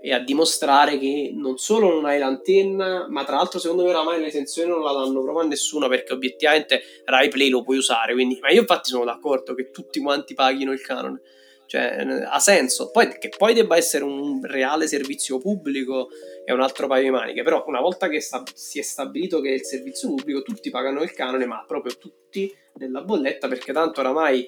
[0.02, 4.20] e a dimostrare che non solo non hai l'antenna, ma tra l'altro secondo me oramai
[4.20, 8.38] l'esenzione non la danno proprio a nessuno perché obiettivamente Rai Play lo puoi usare, quindi,
[8.42, 11.22] ma io infatti sono d'accordo che tutti quanti paghino il canone,
[11.66, 16.08] cioè ha senso, poi che poi debba essere un reale servizio pubblico
[16.46, 19.50] è un altro paio di maniche, però una volta che sta, si è stabilito che
[19.50, 24.00] è il servizio pubblico tutti pagano il canone, ma proprio tutti nella bolletta perché tanto
[24.00, 24.48] oramai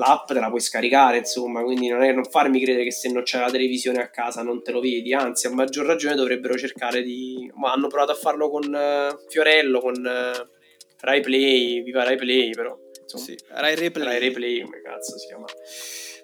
[0.00, 3.22] l'app te la puoi scaricare, insomma, quindi non, è, non farmi credere che se non
[3.22, 7.02] c'è la televisione a casa non te lo vedi, anzi a maggior ragione dovrebbero cercare
[7.02, 7.50] di...
[7.54, 10.48] Ma hanno provato a farlo con uh, Fiorello, con uh,
[11.00, 12.76] Rai Play, viva Rai Play, però...
[13.02, 14.04] Insomma, Sì, Rai Replay.
[14.06, 15.46] Rai Replay, come cazzo si chiama.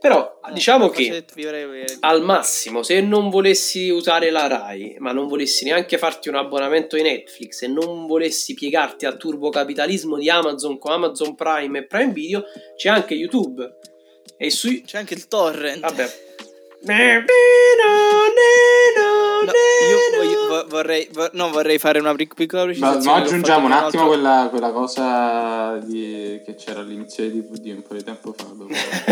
[0.00, 5.26] Però Ah, diciamo che vivere- al massimo, se non volessi usare la Rai, ma non
[5.26, 10.78] volessi neanche farti un abbonamento di Netflix e non volessi piegarti al turbocapitalismo di Amazon
[10.78, 12.44] con Amazon Prime e Prime Video,
[12.76, 13.78] c'è anche YouTube.
[14.38, 15.80] E su C'è anche il torrent.
[15.80, 16.24] vabbè.
[19.44, 19.52] No,
[19.88, 23.04] io voglio- vo- vorrei, vo- no, vorrei fare una pic- piccola Ma, precisazione.
[23.06, 27.66] ma ho aggiungiamo un attimo altro- quella, quella cosa di- che c'era all'inizio di DVD
[27.76, 28.44] un po' di tempo fa.
[28.54, 28.74] dove-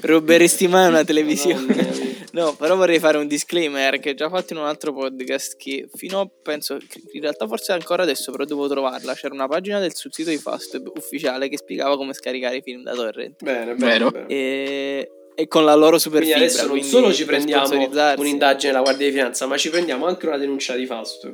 [0.00, 2.16] Ruberesti mai una televisione?
[2.32, 5.88] No, però vorrei fare un disclaimer che ho già fatto in un altro podcast che
[5.94, 6.78] fino a, penso,
[7.12, 9.14] in realtà forse ancora adesso, però devo trovarla.
[9.14, 12.82] C'era una pagina del sul sito di Fastweb ufficiale che spiegava come scaricare i film
[12.82, 13.42] da torrent.
[13.42, 14.12] Bene, vero.
[14.28, 16.34] E e con la loro superficie.
[16.34, 17.68] Quindi adesso non solo ci prendiamo
[18.16, 21.32] un'indagine della Guardia di Finanza, ma ci prendiamo anche una denuncia di Fausto.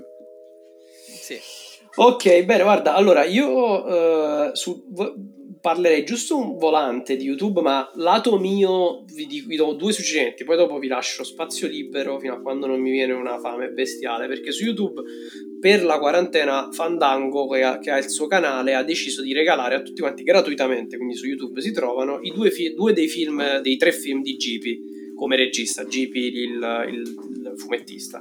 [1.07, 1.41] Sì.
[1.97, 3.87] Ok, bene, guarda, allora io
[4.49, 5.15] eh, su- vo-
[5.61, 10.43] parlerei giusto un volante di YouTube, ma lato mio vi, di- vi do due suggerimenti,
[10.45, 14.27] poi dopo vi lascio spazio libero fino a quando non mi viene una fame bestiale,
[14.27, 15.03] perché su YouTube
[15.61, 19.77] per la quarantena Fandango, che ha, che ha il suo canale, ha deciso di regalare
[19.77, 23.61] a tutti quanti gratuitamente, quindi su YouTube si trovano, i due, fi- due dei film,
[23.61, 28.21] dei tre film di Gipi come regista, Gipi il, il- il fumettista.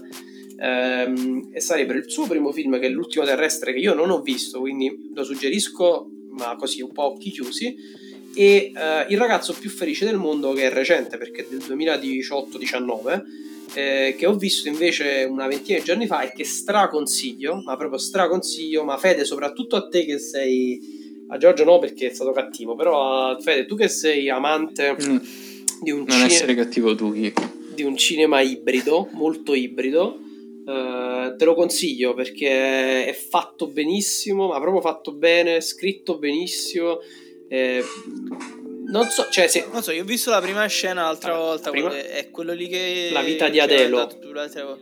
[0.59, 4.21] Ehm, e sarebbe il suo primo film che è L'ultimo terrestre che io non ho
[4.21, 7.75] visto, quindi lo suggerisco, ma così un po' occhi chiusi.
[8.35, 13.23] E eh, Il ragazzo più felice del mondo, che è recente perché è del 2018-19,
[13.75, 17.99] eh, che ho visto invece una ventina di giorni fa e che straconsiglio, ma proprio
[17.99, 21.01] straconsiglio, ma Fede, soprattutto a te che sei.
[21.29, 25.17] A Giorgio no perché è stato cattivo, però a Fede, tu che sei amante Mm,
[25.81, 27.41] di un Non cinema essere cattivo tu, Chico.
[27.73, 30.19] di un cinema ibrido, molto ibrido.
[30.67, 36.99] Eh, te lo consiglio perché è fatto benissimo, ma proprio fatto bene, scritto benissimo.
[37.49, 37.83] eh,
[38.85, 41.69] non so, cioè, se Non so, io ho visto la prima scena l'altra Vabbè, volta,
[41.71, 43.09] prima- è quello lì che...
[43.11, 44.07] La vita di Adelo.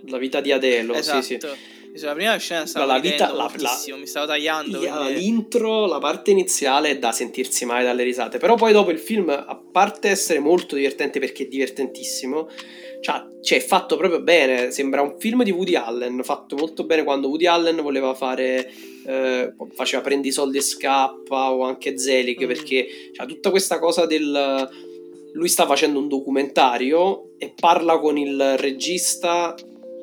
[0.08, 1.22] la vita di Adelo, Esatto.
[1.22, 1.48] sì, sì.
[1.92, 4.80] Visto La prima scena stavo La la vita- la- moltissimo, mi stavo tagliando.
[4.80, 9.00] Quindi- L'intro, la parte iniziale è da sentirsi male dalle risate, però poi dopo il
[9.00, 12.50] film, a parte essere molto divertente perché è divertentissimo,
[13.02, 17.04] cioè, cioè, è fatto proprio bene, sembra un film di Woody Allen, fatto molto bene
[17.04, 18.72] quando Woody Allen voleva fare,
[19.06, 22.48] eh, faceva prendi i soldi e scappa o anche Zelig Mm.
[22.48, 24.70] perché c'ha tutta questa cosa del...
[25.34, 29.56] Lui sta facendo un documentario e parla con il regista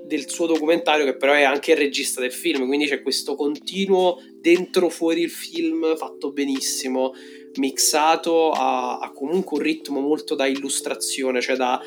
[0.07, 4.23] del suo documentario che però è anche il regista del film quindi c'è questo continuo
[4.41, 7.12] dentro fuori il film fatto benissimo
[7.57, 11.79] mixato a, a comunque un ritmo molto da illustrazione cioè da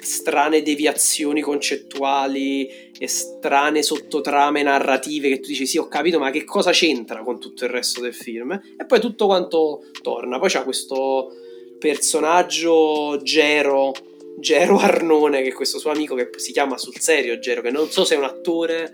[0.00, 6.44] strane deviazioni concettuali e strane sottotrame narrative che tu dici sì ho capito ma che
[6.44, 10.64] cosa c'entra con tutto il resto del film e poi tutto quanto torna poi c'è
[10.64, 11.32] questo
[11.78, 13.92] personaggio Gero
[14.38, 17.90] Gero Arnone, che è questo suo amico che si chiama sul serio Gero, che non
[17.90, 18.92] so se è un attore,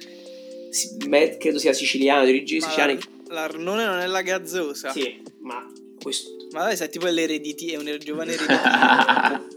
[1.39, 2.99] credo sia siciliano, di origini Ma siciliane.
[3.29, 4.91] L'Arnone non è la gazzosa.
[4.91, 5.71] Sì, ma
[6.05, 8.57] questo Ma dai, sai, tipo l'erediti, è un giovane ereditio.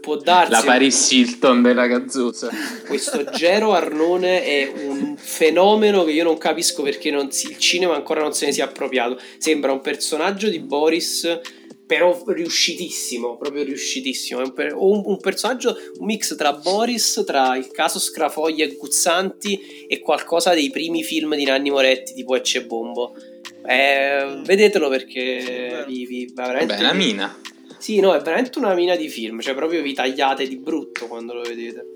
[0.00, 0.50] può darsi.
[0.50, 2.50] La Paris Hilton della gazzosa.
[2.88, 7.94] Questo Gero Arnone è un fenomeno che io non capisco perché non si- il cinema
[7.94, 9.16] ancora non se ne sia appropriato.
[9.38, 11.38] Sembra un personaggio di Boris,
[11.86, 14.40] però riuscitissimo, proprio riuscitissimo.
[14.40, 19.86] È un, un- un personaggio, un mix tra Boris, tra il caso Scrafoglia e Guzzanti
[19.88, 23.14] e qualcosa dei primi film di Nanni Moretti, tipo Ecce Bombo.
[23.66, 27.40] Eh, vedetelo perché vi, vi- veramente Vabbè, la mina.
[27.78, 31.34] sì, no, è veramente una mina di film, cioè proprio vi tagliate di brutto quando
[31.34, 31.86] lo vedete.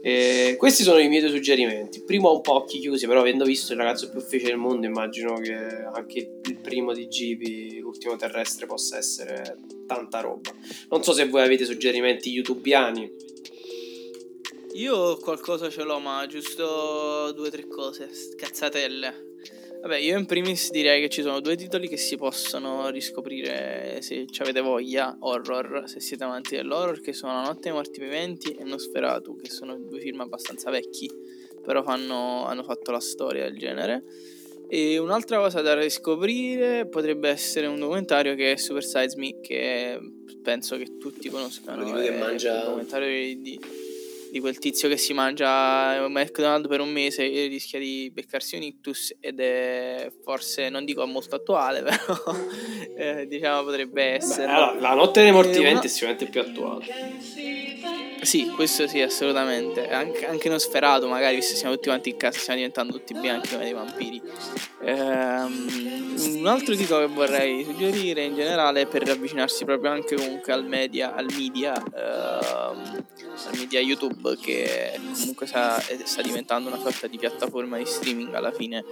[0.00, 1.98] E questi sono i miei due suggerimenti.
[1.98, 4.56] Il primo ha un po' occhi chiusi, però avendo visto il ragazzo più felice del
[4.56, 9.56] mondo, immagino che anche il primo di Gibi, l'ultimo terrestre, possa essere
[9.88, 10.54] tanta roba.
[10.90, 13.10] Non so se voi avete suggerimenti youtubiani.
[14.74, 19.26] Io qualcosa ce l'ho, ma giusto due o tre cose, cazzatelle.
[19.80, 24.26] Vabbè, io in primis direi che ci sono due titoli che si possono riscoprire se
[24.26, 28.52] ci avete voglia, horror, se siete amanti dell'horror, che sono La notte dei morti viventi
[28.52, 31.08] e Nosferatu, che sono due film abbastanza vecchi,
[31.62, 34.02] però fanno- hanno fatto la storia del genere.
[34.68, 39.98] E un'altra cosa da riscoprire potrebbe essere un documentario che è Super Size Me, che
[40.42, 41.82] penso che tutti conoscano.
[41.82, 43.60] Quello di lui che mangia- un documentario di...
[44.30, 48.56] di quel tizio che si mangia un McDonald's per un mese e rischia di beccarsi
[48.56, 52.22] un ictus ed è forse, non dico molto attuale, però
[52.94, 54.46] eh, diciamo potrebbe essere.
[54.46, 56.86] Beh, allora, la notte dei morti Eh, viventi una- è sicuramente più attuale.
[58.20, 59.86] Sì, questo sì, assolutamente.
[59.86, 63.14] Anche, anche non sferato, magari, visto che siamo tutti quanti in casa, stiamo diventando tutti
[63.14, 64.20] bianchi come dei vampiri.
[64.78, 65.66] Ehm,
[66.38, 71.14] un altro titolo che vorrei suggerire in generale per avvicinarsi proprio anche comunque al media,
[71.14, 73.06] al media, ehm,
[73.46, 78.34] al media YouTube che comunque sta, eh, sta diventando una sorta di piattaforma di streaming
[78.34, 78.84] alla fine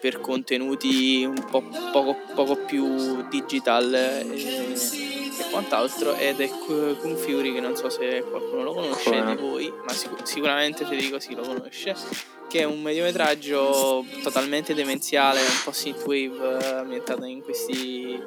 [0.00, 1.62] per contenuti un po'
[1.92, 7.88] poco, poco più digital e, e quant'altro ed è Ku- Kung Fury che non so
[7.88, 11.94] se qualcuno lo conosce Come di voi ma sic- sicuramente Federico sì lo conosce
[12.48, 18.20] che è un mediometraggio totalmente demenziale un po' synthwave eh, ambientato in questi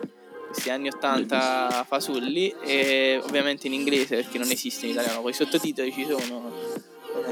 [0.56, 5.34] questi anni 80 fasulli e ovviamente in inglese perché non esiste in italiano poi i
[5.34, 6.52] sottotitoli ci sono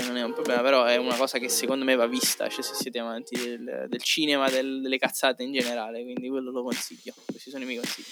[0.05, 2.73] non è un problema però è una cosa che secondo me va vista cioè se
[2.73, 7.49] siete amanti del, del cinema del- delle cazzate in generale quindi quello lo consiglio questi
[7.49, 8.05] sono i miei consigli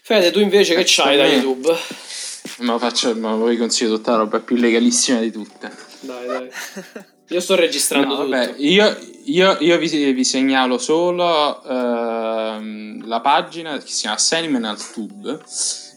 [0.00, 1.70] Fede, tu invece che c'hai da YouTube?
[2.60, 5.70] Ma faccio, ma vi consiglio tutta la roba più legalissima di tutte.
[6.00, 6.48] Dai, dai.
[7.30, 8.28] Io sto registrando No, tutto.
[8.30, 14.76] vabbè, io, io- io vi, vi segnalo solo ehm, la pagina che si chiama Senimenal
[14.92, 15.40] Tube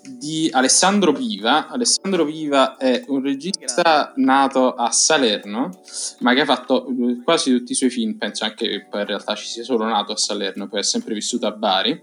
[0.09, 1.67] di Alessandro Piva.
[1.69, 5.79] Alessandro Piva è un regista nato a Salerno,
[6.19, 8.17] ma che ha fatto eh, quasi tutti i suoi film.
[8.17, 11.13] Penso anche che poi in realtà ci sia solo nato a Salerno, poi è sempre
[11.13, 12.01] vissuto a Bari.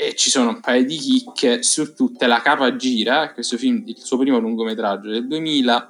[0.00, 2.26] E ci sono un paio di chicche su tutte.
[2.26, 5.88] La capa gira, questo film, il suo primo lungometraggio del 2000,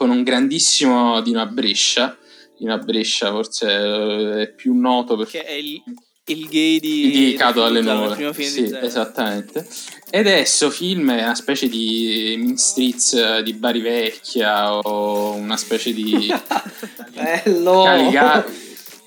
[0.00, 2.16] con un grandissimo Dino a Brescia.
[2.56, 5.82] Dino a Brescia forse eh, è più noto perché è il,
[6.24, 8.32] il gay di, di Cato alle di nuvole.
[8.32, 9.66] Sì, di esattamente.
[10.08, 15.32] Ed è questo film è una specie di Mean Streets eh, di Bari Vecchia o
[15.34, 16.32] una specie di
[17.12, 17.82] Bello!
[17.82, 18.46] Caliga-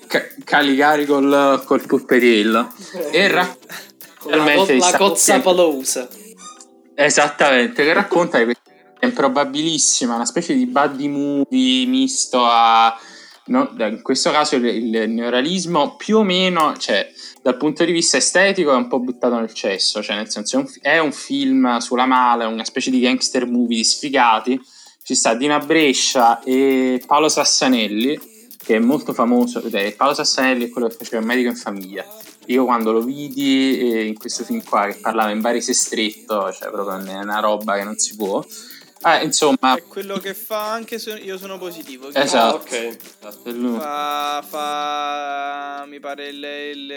[0.06, 2.72] Ca- Caligari col, col pupperillo.
[3.10, 3.56] E ra-
[4.16, 6.08] Con la, co- cozza palosa.
[6.94, 8.44] Esattamente, che racconta di
[9.04, 12.94] improbabilissima, una specie di buddy movie misto a...
[13.46, 17.10] no, in questo caso il, il neorealismo più o meno, cioè
[17.42, 20.60] dal punto di vista estetico è un po' buttato nel cesso, cioè nel senso è
[20.60, 24.60] un, è un film sulla mala, una specie di gangster movie di sfigati,
[25.02, 28.18] ci sta Dina Brescia e Paolo Sassanelli,
[28.56, 32.06] che è molto famoso, eh, Paolo Sassanelli è quello che faceva il medico in famiglia.
[32.46, 36.50] Io quando lo vidi eh, in questo film qua che parlava in Bari se stretto,
[36.52, 38.42] cioè proprio è una roba che non si può.
[39.06, 42.08] Eh, insomma, È quello che fa anche se io sono positivo.
[42.08, 42.56] che Esatto.
[42.56, 42.72] Ah, ok.
[43.20, 43.78] esatto.
[43.78, 46.42] Fa, fa- mi pare il,
[46.74, 46.94] il,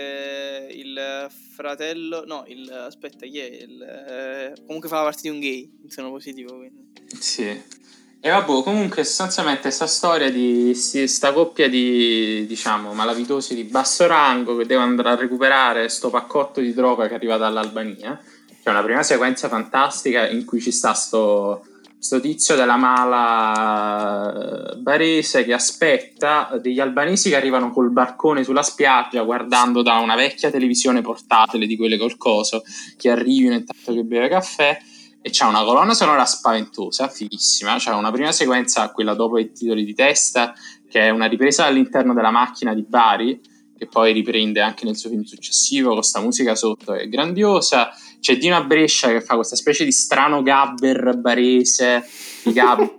[0.77, 3.45] il fratello, no, il, aspetta, chi è?
[3.45, 6.93] Il, eh, comunque fa la parte di un gay, sono positivo, quindi.
[7.19, 7.75] Sì.
[8.19, 14.07] E vabbè, comunque sostanzialmente sta storia di sti- sta coppia di, diciamo, malavitosi di basso
[14.07, 18.19] rango che devono andare a recuperare sto paccotto di droga che arriva dall'Albania.
[18.63, 21.63] C'è una prima sequenza fantastica in cui ci sta sto,
[21.99, 29.23] sto tizio della mala barese che aspetta degli albanesi che arrivano col barcone sulla spiaggia
[29.23, 32.63] guardando da una vecchia televisione portatile di quelle col coso
[32.97, 34.79] che arrivino intanto che beve caffè
[35.27, 37.75] e c'ha una colonna sonora spaventosa, fighissima.
[37.75, 40.53] C'è una prima sequenza, quella dopo i titoli di testa,
[40.89, 43.37] che è una ripresa all'interno della macchina di Bari,
[43.77, 47.89] che poi riprende anche nel suo film successivo, con sta musica sotto, è grandiosa.
[48.19, 52.03] C'è Dino a Brescia che fa questa specie di strano gabber barese,
[52.43, 52.91] di gabber,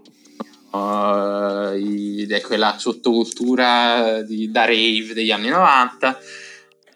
[0.71, 6.19] uh, i- di quella sottocultura di, da rave degli anni 90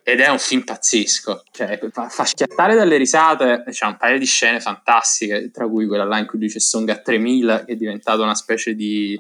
[0.05, 4.27] ed è un film pazzesco, cioè, fa, fa schiattare dalle risate, c'è un paio di
[4.27, 8.35] scene fantastiche, tra cui quella là in cui c'è Songa 3000, che è diventato una
[8.35, 9.19] specie di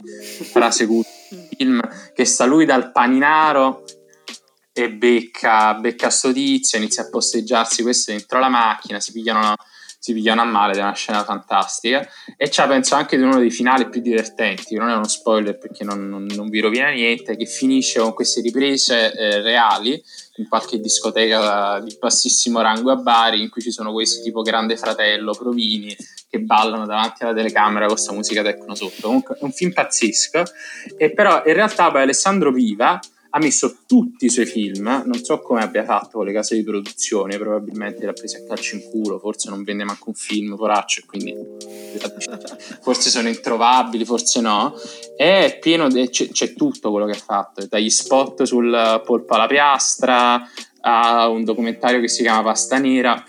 [0.51, 1.81] frase cult del film,
[2.13, 3.82] che sta lui dal paninaro
[4.73, 9.55] e becca, becca sto tizio, inizia a posteggiarsi questo dentro la macchina, si pigliano,
[9.99, 12.09] si pigliano a male, ed è una scena fantastica.
[12.37, 15.85] E c'ha penso anche di uno dei finali più divertenti, non è uno spoiler perché
[15.85, 20.03] non, non- non vi rovina niente, che finisce con queste riprese eh, reali
[20.37, 24.79] in qualche discoteca di bassissimo rango a Bari in cui ci sono questi tipo Grande
[24.79, 25.95] Fratello, Provini
[26.31, 29.03] che ballano davanti alla telecamera con questa musica tecno sotto.
[29.03, 30.43] Comunque è un film pazzesco
[30.97, 32.99] e però in realtà poi Alessandro Viva
[33.35, 36.63] ha messo tutti i suoi film, non so come abbia fatto con le case di
[36.63, 40.55] produzione, probabilmente li ha presi a calcio in culo, forse non vende manco un film,
[40.55, 41.35] poraccio, quindi
[42.83, 44.75] forse sono introvabili, forse no.
[45.17, 49.47] È pieno, de- c'è, c'è tutto quello che ha fatto, dagli spot sul polpo alla
[49.47, 50.47] piastra
[50.83, 53.25] a un documentario che si chiama Pasta Nera,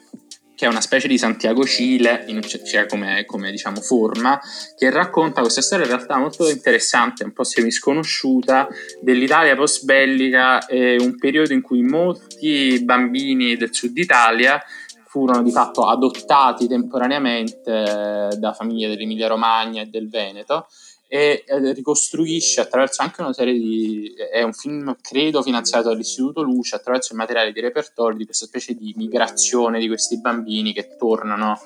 [0.64, 4.40] che è una specie di Santiago Cile, in, cioè come, come, diciamo forma,
[4.78, 8.70] che racconta questa storia in realtà molto interessante, un po' sconosciuta,
[9.02, 14.58] dell'Italia post-bellica, eh, un periodo in cui molti bambini del sud Italia
[15.06, 20.68] furono di fatto adottati temporaneamente eh, da famiglie dell'Emilia Romagna e del Veneto
[21.14, 21.44] e
[21.76, 24.16] ricostruisce attraverso anche una serie di...
[24.16, 28.74] è un film credo finanziato dall'Istituto Luce attraverso il materiale di repertorio di questa specie
[28.74, 31.62] di migrazione di questi bambini che tornano,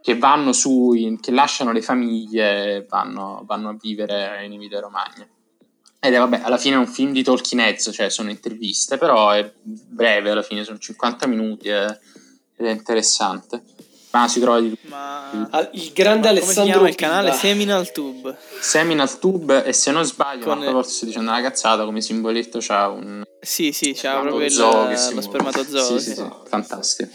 [0.00, 5.28] che vanno su, che lasciano le famiglie e vanno, vanno a vivere in Emilia Romagna.
[6.00, 9.32] Ed è vabbè, alla fine è un film di talking heads, cioè sono interviste, però
[9.32, 11.98] è breve alla fine, sono 50 minuti ed
[12.56, 13.62] è interessante.
[14.18, 15.68] Ma si trova di Ma...
[15.72, 18.36] Il grande Ma Alessandro come si chiama il canale Seminal Tube.
[18.60, 22.58] Seminal Tube e se non sbaglio, Con- ma forse sto dicendo una cazzata, come simboletto
[22.60, 25.98] c'ha un Sì, sì, c'ha proprio il, lo spermatozoo.
[25.98, 26.10] Sì, sì.
[26.10, 27.10] sì, sì, fantastico.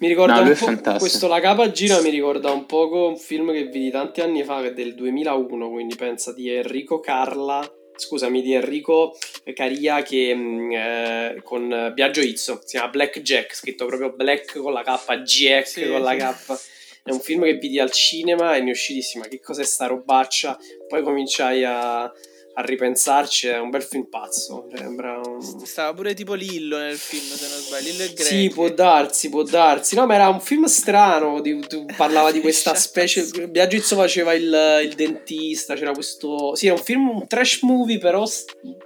[0.00, 3.52] Mi ricorda No, un po' questo La capa gira mi ricorda un poco un film
[3.52, 7.66] che vidi tanti anni fa che è del 2001, quindi pensa di Enrico Carla,
[7.96, 9.16] scusami, di Enrico
[9.54, 14.72] Caria che mh, eh, con Biagio Izzo, si chiama Black Jack, scritto proprio Black con
[14.72, 16.16] la K, Jack Sì, con la.
[16.16, 16.72] K.
[17.02, 18.72] È un film che vidi al cinema e ne
[19.16, 20.58] ma che cos'è sta robaccia?
[20.88, 22.10] Poi cominciai a,
[22.56, 25.40] a ripensarci, è un bel film pazzo, sembra un...
[25.64, 27.90] Stava pure tipo Lillo nel film, se non sbaglio.
[27.90, 28.26] Lillo e Greg.
[28.26, 29.96] Sì, può darsi, può darsi.
[29.96, 31.40] No, ma era un film strano.
[31.40, 32.82] Di, tu- parlava di questa Cazzo.
[32.88, 33.48] specie.
[33.48, 35.74] Biagio Izzo faceva il, il dentista.
[35.74, 36.54] C'era questo.
[36.54, 38.24] Sì, è un film, un trash movie, però.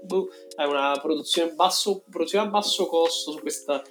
[0.01, 3.82] boh, È una produzione, basso, produzione a basso costo su questa.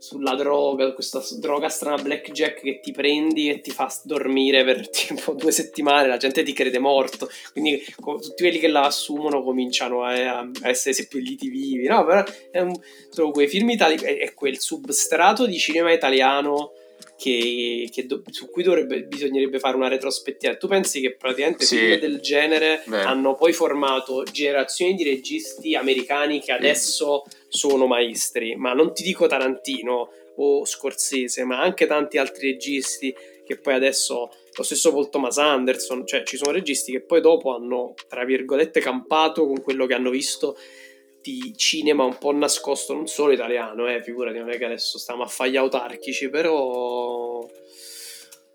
[0.00, 5.32] Sulla droga, questa droga strana blackjack che ti prendi e ti fa dormire per tipo
[5.32, 6.06] due settimane.
[6.06, 7.28] La gente ti crede morto.
[7.52, 11.86] Quindi tutti quelli che la assumono cominciano a, a essere seppelliti vivi.
[11.88, 12.72] No, però è un,
[13.10, 16.72] sono quei film italiani, è, è quel substrato di cinema italiano
[17.16, 20.54] che, che do- su cui dovrebbe, bisognerebbe fare una retrospettiva.
[20.54, 21.76] Tu pensi che praticamente Sì.
[21.76, 23.08] film del genere Vero.
[23.08, 29.26] hanno poi formato generazioni di registi americani che adesso sono maestri, ma non ti dico
[29.26, 33.14] Tarantino o Scorsese, ma anche tanti altri registi
[33.44, 37.54] che poi adesso lo stesso Paul Thomas Anderson, cioè ci sono registi che poi dopo
[37.54, 40.56] hanno tra virgolette campato con quello che hanno visto
[41.20, 45.22] di cinema un po' nascosto, non solo italiano, eh, figurati, non è che adesso stiamo
[45.22, 47.46] a fagli autarchici, però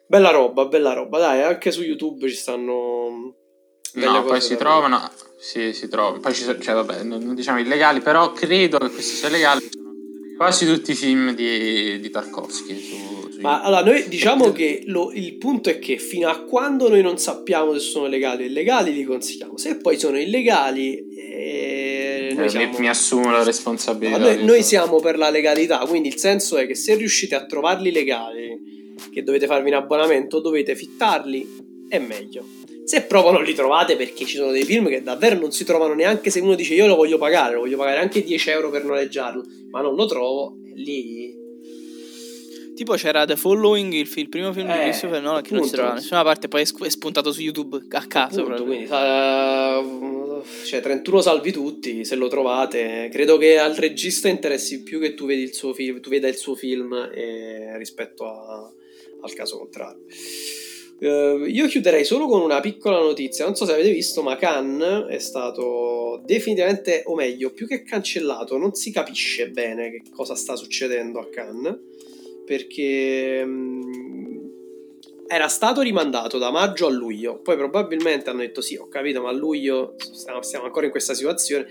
[0.06, 3.36] bella roba, bella roba, dai, anche su YouTube ci stanno
[3.94, 5.12] No, poi si trovano,
[5.44, 6.20] sì, si trovano.
[6.20, 9.70] Poi ci sono, cioè vabbè, non non diciamo illegali, però credo che questi siano legali.
[10.38, 15.12] Quasi tutti i film di, di Tarkovsky su, su Ma allora, noi diciamo che lo-
[15.14, 18.94] il punto è che fino a quando noi non sappiamo se sono legali o illegali,
[18.94, 19.58] li consigliamo.
[19.58, 24.18] Se poi sono illegali, eh, Eh, noi, mi- siamo, mi, assumo la no, responsabilità.
[24.18, 24.64] noi- di noi questo.
[24.70, 25.78] siamo per la legalità.
[25.80, 30.40] Quindi il senso è che se riuscite a trovarli legali, che dovete farvi un abbonamento,
[30.40, 32.44] dovete fittarli, è meglio.
[32.86, 35.94] Se proprio non li trovate, perché ci sono dei film che davvero non si trovano
[35.94, 38.84] neanche se uno dice io lo voglio pagare, lo voglio pagare anche 10 euro per
[38.84, 41.42] noleggiarlo, ma non lo trovo, lì
[42.76, 45.64] Tipo c'era The Following, il, film- il primo film Eh, di Christopher Nolan che non
[45.64, 48.42] si trova da nessuna parte, poi è spuntato su YouTube a caso.
[48.42, 49.80] Appunto, quindi sa-
[50.66, 53.10] cioè 31 salvi tutti se lo trovate.
[53.12, 56.36] Credo che al regista interessi più che tu vedi il suo film tu veda il
[56.36, 58.74] suo film eh, rispetto a-
[59.22, 60.02] al caso contrario
[61.06, 65.08] Eh, io chiuderei solo con una piccola notizia non so se avete visto ma Cannes
[65.10, 70.56] è stato definitivamente o meglio più che cancellato non si capisce bene che cosa sta
[70.56, 71.78] succedendo a Cannes
[72.46, 73.84] perché mm,
[75.28, 79.30] era stato rimandato da maggio a luglio, poi probabilmente hanno detto sì, ho capito, ma
[79.30, 81.68] a luglio stiamo, stiamo ancora in questa situazione,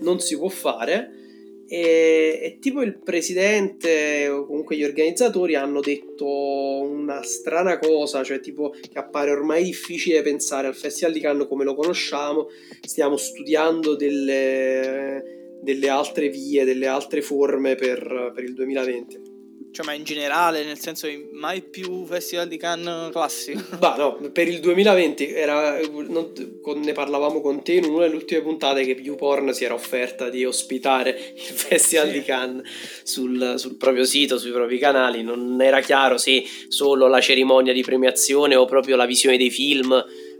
[0.00, 1.25] non si può fare.
[1.68, 8.40] E, e tipo il presidente o comunque gli organizzatori hanno detto una strana cosa, cioè
[8.40, 12.48] tipo che appare ormai difficile pensare al Festival di Cannes come lo conosciamo,
[12.82, 19.35] stiamo studiando delle, delle altre vie, delle altre forme per, per il 2020.
[19.76, 23.60] Cioè, ma in generale, nel senso, mai più Festival di Cannes classico.
[23.76, 25.78] Bah, no, per il 2020 era,
[26.08, 26.32] non-
[26.62, 30.30] con- ne parlavamo con te in una delle ultime puntate che YouPorn si era offerta
[30.30, 32.12] di ospitare il Festival Sì.
[32.14, 32.66] di Cannes
[33.02, 35.22] sul, sul proprio sito, sui propri canali.
[35.22, 39.92] Non era chiaro se solo la cerimonia di premiazione o proprio la visione dei film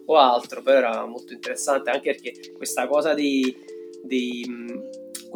[0.06, 3.54] o altro, però era molto interessante anche perché questa cosa di,
[4.02, 4.80] di, mh,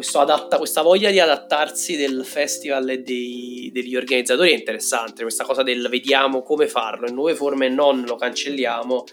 [0.00, 5.20] questo adatta- questa voglia di adattarsi del festival e dei- degli organizzatori è interessante.
[5.22, 9.04] Questa cosa del vediamo come farlo in nuove forme non lo cancelliamo.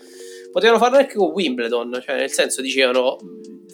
[0.58, 3.18] Potevano farlo anche con Wimbledon, cioè nel senso dicevano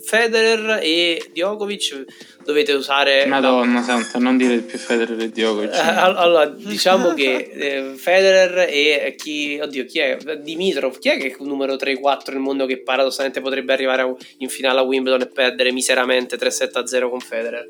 [0.03, 2.03] Federer e Djokovic
[2.43, 3.21] dovete usare...
[3.21, 5.73] la- Madonna santa, non dire più Federer e Djokovic.
[5.73, 10.17] Eh, all- allora, diciamo che eh, Federer e chi, oddio, chi è?
[10.41, 14.13] Dimitrov, chi è che è il numero 3-4 nel mondo che paradossalmente potrebbe arrivare a-
[14.39, 17.65] in finale a Wimbledon e perdere miseramente 3-7-0 con Federer?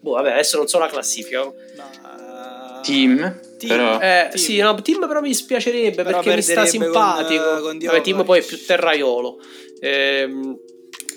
[0.00, 1.44] Boh, vabbè, adesso non so la classifica.
[1.76, 3.76] Ma- Team, Team.
[3.76, 3.94] però...
[3.96, 4.34] Eh, Team.
[4.34, 7.44] sì, no, Tim però mi dispiacerebbe Però perché mi sta simpatico.
[7.44, 9.38] con- con Vabbè, Tim poi è più terraiolo.
[9.80, 10.58] Ehm,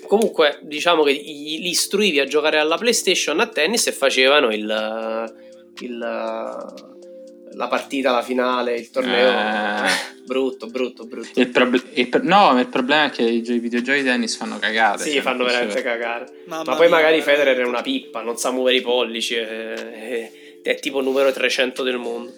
[0.06, 5.32] comunque, diciamo che gli, li istruivi a giocare alla PlayStation a tennis e facevano il,
[5.80, 5.98] il-
[7.52, 9.28] la partita, la finale, il torneo.
[9.30, 9.88] Eh.
[10.24, 11.40] brutto, brutto, brutto.
[11.40, 14.04] Il prob- il pro- no, ma il problema è che i, gio- i videogiochi di
[14.04, 15.02] tennis fanno cagate.
[15.02, 16.26] Sì, cioè, fanno veramente cagare.
[16.46, 17.20] Mamma Ma poi mia, magari.
[17.22, 20.30] Federer è una pippa, non sa muovere i pollici, è, è-
[20.62, 22.32] è tipo il numero 300 del mondo.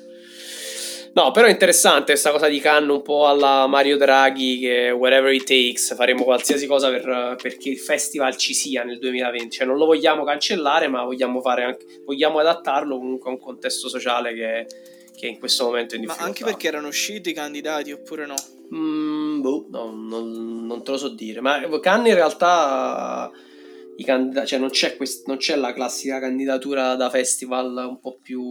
[1.15, 5.31] No, però è interessante questa cosa di Cannes un po' alla Mario Draghi che wherever
[5.31, 9.77] it takes faremo qualsiasi cosa per, perché il festival ci sia nel 2020, cioè non
[9.77, 14.67] lo vogliamo cancellare ma vogliamo, fare anche, vogliamo adattarlo comunque a un contesto sociale che,
[15.15, 16.41] che in questo momento è in Ma difficoltà.
[16.41, 18.35] anche perché erano usciti i candidati oppure no?
[18.75, 21.43] Mm, boh, no, non, non te lo so dire.
[21.43, 23.31] Ma Cannes in realtà
[24.05, 28.43] candida- cioè non, c'è quest- non c'è la classica candidatura da festival un po' più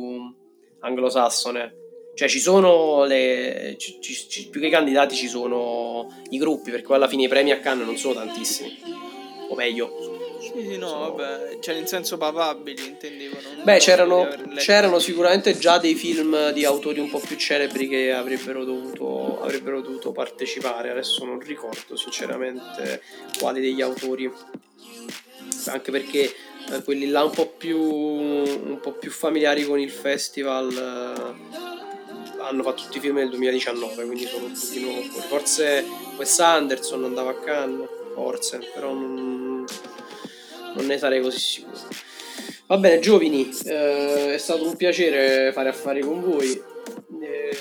[0.79, 1.75] anglosassone.
[2.13, 3.75] Cioè ci sono le...
[3.77, 7.27] ci- ci- ci- più che i candidati ci sono i gruppi, perché alla fine i
[7.27, 8.77] premi a Cannes non sono tantissimi.
[9.49, 13.37] O meglio, Sì, sì, no, Sono- vabbè, cioè nel senso papabili intendevo.
[13.55, 14.27] non Beh, c'erano,
[14.57, 19.81] c'erano sicuramente già dei film di autori un po' più celebri che avrebbero dovuto, avrebbero
[19.81, 20.89] dovuto partecipare.
[20.89, 23.01] Adesso non ricordo sinceramente
[23.39, 24.29] quali degli autori.
[25.67, 26.33] Anche perché
[26.71, 32.63] eh, quelli là un po' più, un po' più familiari con il festival eh, hanno
[32.63, 35.27] fatto tutti i film nel 2019, quindi sono un pochino fuori.
[35.27, 35.85] Forse
[36.17, 39.65] Wes Anderson andava a Cannes, forse, però non,
[40.75, 41.77] non ne sarei così sicuro.
[42.67, 46.51] Va bene, giovani, eh, è stato un piacere fare affari con voi.
[47.21, 47.57] Eh,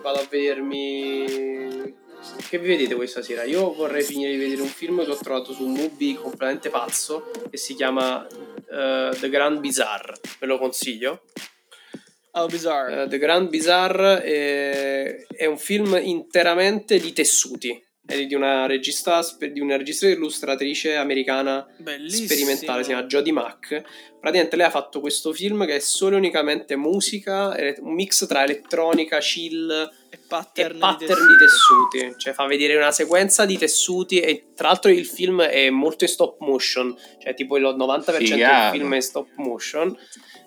[0.00, 2.00] vado a vedermi.
[2.48, 3.42] Che vi vedete questa sera?
[3.44, 7.56] Io vorrei finire di vedere un film che ho trovato su Mubi completamente pazzo che
[7.56, 10.14] si chiama eh, The Grand Bizarre.
[10.38, 11.22] Ve lo consiglio.
[12.32, 13.02] Oh, bizarre.
[13.02, 17.82] Eh, The Grand Bizarre è, è un film interamente di tessuti.
[18.04, 22.26] È di una regista, di una regista illustratrice americana Bellissimo.
[22.26, 23.82] sperimentale, si chiama Jodie Mack.
[24.20, 28.42] Praticamente lei ha fatto questo film che è solo e unicamente musica, un mix tra
[28.44, 32.14] elettronica, chill e e pattern, pattern di tessuti.
[32.18, 36.10] Cioè fa vedere una sequenza di tessuti e tra l'altro il film è molto in
[36.10, 38.70] stop motion, cioè tipo il 90% del Figata.
[38.72, 39.96] film è in stop motion.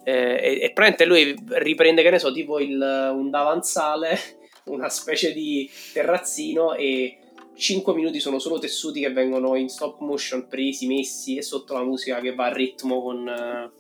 [0.04, 4.20] Eh, e, e praticamente lui riprende, che ne so, tipo il, un davanzale,
[4.66, 7.18] una specie di terrazzino e
[7.56, 11.84] 5 minuti sono solo tessuti che vengono in stop motion presi, messi e sotto la
[11.84, 13.72] musica che va a ritmo con, eh,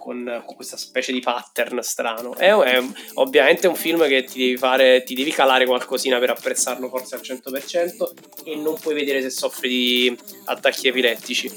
[0.00, 2.34] con, con questa specie di pattern strano.
[2.34, 2.82] È, è
[3.14, 7.20] ovviamente un film che ti devi fare, ti devi calare qualcosina per apprezzarlo forse al
[7.20, 11.52] 100% e non puoi vedere se soffri di attacchi epilettici.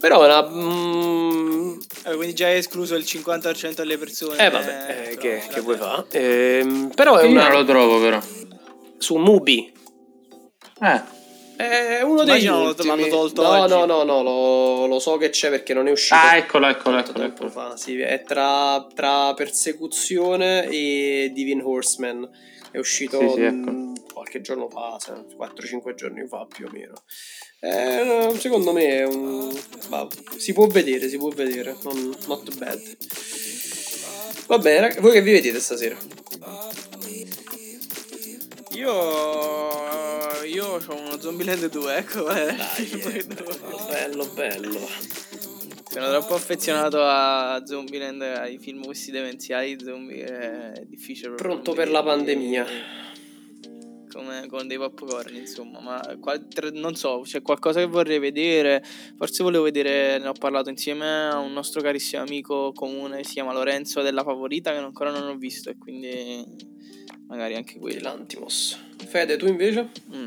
[0.00, 0.46] Però è una...
[0.50, 4.44] mm, Eh, quindi già hai escluso il 50% delle persone.
[4.44, 6.04] eh vabbè, eh, però, che, che vuoi fare?
[6.10, 7.48] Ehm, però è Io una...
[7.48, 8.20] non lo trovo però.
[8.98, 9.72] Su Mubi.
[10.82, 11.00] Eh,
[11.56, 12.88] È uno degli Immagino lo- ultimi.
[12.88, 13.72] l'hanno tolto no, oggi.
[13.72, 16.14] no, no, no, lo, lo so che c'è perché non è uscito.
[16.16, 17.24] ah, eccolo, eccolo, eccolo.
[17.24, 17.48] eccolo.
[17.48, 22.28] fa, sì, è tra, tra Persecuzione e Divine Horseman.
[22.72, 23.70] È uscito Sì, sì, ecco.
[23.70, 26.94] mh, qualche giorno fa, se- 4-5 giorni fa più o meno.
[27.60, 29.56] Eh, secondo me è un...
[29.88, 32.96] bah, si può vedere, si può vedere, non, not bad.
[34.48, 35.96] Va bene, voi che vi vedete stasera?
[38.74, 40.42] Io.
[40.44, 42.28] Io ho uno Zombieland 2, ecco.
[42.28, 42.54] Eh.
[43.88, 44.80] bello, bello.
[45.88, 50.24] Sono troppo affezionato a Zombieland, ai film questi demenziali zombie.
[50.24, 51.34] È difficile.
[51.34, 52.66] Pronto per la pandemia.
[54.12, 55.80] Come con dei popcorn, insomma.
[55.80, 58.82] Ma qua- tra- non so, c'è qualcosa che vorrei vedere.
[59.16, 60.18] Forse volevo vedere.
[60.18, 63.22] Ne ho parlato insieme a un nostro carissimo amico comune.
[63.22, 64.72] Si chiama Lorenzo della Favorita.
[64.72, 65.70] Che ancora non ho visto.
[65.70, 66.72] E quindi.
[67.34, 68.00] Magari anche quello.
[68.00, 68.78] L'Antimos.
[69.08, 69.88] Fede, tu invece?
[70.14, 70.24] Mm.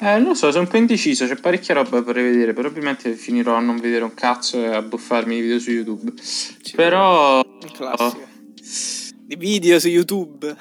[0.00, 3.54] Eh, non lo so, sono un po' indeciso, c'è parecchia roba per vedere, probabilmente finirò
[3.54, 6.12] a non vedere un cazzo e a buffarmi i video su YouTube.
[6.74, 7.38] Però...
[7.38, 8.28] Un classico.
[9.22, 10.54] Di video su YouTube.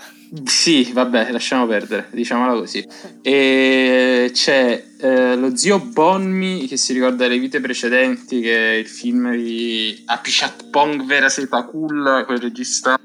[0.46, 2.88] Sì, vabbè, lasciamo perdere, diciamola così.
[3.22, 8.88] E c'è eh, lo zio Bonmi che si ricorda le vite precedenti, che è il
[8.88, 12.98] film di Apichat Pong Vera Seta Cool, quel regista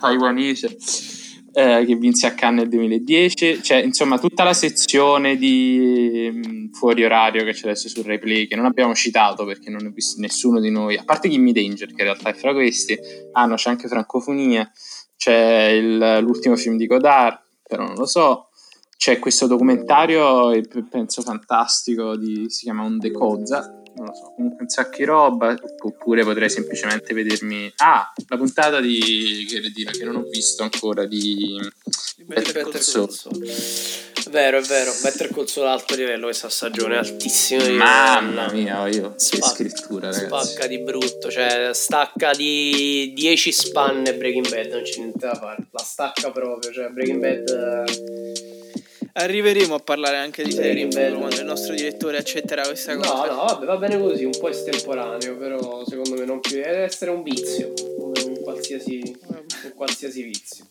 [0.00, 0.76] taiwanese.
[1.54, 7.04] Eh, che vinse a Cannes nel 2010, cioè insomma tutta la sezione di mh, fuori
[7.04, 10.58] orario che c'è adesso sul replay che non abbiamo citato perché non ho visto nessuno
[10.58, 12.98] di noi, a parte Gimme Danger che in realtà è fra questi,
[13.32, 14.68] ah no c'è anche Francofonia,
[15.16, 18.48] c'è il, l'ultimo film di Godard, però non lo so,
[18.96, 20.50] c'è questo documentario,
[20.90, 25.54] penso fantastico, di, si chiama Un Decoza, non lo so, comunque un sacco di roba,
[25.82, 27.72] oppure potrei semplicemente vedermi...
[27.76, 29.46] Ah, la puntata di...
[29.48, 31.58] che, di, che non ho visto ancora, di...
[32.26, 33.08] Better Call Saul.
[34.30, 37.84] Vero, è vero, Better Call Saul alto livello questa stagione, altissimo livello.
[37.84, 40.26] Mamma mia, io, Spacca- che scrittura ragazzi.
[40.48, 45.66] Spacca di brutto, cioè stacca di 10 spanne Breaking Bad, non c'è niente da fare.
[45.70, 48.43] La stacca proprio, cioè Breaking Bad...
[49.14, 51.18] eh, Arriveremo a parlare anche di serie Bello.
[51.18, 53.26] quando il nostro direttore accetterà questa No, cosa.
[53.32, 57.10] no, vabbè, va bene così, un po' estemporaneo, però secondo me non più deve essere
[57.10, 60.64] un vizio, come un qualsiasi, un qualsiasi vizio.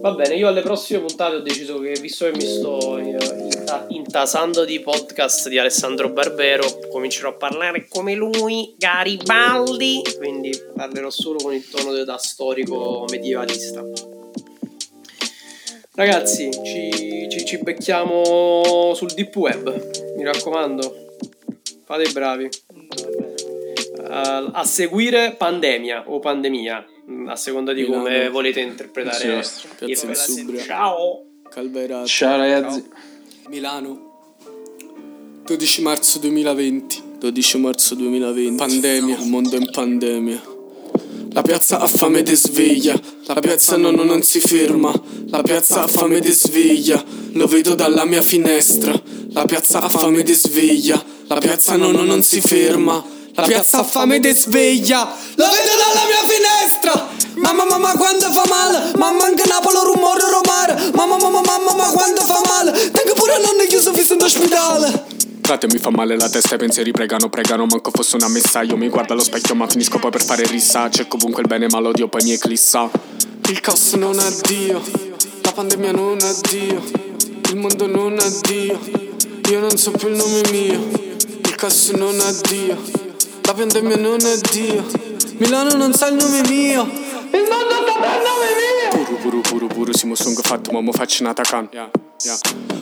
[0.00, 3.86] Va bene, io alle prossime puntate ho deciso che, visto che mi sto eh, inta-
[3.88, 11.38] intasando di podcast di Alessandro Barbero, comincerò a parlare come lui, Garibaldi, quindi parlerò solo
[11.38, 13.82] con il tono da storico medievalista.
[15.94, 21.16] Ragazzi, ci, ci, ci becchiamo sul deep web, mi raccomando.
[21.84, 22.48] Fate i bravi.
[23.98, 28.02] Uh, a seguire pandemia o pandemia, mm, a seconda di Milano.
[28.02, 29.42] come volete interpretare
[29.80, 29.88] il.
[29.90, 30.62] Insubria.
[30.62, 31.24] Ciao!
[31.50, 32.06] Calverato.
[32.06, 32.88] Ciao ragazzi.
[33.48, 34.10] Milano
[35.44, 40.51] 12 marzo 2020 12 marzo 2020 Pandemia, il mondo in pandemia
[41.34, 42.94] La piazza ha fame di sveglia
[43.24, 44.92] La piazza no, no, non si ferma.
[45.30, 47.02] La piazza ha fame di sveglia
[47.32, 48.92] Lo vedo dalla mia finestra.
[49.32, 53.02] La piazza ha fame di sveglia La piazza no, no, non si ferma.
[53.34, 55.04] La piazza ha fame di sveglia
[55.36, 57.08] Lo vedo dalla mia finestra.
[57.36, 60.90] Mamma mamma quando fa male Mamma anche Napoli rumore romare.
[60.92, 65.11] Mamma mamma mamma ma quando fa male Tengo pure nonno chiuso fisso in ospedale
[65.52, 68.62] Frate mi fa male la testa i pensieri pregano pregano Manco fosse una messa.
[68.62, 70.88] Io mi guardo allo specchio ma finisco poi per fare rissa.
[70.88, 72.88] Cerco ovunque il bene ma l'odio poi mi eclissa.
[73.50, 74.80] Il caos non ha Dio
[75.42, 76.82] La pandemia non ha Dio
[77.50, 78.80] Il mondo non ha Dio.
[79.50, 80.88] Io non so più il nome mio
[81.42, 82.80] Il caos non ha Dio
[83.42, 84.86] La pandemia non ha Dio.
[85.36, 86.82] Milano non sa il nome mio
[87.30, 88.71] Il mondo saprà il nome mio
[89.42, 91.90] Puru puru Simo song fatto ma mo faccio una tacan yeah,
[92.22, 92.38] yeah.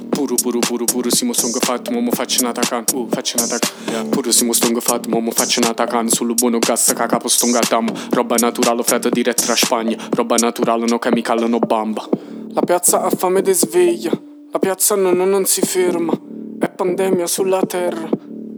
[0.09, 3.59] Puru puru puru puru Simo song fatto ma mo faccio una tacan uh, faccio tacan
[3.89, 4.05] yeah.
[4.05, 7.61] Puru simo song fatto ma mo faccio una tacan Sul buono gas che capo stonga
[7.69, 7.91] dam.
[8.11, 9.97] Roba naturale freddo diretto tra Spagna.
[10.11, 12.09] Roba naturale no chemical no bamba.
[12.53, 14.11] La piazza ha fame di sveglia.
[14.53, 16.13] La piazza non, non, non si ferma.
[16.59, 18.09] È pandemia sulla terra.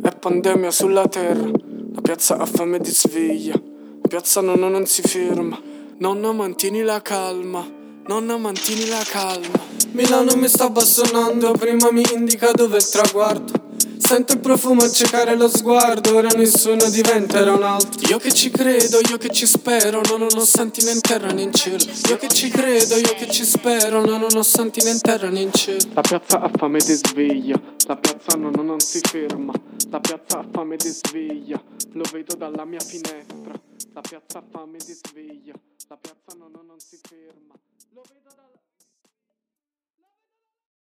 [0.03, 1.51] È pandemia sulla terra.
[1.95, 3.55] La piazza ha fame di sveglia.
[3.55, 5.61] La piazza non, non, non si ferma.
[5.99, 9.61] Nonna mantieni la calma Nonna mantieni la calma.
[9.93, 13.53] Milano mi sta bastonando Prima mi indica dove è il traguardo.
[13.99, 18.09] Sento il profumo accecare lo sguardo Ora nessuno diventerà un altro.
[18.09, 21.53] Io che ci credo, io che ci spero Non nonostante né in terra né in
[21.53, 21.85] cielo.
[22.09, 25.53] Io che ci credo, io che ci spero Non nonostante né in terra né in
[25.53, 25.79] cielo.
[25.95, 29.53] La piazza ha fame di sveglia La piazza non, non si ferma.
[29.91, 31.63] La piazza ha fame di sveglia
[31.93, 33.53] Lo vedo dalla mia finestra.
[33.95, 35.55] La piazza ha fame di sveglia
[35.89, 37.52] La piazza non, non si ferma.